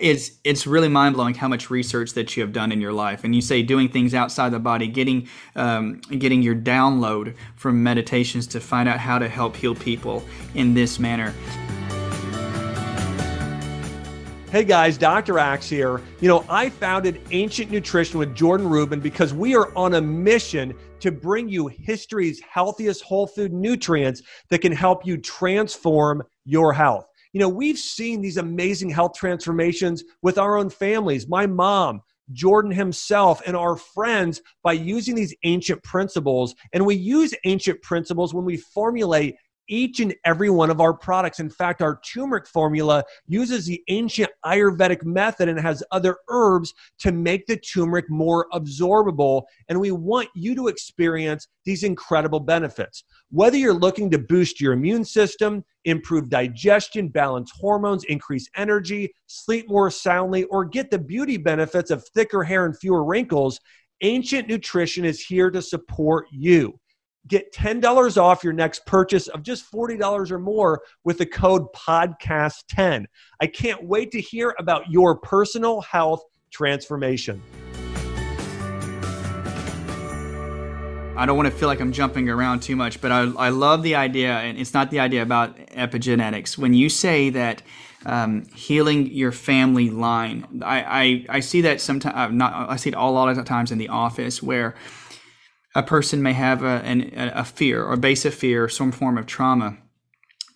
it's 0.00 0.32
it's 0.42 0.66
really 0.66 0.88
mind 0.88 1.14
blowing 1.14 1.34
how 1.34 1.46
much 1.46 1.70
research 1.70 2.14
that 2.14 2.36
you 2.36 2.42
have 2.42 2.52
done 2.52 2.72
in 2.72 2.80
your 2.80 2.92
life, 2.92 3.22
and 3.22 3.32
you 3.32 3.40
say 3.40 3.62
doing 3.62 3.88
things 3.88 4.14
outside 4.14 4.48
the 4.48 4.58
body, 4.58 4.88
getting 4.88 5.28
um, 5.54 6.00
getting 6.18 6.42
your 6.42 6.56
download 6.56 7.36
from 7.54 7.84
meditations 7.84 8.48
to 8.48 8.60
find 8.60 8.88
out 8.88 8.98
how 8.98 9.20
to 9.20 9.28
help 9.28 9.54
heal 9.54 9.76
people 9.76 10.24
in 10.56 10.74
this 10.74 10.98
manner. 10.98 11.32
Hey 14.50 14.64
guys, 14.64 14.98
Dr. 14.98 15.38
Axe 15.38 15.68
here. 15.68 16.00
You 16.20 16.28
know, 16.28 16.44
I 16.48 16.68
founded 16.68 17.20
Ancient 17.30 17.70
Nutrition 17.70 18.18
with 18.18 18.34
Jordan 18.34 18.68
Rubin 18.68 18.98
because 18.98 19.32
we 19.32 19.54
are 19.54 19.72
on 19.76 19.94
a 19.94 20.00
mission 20.00 20.74
to 21.04 21.12
bring 21.12 21.50
you 21.50 21.66
history's 21.66 22.40
healthiest 22.40 23.02
whole 23.02 23.26
food 23.26 23.52
nutrients 23.52 24.22
that 24.48 24.62
can 24.62 24.72
help 24.72 25.06
you 25.06 25.18
transform 25.18 26.22
your 26.46 26.72
health. 26.72 27.04
You 27.34 27.40
know, 27.40 27.48
we've 27.48 27.76
seen 27.76 28.22
these 28.22 28.38
amazing 28.38 28.88
health 28.88 29.12
transformations 29.14 30.02
with 30.22 30.38
our 30.38 30.56
own 30.56 30.70
families. 30.70 31.28
My 31.28 31.46
mom, 31.46 32.00
Jordan 32.32 32.72
himself, 32.72 33.42
and 33.46 33.54
our 33.54 33.76
friends 33.76 34.40
by 34.62 34.72
using 34.72 35.14
these 35.14 35.36
ancient 35.44 35.82
principles. 35.82 36.54
And 36.72 36.86
we 36.86 36.94
use 36.94 37.34
ancient 37.44 37.82
principles 37.82 38.32
when 38.32 38.46
we 38.46 38.56
formulate 38.56 39.36
each 39.68 40.00
and 40.00 40.14
every 40.24 40.50
one 40.50 40.70
of 40.70 40.80
our 40.80 40.94
products. 40.94 41.40
In 41.40 41.50
fact, 41.50 41.82
our 41.82 42.00
turmeric 42.00 42.46
formula 42.46 43.04
uses 43.26 43.66
the 43.66 43.82
ancient 43.88 44.30
Ayurvedic 44.44 45.04
method 45.04 45.48
and 45.48 45.58
has 45.58 45.82
other 45.90 46.16
herbs 46.28 46.74
to 46.98 47.12
make 47.12 47.46
the 47.46 47.56
turmeric 47.56 48.08
more 48.10 48.46
absorbable. 48.52 49.42
And 49.68 49.80
we 49.80 49.90
want 49.90 50.28
you 50.34 50.54
to 50.54 50.68
experience 50.68 51.48
these 51.64 51.82
incredible 51.82 52.40
benefits. 52.40 53.04
Whether 53.30 53.56
you're 53.56 53.74
looking 53.74 54.10
to 54.10 54.18
boost 54.18 54.60
your 54.60 54.72
immune 54.72 55.04
system, 55.04 55.64
improve 55.84 56.28
digestion, 56.28 57.08
balance 57.08 57.50
hormones, 57.54 58.04
increase 58.04 58.48
energy, 58.56 59.12
sleep 59.26 59.68
more 59.68 59.90
soundly, 59.90 60.44
or 60.44 60.64
get 60.64 60.90
the 60.90 60.98
beauty 60.98 61.36
benefits 61.36 61.90
of 61.90 62.06
thicker 62.14 62.42
hair 62.42 62.66
and 62.66 62.78
fewer 62.78 63.04
wrinkles, 63.04 63.60
Ancient 64.00 64.48
Nutrition 64.48 65.04
is 65.04 65.20
here 65.20 65.50
to 65.50 65.62
support 65.62 66.26
you. 66.30 66.78
Get 67.26 67.54
$10 67.54 68.20
off 68.20 68.44
your 68.44 68.52
next 68.52 68.84
purchase 68.84 69.28
of 69.28 69.42
just 69.42 69.70
$40 69.72 70.30
or 70.30 70.38
more 70.38 70.82
with 71.04 71.16
the 71.16 71.24
code 71.24 71.72
PODCAST10. 71.72 73.06
I 73.40 73.46
can't 73.46 73.82
wait 73.82 74.10
to 74.12 74.20
hear 74.20 74.54
about 74.58 74.90
your 74.90 75.16
personal 75.16 75.80
health 75.80 76.22
transformation. 76.50 77.42
I 81.16 81.26
don't 81.26 81.36
want 81.36 81.50
to 81.50 81.56
feel 81.56 81.68
like 81.68 81.80
I'm 81.80 81.92
jumping 81.92 82.28
around 82.28 82.60
too 82.60 82.76
much, 82.76 83.00
but 83.00 83.10
I, 83.10 83.20
I 83.20 83.48
love 83.48 83.82
the 83.82 83.94
idea, 83.94 84.32
and 84.32 84.58
it's 84.58 84.74
not 84.74 84.90
the 84.90 85.00
idea 85.00 85.22
about 85.22 85.56
epigenetics. 85.68 86.58
When 86.58 86.74
you 86.74 86.90
say 86.90 87.30
that 87.30 87.62
um, 88.04 88.44
healing 88.54 89.06
your 89.06 89.32
family 89.32 89.88
line, 89.88 90.60
I, 90.62 90.82
I, 90.82 91.36
I 91.36 91.40
see 91.40 91.62
that 91.62 91.80
sometimes, 91.80 92.14
uh, 92.16 92.28
not, 92.28 92.68
I 92.68 92.76
see 92.76 92.90
it 92.90 92.96
a 92.96 93.02
lot 93.02 93.28
of 93.28 93.42
times 93.46 93.70
in 93.70 93.78
the 93.78 93.88
office 93.88 94.42
where 94.42 94.74
a 95.74 95.82
person 95.82 96.22
may 96.22 96.32
have 96.32 96.62
a, 96.62 96.82
an, 96.84 97.10
a 97.34 97.44
fear 97.44 97.84
or 97.84 97.96
base 97.96 98.24
of 98.24 98.34
fear, 98.34 98.64
or 98.64 98.68
some 98.68 98.92
form 98.92 99.18
of 99.18 99.26
trauma. 99.26 99.76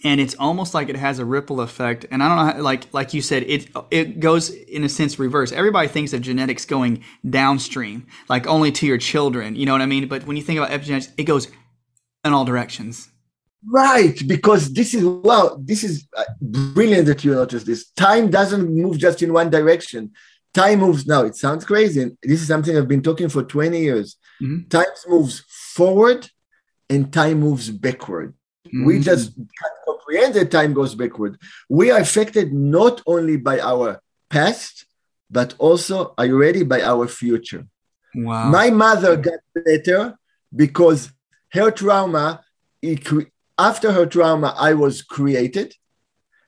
And 0.04 0.20
it's 0.20 0.36
almost 0.38 0.74
like 0.74 0.88
it 0.88 0.96
has 0.96 1.18
a 1.18 1.24
ripple 1.24 1.60
effect. 1.60 2.06
And 2.12 2.22
I 2.22 2.28
don't 2.28 2.36
know, 2.36 2.52
how, 2.52 2.62
like 2.62 2.92
like 2.94 3.14
you 3.14 3.20
said, 3.20 3.42
it 3.42 3.68
it 3.90 4.20
goes 4.20 4.50
in 4.50 4.84
a 4.84 4.88
sense 4.88 5.18
reverse. 5.18 5.50
Everybody 5.50 5.88
thinks 5.88 6.12
of 6.12 6.20
genetics 6.20 6.64
going 6.64 7.02
downstream, 7.28 8.06
like 8.28 8.46
only 8.46 8.70
to 8.72 8.86
your 8.86 8.98
children. 8.98 9.56
You 9.56 9.66
know 9.66 9.72
what 9.72 9.82
I 9.82 9.86
mean? 9.86 10.06
But 10.06 10.24
when 10.24 10.36
you 10.36 10.42
think 10.42 10.58
about 10.60 10.70
epigenetics, 10.70 11.10
it 11.16 11.24
goes 11.24 11.48
in 12.24 12.32
all 12.32 12.44
directions. 12.44 13.08
Right, 13.66 14.16
because 14.26 14.72
this 14.72 14.94
is 14.94 15.04
wow, 15.04 15.58
this 15.60 15.82
is 15.82 16.06
uh, 16.16 16.22
brilliant 16.40 17.06
that 17.06 17.24
you 17.24 17.32
notice 17.32 17.64
this. 17.64 17.90
Time 17.90 18.30
doesn't 18.30 18.70
move 18.72 18.98
just 18.98 19.20
in 19.20 19.32
one 19.32 19.50
direction. 19.50 20.12
Time 20.54 20.78
moves 20.78 21.06
now. 21.06 21.24
It 21.24 21.34
sounds 21.34 21.64
crazy. 21.64 22.16
This 22.22 22.40
is 22.40 22.46
something 22.46 22.76
I've 22.76 22.86
been 22.86 23.02
talking 23.02 23.28
for 23.28 23.42
20 23.42 23.80
years. 23.80 24.16
Mm-hmm. 24.40 24.68
Time 24.68 24.86
moves 25.08 25.44
forward 25.48 26.30
and 26.88 27.12
time 27.12 27.40
moves 27.40 27.70
backward. 27.70 28.34
Mm-hmm. 28.66 28.84
We 28.84 29.00
just 29.00 29.34
can't 29.36 29.78
comprehend 29.84 30.34
that 30.34 30.50
time 30.50 30.72
goes 30.74 30.94
backward. 30.94 31.38
We 31.68 31.90
are 31.90 32.00
affected 32.00 32.52
not 32.52 33.02
only 33.06 33.36
by 33.36 33.60
our 33.60 34.00
past, 34.28 34.86
but 35.30 35.54
also, 35.58 36.14
are 36.16 36.26
you 36.26 36.38
ready, 36.38 36.62
by 36.64 36.82
our 36.82 37.06
future. 37.06 37.66
Wow. 38.14 38.48
My 38.48 38.70
mother 38.70 39.16
got 39.16 39.40
better 39.54 40.18
because 40.54 41.10
her 41.52 41.70
trauma, 41.70 42.42
after 43.58 43.92
her 43.92 44.06
trauma, 44.06 44.54
I 44.58 44.74
was 44.74 45.02
created 45.02 45.74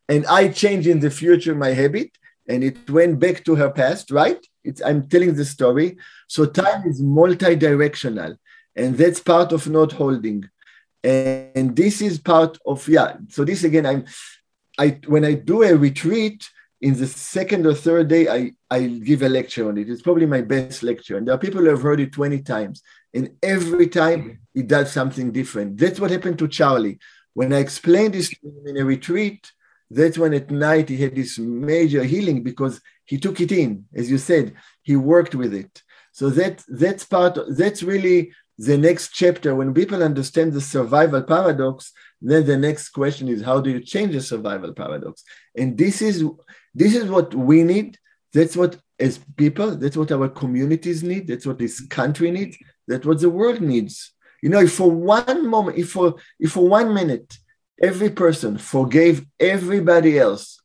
and 0.09 0.27
I 0.27 0.49
changed 0.49 0.89
in 0.89 1.01
the 1.01 1.11
future 1.11 1.55
my 1.55 1.71
habit 1.71 2.11
and 2.49 2.65
it 2.65 2.89
went 2.89 3.19
back 3.19 3.45
to 3.45 3.55
her 3.57 3.71
past, 3.71 4.11
right? 4.11 4.45
It's, 4.65 4.83
I'm 4.83 5.09
telling 5.09 5.35
the 5.35 5.45
story. 5.45 5.97
So 6.29 6.47
time 6.47 6.87
is 6.87 7.01
multi-directional, 7.01 8.37
and 8.77 8.97
that's 8.97 9.21
part 9.21 9.53
of 9.53 9.69
not 9.69 9.93
holding. 9.93 10.49
And, 11.03 11.51
and 11.55 11.77
this 11.77 12.01
is 12.03 12.19
part 12.19 12.59
of 12.67 12.87
yeah. 12.89 13.17
So 13.29 13.45
this 13.45 13.65
again, 13.65 13.87
I'm 13.87 14.05
I 14.79 14.99
when 15.07 15.25
I 15.25 15.35
do 15.35 15.63
a 15.63 15.75
retreat 15.75 16.49
in 16.81 16.99
the 16.99 17.07
second 17.07 17.67
or 17.67 17.75
third 17.75 18.09
day, 18.09 18.29
I 18.29 18.53
I 18.71 18.87
give 18.87 19.23
a 19.23 19.29
lecture 19.29 19.69
on 19.69 19.79
it. 19.79 19.89
It's 19.89 20.03
probably 20.03 20.27
my 20.27 20.41
best 20.41 20.83
lecture, 20.83 21.17
and 21.17 21.27
there 21.27 21.35
are 21.35 21.39
people 21.39 21.61
who 21.61 21.69
have 21.69 21.83
heard 21.83 22.01
it 22.01 22.13
20 22.13 22.43
times, 22.43 22.83
and 23.13 23.31
every 23.43 23.89
time 23.89 24.21
mm-hmm. 24.21 24.61
it 24.61 24.67
does 24.67 24.93
something 24.93 25.33
different. 25.33 25.79
That's 25.79 26.01
what 26.01 26.11
happened 26.11 26.39
to 26.39 26.49
Charlie. 26.49 26.99
When 27.35 27.53
I 27.53 27.59
explained 27.59 28.15
this 28.15 28.35
in 28.67 28.77
a 28.77 28.85
retreat, 28.85 29.53
that's 29.91 30.17
when 30.17 30.33
at 30.35 30.51
night 30.51 30.89
he 30.89 30.97
had 30.97 31.17
this 31.17 31.39
major 31.39 32.05
healing 32.05 32.43
because 32.43 32.81
he 33.05 33.19
took 33.19 33.41
it 33.41 33.51
in, 33.51 33.87
as 33.95 34.11
you 34.11 34.19
said, 34.19 34.55
he 34.83 34.95
worked 34.95 35.35
with 35.35 35.53
it. 35.53 35.83
So 36.13 36.31
that 36.31 36.63
that's 36.69 37.05
part. 37.05 37.39
That's 37.49 37.83
really 37.83 38.33
the 38.59 38.79
next 38.79 39.13
chapter. 39.13 39.55
When 39.55 39.75
people 39.75 40.03
understand 40.03 40.53
the 40.53 40.61
survival 40.61 41.23
paradox, 41.23 41.93
then 42.21 42.47
the 42.47 42.57
next 42.57 42.91
question 42.91 43.29
is 43.29 43.43
how 43.43 43.61
do 43.61 43.71
you 43.71 43.81
change 43.81 44.13
the 44.13 44.21
survival 44.21 44.73
paradox? 44.73 45.25
And 45.57 45.77
this 45.77 46.03
is 46.03 46.25
this 46.75 46.95
is 46.95 47.11
what 47.11 47.35
we 47.35 47.65
need. 47.65 47.99
That's 48.33 48.57
what 48.57 48.79
as 49.01 49.19
people. 49.37 49.77
That's 49.77 49.97
what 49.97 50.13
our 50.13 50.29
communities 50.29 51.03
need. 51.03 51.27
That's 51.27 51.47
what 51.47 51.59
this 51.59 51.81
country 51.89 52.31
needs. 52.31 52.57
That's 52.87 53.07
what 53.07 53.21
the 53.21 53.31
world 53.31 53.61
needs. 53.61 54.13
You 54.43 54.51
know, 54.51 54.61
if 54.61 54.75
for 54.75 54.91
one 54.91 55.49
moment, 55.49 55.79
if 55.79 55.91
for 55.91 56.15
if 56.39 56.53
for 56.53 56.69
one 56.69 56.95
minute 56.95 57.39
every 57.81 58.11
person 58.11 58.59
forgave 58.59 59.25
everybody 59.39 60.19
else 60.19 60.61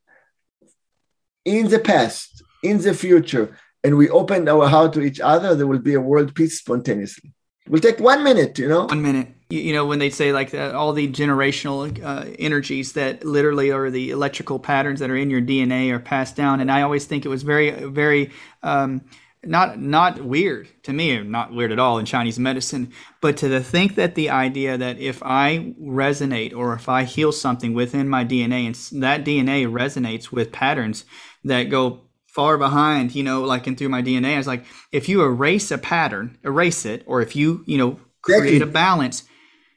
in 1.46 1.70
the 1.70 1.80
past, 1.80 2.44
in 2.64 2.80
the 2.80 2.94
future, 2.94 3.58
and 3.84 3.98
we 3.98 4.10
opened 4.10 4.50
our 4.50 4.68
heart 4.68 4.94
to 4.94 5.02
each 5.02 5.20
other, 5.20 5.54
there 5.54 5.68
will 5.68 5.80
be 5.80 5.94
a 5.94 6.02
world 6.02 6.34
peace 6.34 6.58
spontaneously. 6.60 7.32
It 7.66 7.72
will 7.72 7.80
take 7.80 8.00
one 8.00 8.24
minute, 8.24 8.58
you 8.58 8.68
know? 8.68 8.86
One 8.86 9.02
minute. 9.02 9.28
You, 9.50 9.60
you 9.60 9.74
know, 9.74 9.86
when 9.86 10.00
they 10.00 10.10
say 10.10 10.34
like 10.34 10.50
the, 10.50 10.76
all 10.76 10.92
the 10.92 11.08
generational 11.08 12.04
uh, 12.04 12.26
energies 12.40 12.94
that 12.94 13.24
literally 13.24 13.72
are 13.72 13.92
the 13.92 14.10
electrical 14.10 14.58
patterns 14.58 15.00
that 15.02 15.12
are 15.12 15.16
in 15.16 15.30
your 15.30 15.42
DNA 15.42 15.92
are 15.92 16.00
passed 16.00 16.36
down. 16.36 16.62
And 16.62 16.72
I 16.72 16.82
always 16.82 17.06
think 17.06 17.26
it 17.26 17.30
was 17.30 17.44
very, 17.44 17.70
very, 17.86 18.32
um, 18.64 19.02
not 19.48 19.80
not 19.80 20.24
weird 20.24 20.68
to 20.84 20.94
me, 20.94 21.22
not 21.22 21.54
weird 21.54 21.72
at 21.72 21.80
all 21.80 21.98
in 21.98 22.06
Chinese 22.06 22.40
medicine, 22.40 22.92
but 23.22 23.38
to 23.38 23.48
the 23.48 23.64
think 23.64 23.96
that 23.96 24.16
the 24.16 24.30
idea 24.30 24.78
that 24.78 25.00
if 25.00 25.22
I 25.24 25.74
resonate 25.82 26.56
or 26.56 26.74
if 26.74 26.90
I 26.90 27.04
heal 27.04 27.32
something 27.32 27.74
within 27.74 28.10
my 28.10 28.26
DNA 28.26 28.66
and 28.66 29.04
that 29.04 29.24
DNA 29.24 29.70
resonates 29.70 30.32
with 30.32 30.52
patterns 30.52 31.06
that 31.44 31.64
go 31.64 32.02
far 32.28 32.58
behind, 32.58 33.16
you 33.16 33.24
know, 33.24 33.44
like 33.44 33.66
in 33.66 33.76
through 33.76 33.90
my 33.90 34.02
DNA, 34.02 34.34
I 34.34 34.38
was 34.38 34.48
like, 34.48 34.66
if 34.92 35.08
you 35.08 35.24
erase 35.24 35.72
a 35.72 35.78
pattern, 35.78 36.38
erase 36.44 36.86
it, 36.86 37.04
or 37.06 37.22
if 37.22 37.36
you, 37.36 37.64
you 37.66 37.78
know, 37.78 38.00
create 38.22 38.62
a 38.62 38.66
balance, 38.66 39.24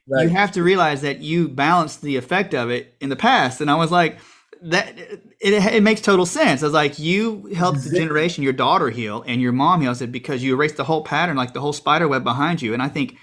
right. 0.07 0.23
you 0.23 0.29
have 0.29 0.51
to 0.51 0.63
realize 0.63 1.01
that 1.01 1.19
you 1.19 1.47
balanced 1.47 2.01
the 2.01 2.17
effect 2.17 2.53
of 2.53 2.69
it 2.69 2.95
in 2.99 3.09
the 3.09 3.15
past. 3.15 3.61
And 3.61 3.71
I 3.71 3.75
was 3.75 3.91
like, 3.91 4.19
that 4.61 4.97
it, 4.97 5.29
it 5.41 5.83
makes 5.83 6.01
total 6.01 6.25
sense. 6.25 6.61
I 6.61 6.65
was 6.65 6.73
like, 6.73 6.99
you 6.99 7.49
helped 7.55 7.83
the 7.83 7.97
generation, 7.97 8.43
your 8.43 8.53
daughter 8.53 8.89
heal, 8.89 9.23
and 9.25 9.41
your 9.41 9.51
mom 9.51 9.81
heals 9.81 10.01
it 10.01 10.11
because 10.11 10.43
you 10.43 10.53
erased 10.53 10.77
the 10.77 10.83
whole 10.83 11.03
pattern, 11.03 11.37
like 11.37 11.53
the 11.53 11.61
whole 11.61 11.73
spider 11.73 12.07
web 12.07 12.23
behind 12.23 12.61
you. 12.61 12.73
And 12.73 12.81
I 12.81 12.89
think 12.89 13.17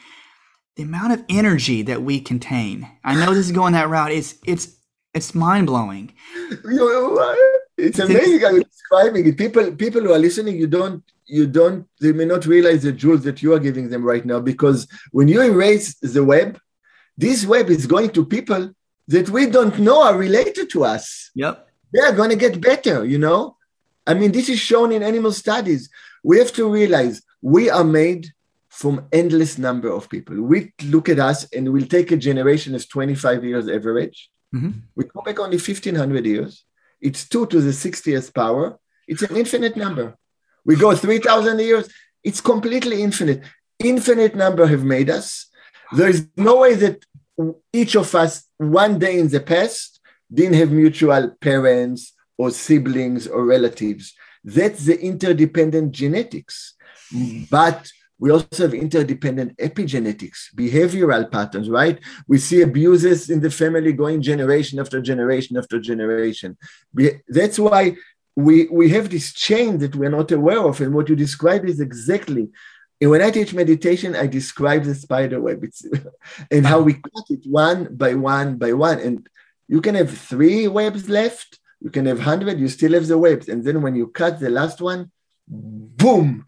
the 0.77 0.83
amount 0.83 1.13
of 1.13 1.25
energy 1.29 1.83
that 1.83 2.03
we 2.03 2.21
contain. 2.21 2.89
I 3.05 3.15
know 3.15 3.35
this 3.35 3.47
is 3.47 3.53
going 3.53 3.73
that 3.73 3.89
route. 3.89 4.13
It's 4.13 4.37
it's 4.47 4.77
it's 5.15 5.35
mind 5.35 5.67
blowing. 5.67 6.13
It's 7.79 7.99
amazing 7.99 8.41
how 8.41 8.51
you're 8.51 8.63
describing 8.63 9.27
it. 9.27 9.37
People 9.37 9.73
people 9.73 10.03
who 10.03 10.13
are 10.13 10.19
listening, 10.19 10.57
you 10.57 10.67
don't 10.67 11.03
you 11.27 11.47
don't 11.47 11.87
they 12.01 12.13
may 12.13 12.25
not 12.25 12.47
realize 12.47 12.83
the 12.83 12.93
jewels 12.93 13.25
that 13.25 13.43
you 13.43 13.53
are 13.53 13.59
giving 13.59 13.89
them 13.89 14.05
right 14.05 14.25
now 14.25 14.41
because 14.41 14.87
when 15.13 15.29
you 15.29 15.43
erase 15.43 15.95
the 16.01 16.25
web, 16.25 16.61
this 17.17 17.45
web 17.47 17.71
is 17.71 17.87
going 17.87 18.11
to 18.11 18.25
people 18.25 18.71
that 19.09 19.31
we 19.31 19.47
don't 19.47 19.79
know 19.79 20.03
are 20.03 20.17
related 20.17 20.71
to 20.71 20.85
us. 20.85 21.31
Yep. 21.35 21.69
They're 21.93 22.13
going 22.13 22.31
to 22.31 22.37
get 22.37 22.61
better, 22.61 23.05
you 23.05 23.19
know? 23.19 23.57
I 24.07 24.15
mean, 24.15 24.33
this 24.33 24.49
is 24.49 24.59
shown 24.59 24.93
in 24.93 25.03
animal 25.03 25.33
studies. 25.33 25.89
We 26.23 26.39
have 26.39 26.53
to 26.55 26.69
realize 26.69 27.23
we 27.43 27.71
are 27.71 27.85
made 27.85 28.29
from 28.69 29.07
endless 29.13 29.59
number 29.59 29.91
of 29.91 30.09
people. 30.09 30.41
We 30.43 30.73
look 30.85 31.09
at 31.09 31.19
us 31.19 31.51
and 31.53 31.73
we'll 31.73 31.87
take 31.87 32.13
a 32.13 32.17
generation 32.17 32.75
as 32.75 32.87
25 32.87 33.45
years 33.45 33.69
average. 33.69 34.31
Mm-hmm. 34.55 34.71
We 34.95 35.05
go 35.05 35.23
back 35.23 35.39
only 35.39 35.57
1500 35.57 36.27
years. 36.27 36.65
It's 37.01 37.29
2 37.29 37.47
to 37.47 37.61
the 37.61 37.71
60th 37.71 38.35
power. 38.35 38.79
It's 39.09 39.23
an 39.23 39.37
infinite 39.37 39.77
number. 39.77 40.17
We 40.65 40.77
go 40.77 40.95
3000 40.95 41.59
years. 41.61 41.89
It's 42.23 42.41
completely 42.41 43.03
infinite. 43.03 43.43
Infinite 43.79 44.35
number 44.35 44.67
have 44.67 44.85
made 44.85 45.11
us. 45.11 45.47
There 45.93 46.09
is 46.09 46.27
no 46.37 46.59
way 46.59 46.75
that 46.75 47.05
each 47.73 47.97
of 47.97 48.15
us 48.15 48.45
one 48.59 48.99
day 48.99 49.19
in 49.19 49.29
the 49.29 49.41
past 49.41 50.01
didn't 50.33 50.55
have 50.55 50.71
mutual 50.71 51.31
parents, 51.41 52.13
or 52.39 52.51
siblings 52.51 53.27
or 53.27 53.45
relatives. 53.45 54.15
That's 54.45 54.85
the 54.85 55.01
interdependent 55.01 55.93
genetics. 55.93 56.75
But 57.51 57.91
we 58.19 58.31
also 58.31 58.65
have 58.65 58.75
interdependent 58.75 59.57
epigenetics, 59.59 60.55
behavioral 60.55 61.31
patterns, 61.31 61.69
right? 61.69 61.99
We 62.29 62.39
see 62.39 62.63
abuses 62.63 63.31
in 63.31 63.41
the 63.41 63.51
family 63.51 63.93
going 63.93 64.23
generation 64.23 64.79
after 64.79 65.01
generation 65.01 65.57
after 65.57 65.79
generation. 65.81 66.57
That's 67.29 67.59
why 67.59 67.97
we, 68.35 68.69
we 68.69 68.91
have 68.91 69.11
this 69.11 69.33
chain 69.33 69.79
that 69.79 69.97
we're 69.97 70.11
not 70.11 70.31
aware 70.31 70.61
of. 70.61 70.81
And 70.81 70.95
what 70.95 71.09
you 71.09 71.17
describe 71.17 71.65
is 71.65 71.81
exactly. 71.81 72.49
And 73.01 73.11
when 73.11 73.23
I 73.23 73.31
teach 73.31 73.53
meditation, 73.53 74.17
I 74.17 74.27
describe 74.27 74.85
the 74.85 74.95
spider 74.95 75.41
web 75.41 75.65
and 76.51 76.67
how 76.67 76.81
we 76.81 76.95
cut 76.95 77.27
it 77.29 77.45
one 77.45 77.95
by 77.95 78.15
one 78.15 78.57
by 78.57 78.73
one. 78.73 78.99
And 79.01 79.29
you 79.69 79.81
can 79.81 79.95
have 79.95 80.17
three 80.17 80.67
webs 80.69 81.09
left, 81.09 81.59
you 81.81 81.91
can 81.91 82.07
have 82.07 82.19
100, 82.19 82.59
you 82.59 82.69
still 82.69 82.95
have 82.95 83.07
the 83.07 83.19
webs. 83.19 83.49
And 83.49 83.65
then 83.65 83.83
when 83.83 83.95
you 83.95 84.09
cut 84.09 84.41
the 84.41 84.51
last 84.51 84.81
one, 84.81 85.11
boom, 85.47 86.47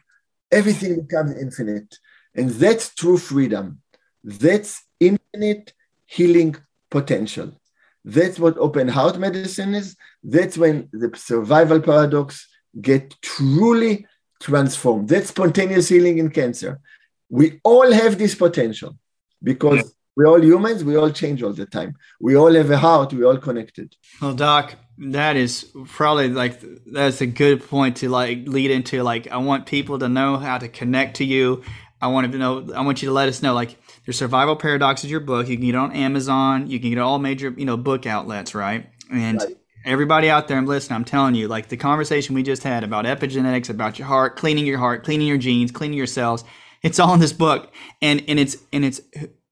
everything 0.50 1.00
becomes 1.02 1.36
infinite. 1.38 1.98
And 2.34 2.50
that's 2.50 2.94
true 2.94 3.18
freedom. 3.18 3.82
That's 4.24 4.82
infinite 5.00 5.72
healing 6.06 6.56
potential. 6.90 7.60
That's 8.04 8.38
what 8.38 8.56
open 8.56 8.88
heart 8.88 9.18
medicine 9.18 9.74
is. 9.74 9.96
That's 10.22 10.56
when 10.56 10.88
the 10.92 11.10
survival 11.14 11.80
paradox 11.80 12.48
get 12.80 13.14
truly 13.20 14.06
transformed. 14.40 15.08
That's 15.08 15.28
spontaneous 15.28 15.88
healing 15.88 16.18
in 16.18 16.30
cancer. 16.30 16.80
We 17.28 17.60
all 17.64 17.92
have 17.92 18.18
this 18.18 18.34
potential 18.34 18.96
because 19.42 19.94
we're 20.16 20.26
all 20.26 20.42
humans. 20.42 20.82
We 20.82 20.96
all 20.96 21.10
change 21.10 21.42
all 21.42 21.52
the 21.52 21.66
time. 21.66 21.94
We 22.20 22.36
all 22.36 22.52
have 22.52 22.70
a 22.70 22.78
heart. 22.78 23.12
We're 23.12 23.26
all 23.26 23.36
connected. 23.36 23.94
Well, 24.20 24.34
Doc, 24.34 24.74
that 24.98 25.36
is 25.36 25.70
probably 25.86 26.28
like 26.28 26.60
that's 26.86 27.20
a 27.20 27.26
good 27.26 27.62
point 27.68 27.98
to 27.98 28.08
like 28.08 28.48
lead 28.48 28.70
into 28.70 29.02
like 29.02 29.28
I 29.28 29.36
want 29.36 29.66
people 29.66 29.98
to 30.00 30.08
know 30.08 30.36
how 30.36 30.58
to 30.58 30.68
connect 30.68 31.16
to 31.18 31.24
you. 31.24 31.62
I 32.00 32.08
want 32.08 32.32
to 32.32 32.38
know 32.38 32.68
I 32.74 32.80
want 32.80 33.02
you 33.02 33.08
to 33.08 33.14
let 33.14 33.28
us 33.28 33.42
know 33.42 33.54
like 33.54 33.76
your 34.06 34.14
survival 34.14 34.56
paradox 34.56 35.04
is 35.04 35.10
your 35.10 35.20
book. 35.20 35.48
You 35.48 35.56
can 35.56 35.66
get 35.66 35.74
it 35.74 35.78
on 35.78 35.92
Amazon, 35.92 36.68
you 36.68 36.80
can 36.80 36.90
get 36.90 36.98
all 36.98 37.18
major, 37.18 37.54
you 37.56 37.64
know, 37.64 37.76
book 37.76 38.06
outlets, 38.06 38.54
right? 38.54 38.90
And 39.12 39.40
right. 39.40 39.57
Everybody 39.84 40.30
out 40.30 40.48
there 40.48 40.56
I'm 40.56 40.66
listening, 40.66 40.96
I'm 40.96 41.04
telling 41.04 41.34
you, 41.34 41.48
like 41.48 41.68
the 41.68 41.76
conversation 41.76 42.34
we 42.34 42.42
just 42.42 42.62
had 42.62 42.84
about 42.84 43.04
epigenetics, 43.04 43.70
about 43.70 43.98
your 43.98 44.08
heart, 44.08 44.36
cleaning 44.36 44.66
your 44.66 44.78
heart, 44.78 45.04
cleaning 45.04 45.26
your 45.26 45.38
genes, 45.38 45.70
cleaning 45.70 45.96
your 45.96 46.06
cells, 46.06 46.44
it's 46.82 46.98
all 46.98 47.14
in 47.14 47.20
this 47.20 47.32
book. 47.32 47.72
And 48.00 48.22
and 48.28 48.38
it's 48.38 48.56
and 48.72 48.84
it's 48.84 49.00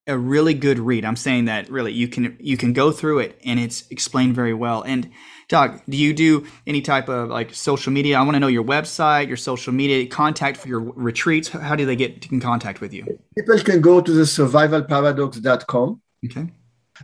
a 0.07 0.17
really 0.17 0.55
good 0.55 0.79
read. 0.79 1.05
I'm 1.05 1.17
saying 1.17 1.47
that 1.47 1.69
really 1.69 1.93
you 1.93 2.09
can 2.09 2.37
you 2.41 2.57
can 2.57 2.73
go 2.73 2.93
through 2.93 3.21
it 3.21 3.41
and 3.45 3.59
it's 3.59 3.89
explained 3.91 4.35
very 4.35 4.55
well. 4.55 4.83
And 4.83 5.11
Doc, 5.49 5.83
do 5.89 5.97
you 5.97 6.13
do 6.13 6.47
any 6.67 6.81
type 6.81 7.09
of 7.09 7.29
like 7.29 7.55
social 7.55 7.93
media? 7.93 8.19
I 8.19 8.23
want 8.23 8.35
to 8.35 8.41
know 8.41 8.47
your 8.47 8.65
website, 8.65 9.29
your 9.29 9.37
social 9.37 9.73
media, 9.73 10.07
contact 10.07 10.57
for 10.57 10.69
your 10.69 10.81
retreats. 10.81 11.49
How 11.49 11.77
do 11.77 11.87
they 11.87 11.97
get 11.97 12.31
in 12.31 12.41
contact 12.41 12.81
with 12.81 12.93
you? 12.93 13.19
People 13.37 13.59
can 13.61 13.81
go 13.81 14.01
to 14.01 14.13
the 14.13 14.23
survivalparadox.com. 14.23 16.01
Okay. 16.25 16.49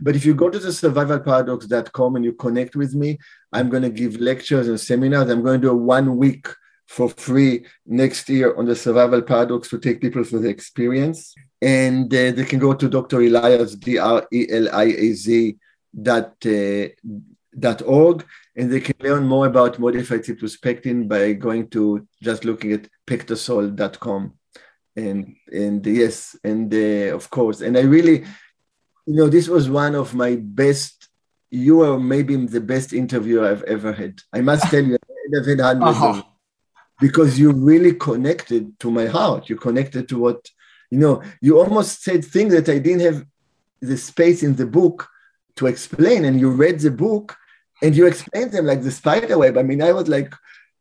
But 0.01 0.15
if 0.15 0.25
you 0.25 0.33
go 0.33 0.49
to 0.49 0.59
the 0.59 0.69
survivalparadox.com 0.69 2.15
and 2.15 2.25
you 2.25 2.33
connect 2.33 2.75
with 2.75 2.93
me, 2.95 3.19
I'm 3.51 3.69
going 3.69 3.83
to 3.83 3.89
give 3.89 4.19
lectures 4.19 4.67
and 4.67 4.79
seminars. 4.79 5.29
I'm 5.29 5.43
going 5.43 5.61
to 5.61 5.67
do 5.67 5.71
a 5.71 5.75
one 5.75 6.17
week 6.17 6.47
for 6.87 7.09
free 7.09 7.65
next 7.85 8.29
year 8.29 8.55
on 8.55 8.65
the 8.65 8.75
survival 8.75 9.21
paradox 9.21 9.69
to 9.69 9.79
take 9.79 10.01
people 10.01 10.23
through 10.23 10.41
the 10.41 10.49
experience. 10.49 11.33
And 11.61 12.13
uh, 12.13 12.31
they 12.31 12.45
can 12.45 12.59
go 12.59 12.73
to 12.73 12.89
Dr. 12.89 13.21
Eliaz, 13.21 13.75
D 13.75 13.97
R 13.97 14.27
E 14.31 14.47
L 14.49 14.69
I 14.73 14.83
A 14.85 15.13
Z 15.13 15.57
dot, 16.01 16.35
uh, 16.45 16.87
org, 17.85 18.25
and 18.55 18.71
they 18.71 18.81
can 18.81 18.95
learn 18.99 19.25
more 19.25 19.45
about 19.47 19.79
modified 19.79 20.25
citrus 20.25 20.57
pectin 20.57 21.07
by 21.07 21.33
going 21.33 21.67
to 21.69 22.07
just 22.21 22.45
looking 22.45 22.73
at 22.73 22.87
pectasol.com. 23.07 24.33
And 24.95 25.35
and 25.51 25.85
yes, 25.85 26.35
and 26.43 26.71
uh, 26.71 27.15
of 27.15 27.29
course, 27.31 27.61
and 27.61 27.75
I 27.75 27.81
really, 27.81 28.25
you 29.05 29.15
know, 29.15 29.27
this 29.27 29.47
was 29.47 29.69
one 29.69 29.95
of 29.95 30.13
my 30.13 30.35
best. 30.35 31.09
You 31.49 31.81
are 31.81 31.99
maybe 31.99 32.35
the 32.35 32.61
best 32.61 32.93
interviewer 32.93 33.47
I've 33.47 33.63
ever 33.63 33.93
had. 33.93 34.21
I 34.31 34.41
must 34.41 34.63
tell 34.71 34.83
you, 34.83 34.97
I've 35.37 35.45
had 35.45 35.59
hundreds 35.59 35.97
uh-huh. 35.97 36.19
of, 36.19 36.23
because 36.99 37.37
you 37.37 37.51
really 37.51 37.93
connected 37.93 38.79
to 38.79 38.89
my 38.89 39.05
heart. 39.05 39.49
You 39.49 39.57
connected 39.57 40.09
to 40.09 40.19
what, 40.19 40.49
you 40.89 40.99
know. 40.99 41.21
You 41.41 41.59
almost 41.59 42.03
said 42.03 42.25
things 42.25 42.53
that 42.53 42.69
I 42.69 42.79
didn't 42.79 43.01
have 43.01 43.25
the 43.81 43.97
space 43.97 44.41
in 44.41 44.55
the 44.55 44.65
book 44.65 45.07
to 45.57 45.67
explain, 45.67 46.25
and 46.25 46.39
you 46.39 46.49
read 46.49 46.79
the 46.79 46.91
book 46.91 47.35
and 47.81 47.95
you 47.95 48.07
explained 48.07 48.51
them 48.51 48.65
like 48.65 48.81
the 48.81 48.91
spider 48.91 49.37
web. 49.37 49.57
I 49.57 49.63
mean, 49.63 49.81
I 49.81 49.91
was 49.91 50.07
like, 50.07 50.33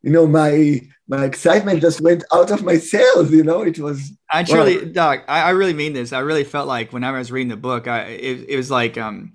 you 0.02 0.10
know, 0.10 0.26
my 0.26 0.80
my 1.08 1.24
excitement 1.24 1.80
just 1.80 2.00
went 2.00 2.24
out 2.32 2.50
of 2.50 2.62
my 2.62 2.78
cells. 2.78 3.30
You 3.30 3.44
know, 3.44 3.62
it 3.62 3.78
was. 3.78 4.12
I 4.32 4.44
truly, 4.44 4.84
Doc, 4.86 5.24
I, 5.28 5.42
I, 5.42 5.50
really 5.50 5.74
mean 5.74 5.92
this. 5.92 6.12
I 6.12 6.20
really 6.20 6.44
felt 6.44 6.66
like 6.66 6.92
whenever 6.92 7.16
I 7.16 7.20
was 7.20 7.30
reading 7.30 7.48
the 7.48 7.56
book, 7.56 7.86
I 7.86 8.04
it, 8.04 8.46
it 8.48 8.56
was 8.56 8.70
like 8.70 8.96
um, 8.96 9.32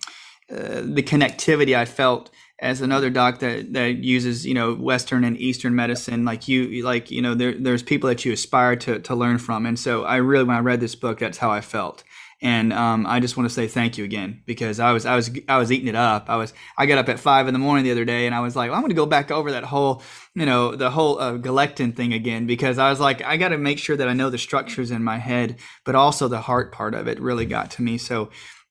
uh, 0.51 0.81
the 0.83 1.03
connectivity 1.03 1.75
I 1.75 1.85
felt 1.85 2.31
as 2.59 2.81
another 2.81 3.11
doc 3.11 3.37
that 3.39 3.73
that 3.73 3.97
uses 3.97 4.43
you 4.43 4.55
know 4.55 4.73
Western 4.73 5.23
and 5.23 5.37
Eastern 5.37 5.75
medicine. 5.75 6.25
Like 6.25 6.47
you, 6.47 6.83
like 6.83 7.11
you 7.11 7.21
know, 7.21 7.35
there, 7.35 7.53
there's 7.53 7.83
people 7.83 8.09
that 8.09 8.25
you 8.25 8.33
aspire 8.33 8.75
to 8.77 8.99
to 8.99 9.15
learn 9.15 9.37
from, 9.37 9.65
and 9.65 9.77
so 9.77 10.03
I 10.03 10.17
really, 10.17 10.45
when 10.45 10.57
I 10.57 10.61
read 10.61 10.79
this 10.79 10.95
book, 10.95 11.19
that's 11.19 11.37
how 11.37 11.51
I 11.51 11.61
felt. 11.61 12.03
And 12.39 12.71
um, 12.71 13.07
I 13.07 13.19
just 13.19 13.35
want 13.35 13.49
to 13.49 13.53
say 13.53 13.67
thank 13.67 13.97
you 13.97 14.03
again 14.03 14.43
because 14.45 14.79
I 14.79 14.91
was 14.91 15.07
I 15.07 15.15
was 15.15 15.31
I 15.47 15.57
was 15.57 15.71
eating 15.71 15.87
it 15.87 15.95
up. 15.95 16.29
I 16.29 16.35
was 16.35 16.53
I 16.77 16.85
got 16.85 16.99
up 16.99 17.09
at 17.09 17.19
five 17.19 17.47
in 17.47 17.53
the 17.53 17.59
morning 17.59 17.83
the 17.83 17.91
other 17.91 18.05
day 18.05 18.27
and 18.27 18.35
I 18.35 18.41
was 18.41 18.55
like, 18.55 18.69
well, 18.69 18.75
I'm 18.75 18.83
going 18.83 18.91
to 18.91 18.95
go 18.95 19.07
back 19.07 19.31
over 19.31 19.51
that 19.53 19.63
whole 19.63 20.03
you 20.35 20.45
know 20.45 20.75
the 20.75 20.91
whole 20.91 21.19
uh, 21.19 21.37
galectin 21.37 21.93
thing 21.93 22.13
again 22.13 22.45
because 22.45 22.77
I 22.77 22.91
was 22.91 22.99
like, 22.99 23.23
I 23.23 23.37
got 23.37 23.49
to 23.49 23.57
make 23.57 23.79
sure 23.79 23.97
that 23.97 24.07
I 24.07 24.13
know 24.13 24.29
the 24.29 24.37
structures 24.37 24.91
in 24.91 25.03
my 25.03 25.17
head, 25.17 25.57
but 25.83 25.95
also 25.95 26.27
the 26.27 26.41
heart 26.41 26.71
part 26.71 26.93
of 26.93 27.07
it 27.07 27.19
really 27.19 27.47
got 27.47 27.71
to 27.71 27.81
me. 27.81 27.97
So 27.97 28.29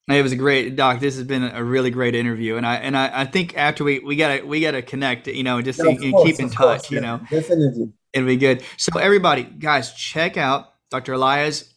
it 0.08 0.22
was 0.22 0.30
a 0.30 0.36
great 0.36 0.76
doc. 0.76 1.00
This 1.00 1.16
has 1.16 1.24
been 1.24 1.42
a 1.42 1.64
really 1.64 1.90
great 1.90 2.14
interview, 2.14 2.56
and 2.56 2.64
I 2.64 2.76
and 2.76 2.96
I, 2.96 3.22
I 3.22 3.24
think 3.24 3.56
after 3.56 3.82
we 3.82 3.98
we 3.98 4.14
gotta 4.14 4.46
we 4.46 4.60
gotta 4.60 4.80
connect, 4.80 5.26
you 5.26 5.42
know, 5.42 5.60
just 5.60 5.80
yeah, 5.80 6.10
course, 6.12 6.30
keep 6.30 6.38
in 6.38 6.50
touch, 6.50 6.82
course, 6.82 6.90
you 6.92 7.00
know, 7.00 7.20
definitely, 7.28 7.92
it'll 8.12 8.26
be 8.26 8.36
good. 8.36 8.62
So 8.76 8.96
everybody, 9.00 9.42
guys, 9.42 9.92
check 9.92 10.36
out 10.36 10.72
Dr. 10.90 11.14
Eliaz 11.14 11.74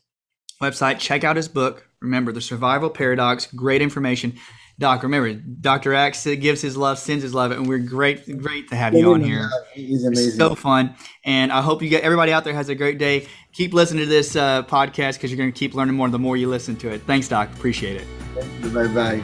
website. 0.61 0.99
Check 0.99 1.23
out 1.23 1.35
his 1.35 1.47
book. 1.47 1.87
Remember, 2.01 2.31
The 2.31 2.41
Survival 2.41 2.89
Paradox. 2.89 3.47
Great 3.47 3.81
information. 3.81 4.37
Doc, 4.77 5.03
remember, 5.03 5.33
Dr. 5.33 5.93
Axe 5.93 6.23
gives 6.23 6.61
his 6.61 6.77
love, 6.77 6.97
sends 6.99 7.21
his 7.21 7.33
love, 7.33 7.51
and 7.51 7.67
we're 7.67 7.79
great, 7.79 8.25
great 8.41 8.69
to 8.69 8.77
have 8.77 8.93
you 8.93 9.13
on 9.13 9.19
here. 9.19 9.49
He's 9.73 10.05
amazing. 10.05 10.31
So 10.31 10.55
fun. 10.55 10.95
And 11.25 11.51
I 11.51 11.61
hope 11.61 11.81
you 11.81 11.89
get 11.89 12.03
everybody 12.03 12.31
out 12.31 12.45
there 12.45 12.53
has 12.53 12.69
a 12.69 12.75
great 12.75 12.97
day. 12.97 13.27
Keep 13.51 13.73
listening 13.73 14.05
to 14.05 14.09
this 14.09 14.37
uh, 14.37 14.63
podcast 14.63 15.15
because 15.15 15.31
you're 15.31 15.37
going 15.37 15.51
to 15.51 15.57
keep 15.57 15.73
learning 15.73 15.95
more 15.95 16.07
the 16.07 16.17
more 16.17 16.37
you 16.37 16.47
listen 16.47 16.77
to 16.77 16.89
it. 16.89 17.01
Thanks, 17.01 17.27
Doc. 17.27 17.49
Appreciate 17.53 18.01
it. 18.01 18.73
Bye 18.73 18.87
bye. 18.87 19.21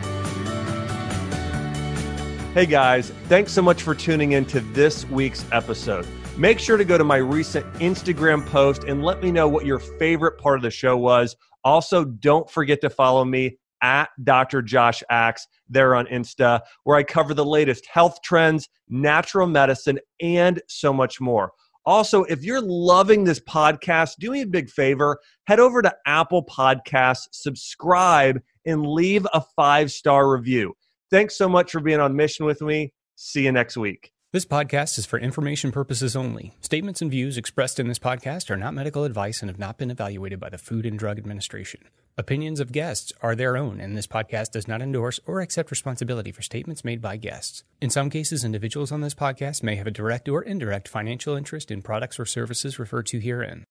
Hey 2.54 2.66
guys, 2.66 3.12
thanks 3.28 3.52
so 3.52 3.62
much 3.62 3.82
for 3.82 3.94
tuning 3.94 4.32
in 4.32 4.46
to 4.46 4.62
this 4.62 5.06
week's 5.10 5.46
episode. 5.52 6.08
Make 6.38 6.60
sure 6.60 6.76
to 6.76 6.84
go 6.84 6.98
to 6.98 7.06
my 7.06 7.16
recent 7.16 7.66
Instagram 7.76 8.46
post 8.46 8.84
and 8.84 9.04
let 9.04 9.24
me 9.24 9.32
know 9.32 9.48
what 9.48 9.66
your 9.66 9.80
favorite 9.80 10.38
part 10.38 10.58
of 10.58 10.64
the 10.64 10.70
show 10.70 10.98
was. 10.98 11.34
Also, 11.64 12.04
don't 12.04 12.50
forget 12.50 12.82
to 12.82 12.90
follow 12.90 13.24
me 13.24 13.58
at 13.82 14.10
Dr. 14.22 14.62
Josh 14.62 15.02
Axe 15.10 15.48
there 15.70 15.96
on 15.96 16.08
Insta, 16.08 16.60
where 16.84 16.98
I 16.98 17.04
cover 17.04 17.34
the 17.34 17.46
latest 17.46 17.86
health 17.86 18.22
trends, 18.22 18.68
natural 18.90 19.48
medicine, 19.48 19.98
and 20.22 20.62
so 20.68 20.92
much 20.92 21.22
more. 21.22 21.54
Also, 21.86 22.24
if 22.24 22.44
you're 22.44 22.62
loving 22.62 23.24
this 23.24 23.40
podcast, 23.40 24.16
do 24.20 24.32
me 24.32 24.42
a 24.42 24.48
big 24.48 24.70
favor 24.70 25.20
head 25.46 25.60
over 25.62 25.82
to 25.82 25.96
Apple 26.06 26.44
Podcasts, 26.44 27.28
subscribe, 27.32 28.42
and 28.66 28.86
leave 28.86 29.26
a 29.34 29.42
five 29.56 29.90
star 29.90 30.30
review. 30.30 30.74
Thanks 31.12 31.38
so 31.38 31.48
much 31.48 31.72
for 31.72 31.80
being 31.80 32.02
on 32.02 32.16
mission 32.16 32.46
with 32.46 32.62
me. 32.62 32.92
See 33.16 33.46
you 33.46 33.52
next 33.52 33.78
week. 33.78 34.15
This 34.36 34.46
podcast 34.46 35.00
is 35.00 35.06
for 35.06 35.18
information 35.18 35.72
purposes 35.72 36.14
only. 36.14 36.52
Statements 36.60 37.02
and 37.02 37.10
views 37.10 37.38
expressed 37.38 37.80
in 37.80 37.88
this 37.88 38.00
podcast 38.00 38.52
are 38.52 38.58
not 38.58 38.74
medical 38.74 39.06
advice 39.06 39.42
and 39.42 39.50
have 39.50 39.58
not 39.58 39.78
been 39.78 39.90
evaluated 39.90 40.42
by 40.42 40.50
the 40.50 40.58
Food 40.58 40.86
and 40.86 41.00
Drug 41.00 41.18
Administration. 41.18 41.80
Opinions 42.18 42.60
of 42.60 42.74
guests 42.74 43.14
are 43.22 43.34
their 43.34 43.56
own, 43.56 43.80
and 43.80 43.96
this 43.96 44.08
podcast 44.08 44.52
does 44.52 44.68
not 44.68 44.82
endorse 44.82 45.22
or 45.26 45.40
accept 45.40 45.72
responsibility 45.72 46.34
for 46.34 46.42
statements 46.42 46.84
made 46.84 47.02
by 47.02 47.16
guests. 47.16 47.64
In 47.80 47.90
some 47.90 48.10
cases, 48.10 48.44
individuals 48.44 48.92
on 48.92 49.00
this 49.00 49.14
podcast 49.14 49.64
may 49.64 49.78
have 49.78 49.88
a 49.88 49.92
direct 49.92 50.28
or 50.28 50.44
indirect 50.44 50.90
financial 50.90 51.38
interest 51.38 51.72
in 51.72 51.82
products 51.82 52.20
or 52.20 52.26
services 52.26 52.78
referred 52.78 53.06
to 53.06 53.20
herein. 53.20 53.64